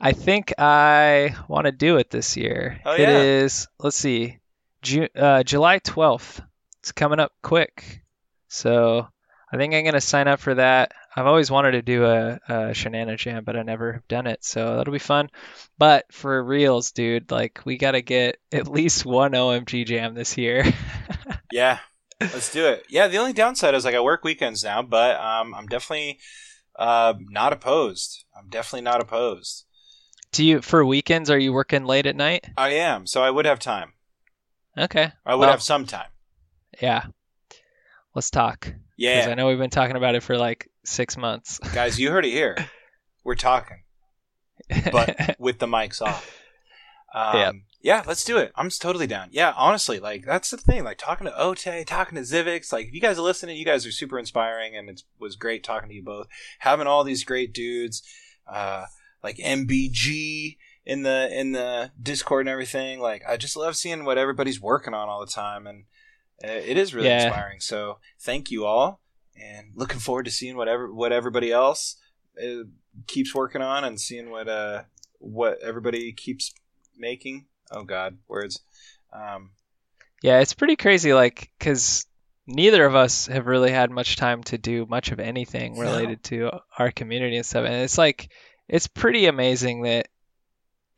I 0.00 0.12
think 0.12 0.52
I 0.58 1.34
want 1.48 1.66
to 1.66 1.72
do 1.72 1.96
it 1.96 2.10
this 2.10 2.36
year. 2.36 2.80
Oh, 2.84 2.94
It 2.94 3.00
yeah. 3.00 3.18
is. 3.18 3.66
Let's 3.78 3.96
see, 3.96 4.38
Ju- 4.82 5.08
uh, 5.16 5.42
July 5.42 5.78
twelfth. 5.78 6.42
It's 6.80 6.92
coming 6.92 7.18
up 7.20 7.32
quick, 7.42 8.02
so 8.48 9.08
I 9.56 9.58
think 9.58 9.72
I'm 9.74 9.84
gonna 9.86 10.02
sign 10.02 10.28
up 10.28 10.38
for 10.40 10.54
that. 10.54 10.92
I've 11.16 11.24
always 11.26 11.50
wanted 11.50 11.70
to 11.72 11.82
do 11.82 12.04
a, 12.04 12.34
a 12.46 12.52
Shenanijam, 12.72 13.42
but 13.42 13.56
I 13.56 13.62
never 13.62 13.94
have 13.94 14.06
done 14.06 14.26
it, 14.26 14.44
so 14.44 14.76
that'll 14.76 14.92
be 14.92 14.98
fun. 14.98 15.30
But 15.78 16.04
for 16.12 16.44
reals, 16.44 16.92
dude, 16.92 17.30
like 17.30 17.60
we 17.64 17.78
gotta 17.78 18.02
get 18.02 18.36
at 18.52 18.68
least 18.68 19.06
one 19.06 19.32
OMG 19.32 19.86
Jam 19.86 20.14
this 20.14 20.36
year. 20.36 20.64
Yeah, 21.52 21.78
let's 22.20 22.52
do 22.52 22.66
it. 22.66 22.84
Yeah, 22.90 23.06
the 23.08 23.16
only 23.18 23.32
downside 23.32 23.74
is 23.74 23.84
like 23.84 23.94
I 23.94 24.00
work 24.00 24.24
weekends 24.24 24.62
now, 24.64 24.82
but 24.82 25.18
um, 25.18 25.54
I'm 25.54 25.66
definitely 25.68 26.18
uh, 26.78 27.14
not 27.18 27.52
opposed. 27.52 28.24
I'm 28.36 28.48
definitely 28.50 28.82
not 28.82 29.00
opposed. 29.00 29.64
do 30.32 30.44
you 30.44 30.60
for 30.60 30.84
weekends? 30.84 31.30
Are 31.30 31.38
you 31.38 31.52
working 31.52 31.84
late 31.86 32.04
at 32.04 32.16
night? 32.16 32.44
I 32.58 32.70
am, 32.70 33.06
so 33.06 33.22
I 33.22 33.30
would 33.30 33.46
have 33.46 33.58
time. 33.60 33.92
Okay, 34.76 35.12
I 35.24 35.34
would 35.34 35.42
Well- 35.42 35.50
have 35.50 35.62
some 35.62 35.86
time. 35.86 36.08
yeah. 36.82 37.04
Let's 38.16 38.30
talk. 38.30 38.72
Yeah. 38.96 39.16
Because 39.16 39.30
I 39.30 39.34
know 39.34 39.46
we've 39.46 39.58
been 39.58 39.68
talking 39.68 39.94
about 39.94 40.14
it 40.14 40.22
for 40.22 40.38
like 40.38 40.70
six 40.86 41.18
months. 41.18 41.58
guys, 41.74 42.00
you 42.00 42.10
heard 42.10 42.24
it 42.24 42.30
here. 42.30 42.56
We're 43.24 43.34
talking, 43.34 43.82
but 44.90 45.36
with 45.38 45.58
the 45.58 45.66
mics 45.66 46.00
off. 46.00 46.34
Um, 47.14 47.36
Yeah. 47.36 47.52
yeah, 47.82 48.02
let's 48.06 48.24
do 48.24 48.38
it. 48.38 48.52
I'm 48.56 48.70
totally 48.70 49.06
down. 49.06 49.28
Yeah, 49.32 49.52
honestly, 49.54 50.00
like 50.00 50.24
that's 50.24 50.48
the 50.50 50.56
thing. 50.56 50.82
Like 50.82 50.96
talking 50.96 51.26
to 51.26 51.38
Ote, 51.38 51.66
talking 51.86 52.16
to 52.16 52.22
Zivix. 52.22 52.72
Like 52.72 52.86
if 52.86 52.94
you 52.94 53.02
guys 53.02 53.18
are 53.18 53.22
listening, 53.22 53.58
you 53.58 53.66
guys 53.66 53.84
are 53.84 53.92
super 53.92 54.18
inspiring, 54.18 54.74
and 54.74 54.88
it 54.88 55.02
was 55.18 55.36
great 55.36 55.62
talking 55.62 55.90
to 55.90 55.94
you 55.94 56.02
both. 56.02 56.26
Having 56.60 56.86
all 56.86 57.04
these 57.04 57.22
great 57.22 57.52
dudes, 57.52 58.02
uh, 58.50 58.86
like 59.22 59.36
MBG 59.36 60.56
in 60.86 61.02
the 61.02 61.28
in 61.38 61.52
the 61.52 61.90
Discord 62.02 62.46
and 62.46 62.48
everything. 62.48 62.98
Like 62.98 63.24
I 63.28 63.36
just 63.36 63.56
love 63.58 63.76
seeing 63.76 64.06
what 64.06 64.16
everybody's 64.16 64.58
working 64.60 64.94
on 64.94 65.10
all 65.10 65.20
the 65.20 65.30
time, 65.30 65.66
and 65.66 65.84
it 66.42 66.76
is 66.76 66.94
really 66.94 67.08
Yeah. 67.08 67.24
inspiring. 67.24 67.60
So 67.60 67.98
thank 68.20 68.50
you 68.50 68.64
all, 68.64 69.00
and 69.40 69.72
looking 69.74 69.98
forward 70.00 70.24
to 70.24 70.30
seeing 70.30 70.56
whatever 70.56 70.92
what 70.92 71.12
everybody 71.12 71.52
else 71.52 71.96
uh, 72.42 72.64
keeps 73.06 73.34
working 73.34 73.62
on, 73.62 73.84
and 73.84 74.00
seeing 74.00 74.30
what 74.30 74.48
uh 74.48 74.82
what 75.18 75.58
everybody 75.62 76.12
keeps 76.12 76.52
making. 76.96 77.46
Oh 77.70 77.84
God, 77.84 78.18
words. 78.28 78.60
Um, 79.12 79.50
Yeah, 80.22 80.40
it's 80.40 80.54
pretty 80.54 80.76
crazy, 80.76 81.14
like, 81.14 81.50
because 81.58 82.06
neither 82.46 82.84
of 82.84 82.94
us 82.94 83.26
have 83.26 83.46
really 83.46 83.70
had 83.70 83.90
much 83.90 84.16
time 84.16 84.42
to 84.44 84.58
do 84.58 84.86
much 84.86 85.10
of 85.12 85.20
anything 85.20 85.74
No. 85.74 85.80
related 85.82 86.22
to 86.24 86.50
our 86.78 86.90
community 86.90 87.36
and 87.36 87.46
stuff. 87.46 87.64
And 87.64 87.74
it's 87.74 87.98
like, 87.98 88.30
it's 88.68 88.86
pretty 88.88 89.26
amazing 89.26 89.82
that 89.82 90.08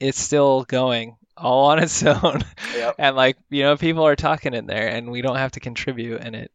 it's 0.00 0.20
still 0.20 0.64
going 0.64 1.16
all 1.40 1.66
on 1.70 1.78
its 1.78 2.02
own. 2.04 2.42
Yep. 2.76 2.94
and 2.98 3.16
like, 3.16 3.36
you 3.50 3.62
know, 3.62 3.76
people 3.76 4.04
are 4.06 4.16
talking 4.16 4.54
in 4.54 4.66
there 4.66 4.88
and 4.88 5.10
we 5.10 5.22
don't 5.22 5.36
have 5.36 5.52
to 5.52 5.60
contribute 5.60 6.20
and 6.20 6.34
it 6.36 6.50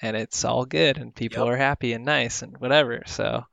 and 0.00 0.16
it's 0.16 0.44
all 0.44 0.64
good 0.64 0.96
and 0.98 1.14
people 1.14 1.44
Yep. 1.44 1.54
are 1.54 1.56
happy 1.56 1.92
and 1.92 2.04
nice 2.04 2.42
and 2.42 2.56
whatever. 2.58 3.02
So 3.06 3.44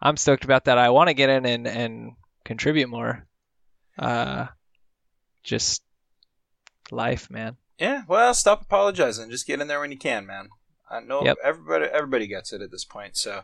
I'm 0.00 0.16
stoked 0.16 0.44
about 0.44 0.64
that. 0.64 0.78
I 0.78 0.90
want 0.90 1.08
to 1.08 1.14
get 1.14 1.30
in 1.30 1.46
and, 1.46 1.66
and 1.66 2.12
contribute 2.44 2.88
more. 2.88 3.26
Uh 3.98 4.46
just 5.44 5.82
life, 6.90 7.30
man. 7.30 7.56
Yeah, 7.78 8.02
well, 8.06 8.32
stop 8.34 8.62
apologizing. 8.62 9.30
Just 9.30 9.46
get 9.46 9.60
in 9.60 9.66
there 9.68 9.80
when 9.80 9.90
you 9.92 9.98
can, 9.98 10.26
man. 10.26 10.48
I 10.90 11.00
know 11.00 11.24
Yep. 11.24 11.36
everybody 11.42 11.84
everybody 11.86 12.26
gets 12.26 12.52
it 12.52 12.62
at 12.62 12.70
this 12.70 12.84
point. 12.84 13.16
So, 13.16 13.42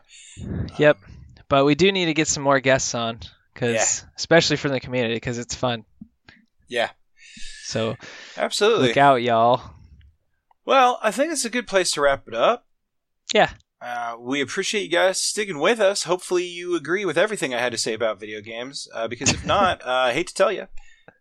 Yep. 0.77 0.97
um, 1.05 1.13
But 1.47 1.65
we 1.65 1.75
do 1.75 1.91
need 1.91 2.05
to 2.05 2.13
get 2.13 2.27
some 2.27 2.43
more 2.43 2.59
guests 2.59 2.93
on 2.93 3.19
cuz 3.55 3.73
Yeah. 3.73 4.09
especially 4.17 4.57
from 4.57 4.71
the 4.71 4.79
community 4.79 5.19
cuz 5.19 5.37
it's 5.37 5.55
fun. 5.55 5.85
Yeah, 6.69 6.91
So 7.63 7.97
absolutely. 8.37 8.87
look 8.89 8.97
out 8.97 9.21
y'all. 9.21 9.71
Well, 10.65 10.99
I 11.01 11.11
think 11.11 11.31
it's 11.33 11.45
a 11.45 11.49
good 11.49 11.67
place 11.67 11.91
to 11.93 12.01
wrap 12.01 12.27
it 12.27 12.33
up. 12.33 12.67
Yeah. 13.33 13.51
Uh, 13.81 14.15
we 14.19 14.41
appreciate 14.41 14.83
you 14.83 14.89
guys 14.89 15.19
sticking 15.19 15.59
with 15.59 15.79
us. 15.79 16.03
Hopefully, 16.03 16.45
you 16.45 16.75
agree 16.75 17.05
with 17.05 17.17
everything 17.17 17.53
I 17.53 17.59
had 17.59 17.71
to 17.71 17.77
say 17.77 17.93
about 17.93 18.19
video 18.19 18.41
games. 18.41 18.87
Uh, 18.93 19.07
because 19.07 19.33
if 19.33 19.45
not, 19.45 19.81
uh, 19.85 19.89
I 19.89 20.13
hate 20.13 20.27
to 20.27 20.33
tell 20.33 20.51
you, 20.51 20.67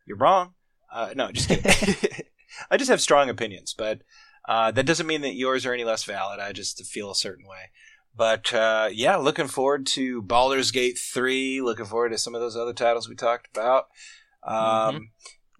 you're 0.06 0.16
wrong. 0.16 0.54
Uh, 0.92 1.10
no, 1.14 1.30
just 1.32 1.48
kidding. 1.48 1.96
I 2.70 2.76
just 2.76 2.90
have 2.90 3.00
strong 3.00 3.28
opinions, 3.28 3.74
but 3.76 4.02
uh, 4.48 4.70
that 4.72 4.86
doesn't 4.86 5.06
mean 5.06 5.20
that 5.20 5.34
yours 5.34 5.64
are 5.66 5.72
any 5.72 5.84
less 5.84 6.04
valid. 6.04 6.40
I 6.40 6.52
just 6.52 6.84
feel 6.86 7.10
a 7.10 7.14
certain 7.14 7.46
way. 7.46 7.70
But 8.16 8.52
uh, 8.52 8.88
yeah, 8.90 9.16
looking 9.16 9.46
forward 9.46 9.86
to 9.88 10.22
Baldur's 10.22 10.72
Gate 10.72 10.98
3. 10.98 11.60
Looking 11.60 11.84
forward 11.84 12.10
to 12.10 12.18
some 12.18 12.34
of 12.34 12.40
those 12.40 12.56
other 12.56 12.72
titles 12.72 13.08
we 13.08 13.14
talked 13.14 13.46
about. 13.56 13.86
Um, 14.42 15.10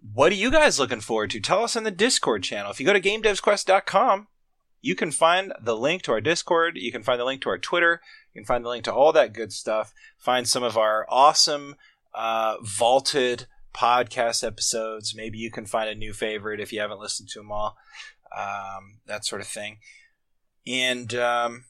What 0.01 0.31
are 0.31 0.35
you 0.35 0.51
guys 0.51 0.79
looking 0.79 1.01
forward 1.01 1.31
to? 1.31 1.39
Tell 1.39 1.63
us 1.63 1.75
in 1.75 1.83
the 1.83 1.91
Discord 1.91 2.43
channel. 2.43 2.71
If 2.71 2.79
you 2.79 2.85
go 2.85 2.93
to 2.93 3.01
GameDevsQuest.com, 3.01 4.27
you 4.81 4.95
can 4.95 5.11
find 5.11 5.53
the 5.61 5.75
link 5.75 6.03
to 6.03 6.13
our 6.13 6.21
Discord. 6.21 6.77
You 6.77 6.91
can 6.91 7.03
find 7.03 7.19
the 7.19 7.25
link 7.25 7.41
to 7.41 7.49
our 7.49 7.57
Twitter. 7.57 8.01
You 8.33 8.41
can 8.41 8.45
find 8.45 8.63
the 8.63 8.69
link 8.69 8.85
to 8.85 8.93
all 8.93 9.11
that 9.11 9.33
good 9.33 9.51
stuff. 9.51 9.93
Find 10.17 10.47
some 10.47 10.63
of 10.63 10.77
our 10.77 11.05
awesome 11.09 11.75
uh, 12.13 12.55
vaulted 12.61 13.47
podcast 13.73 14.45
episodes. 14.45 15.13
Maybe 15.15 15.37
you 15.37 15.51
can 15.51 15.65
find 15.65 15.89
a 15.89 15.95
new 15.95 16.13
favorite 16.13 16.59
if 16.59 16.71
you 16.71 16.79
haven't 16.79 16.99
listened 16.99 17.29
to 17.29 17.39
them 17.39 17.51
all. 17.51 17.77
Um, 18.37 18.99
that 19.05 19.25
sort 19.25 19.41
of 19.41 19.47
thing. 19.47 19.79
And 20.65 21.13
um, 21.15 21.65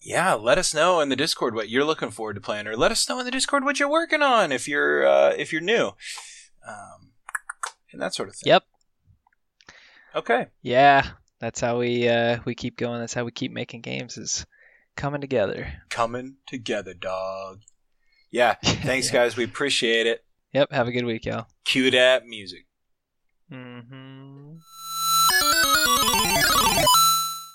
yeah, 0.00 0.34
let 0.34 0.58
us 0.58 0.74
know 0.74 1.00
in 1.00 1.08
the 1.08 1.16
Discord 1.16 1.54
what 1.54 1.68
you're 1.68 1.84
looking 1.84 2.10
forward 2.10 2.34
to 2.34 2.40
playing, 2.40 2.66
or 2.66 2.76
let 2.76 2.92
us 2.92 3.08
know 3.08 3.18
in 3.20 3.24
the 3.24 3.30
Discord 3.30 3.64
what 3.64 3.80
you're 3.80 3.90
working 3.90 4.22
on 4.22 4.52
if 4.52 4.68
you're 4.68 5.06
uh, 5.06 5.30
if 5.30 5.52
you're 5.52 5.62
new, 5.62 5.92
um, 6.68 7.12
and 7.94 8.02
that 8.02 8.14
sort 8.14 8.28
of 8.28 8.36
thing. 8.36 8.50
Yep. 8.50 8.64
Okay. 10.14 10.46
Yeah, 10.62 11.06
that's 11.40 11.60
how 11.60 11.78
we 11.78 12.08
uh, 12.08 12.38
we 12.44 12.54
keep 12.54 12.76
going. 12.76 13.00
That's 13.00 13.14
how 13.14 13.24
we 13.24 13.30
keep 13.32 13.52
making 13.52 13.80
games 13.80 14.16
is 14.18 14.46
coming 14.96 15.20
together. 15.20 15.72
Coming 15.88 16.36
together, 16.46 16.94
dog. 16.94 17.62
Yeah. 18.30 18.54
Thanks, 18.64 19.08
Yeah. 19.08 19.12
guys. 19.14 19.36
We 19.36 19.44
appreciate 19.44 20.06
it. 20.06 20.24
Yep. 20.52 20.72
Have 20.72 20.86
a 20.88 20.92
good 20.92 21.04
week, 21.04 21.24
y'all. 21.24 21.46
Cue 21.64 21.90
that 21.90 22.26
music. 22.26 22.66
hmm 23.50 23.80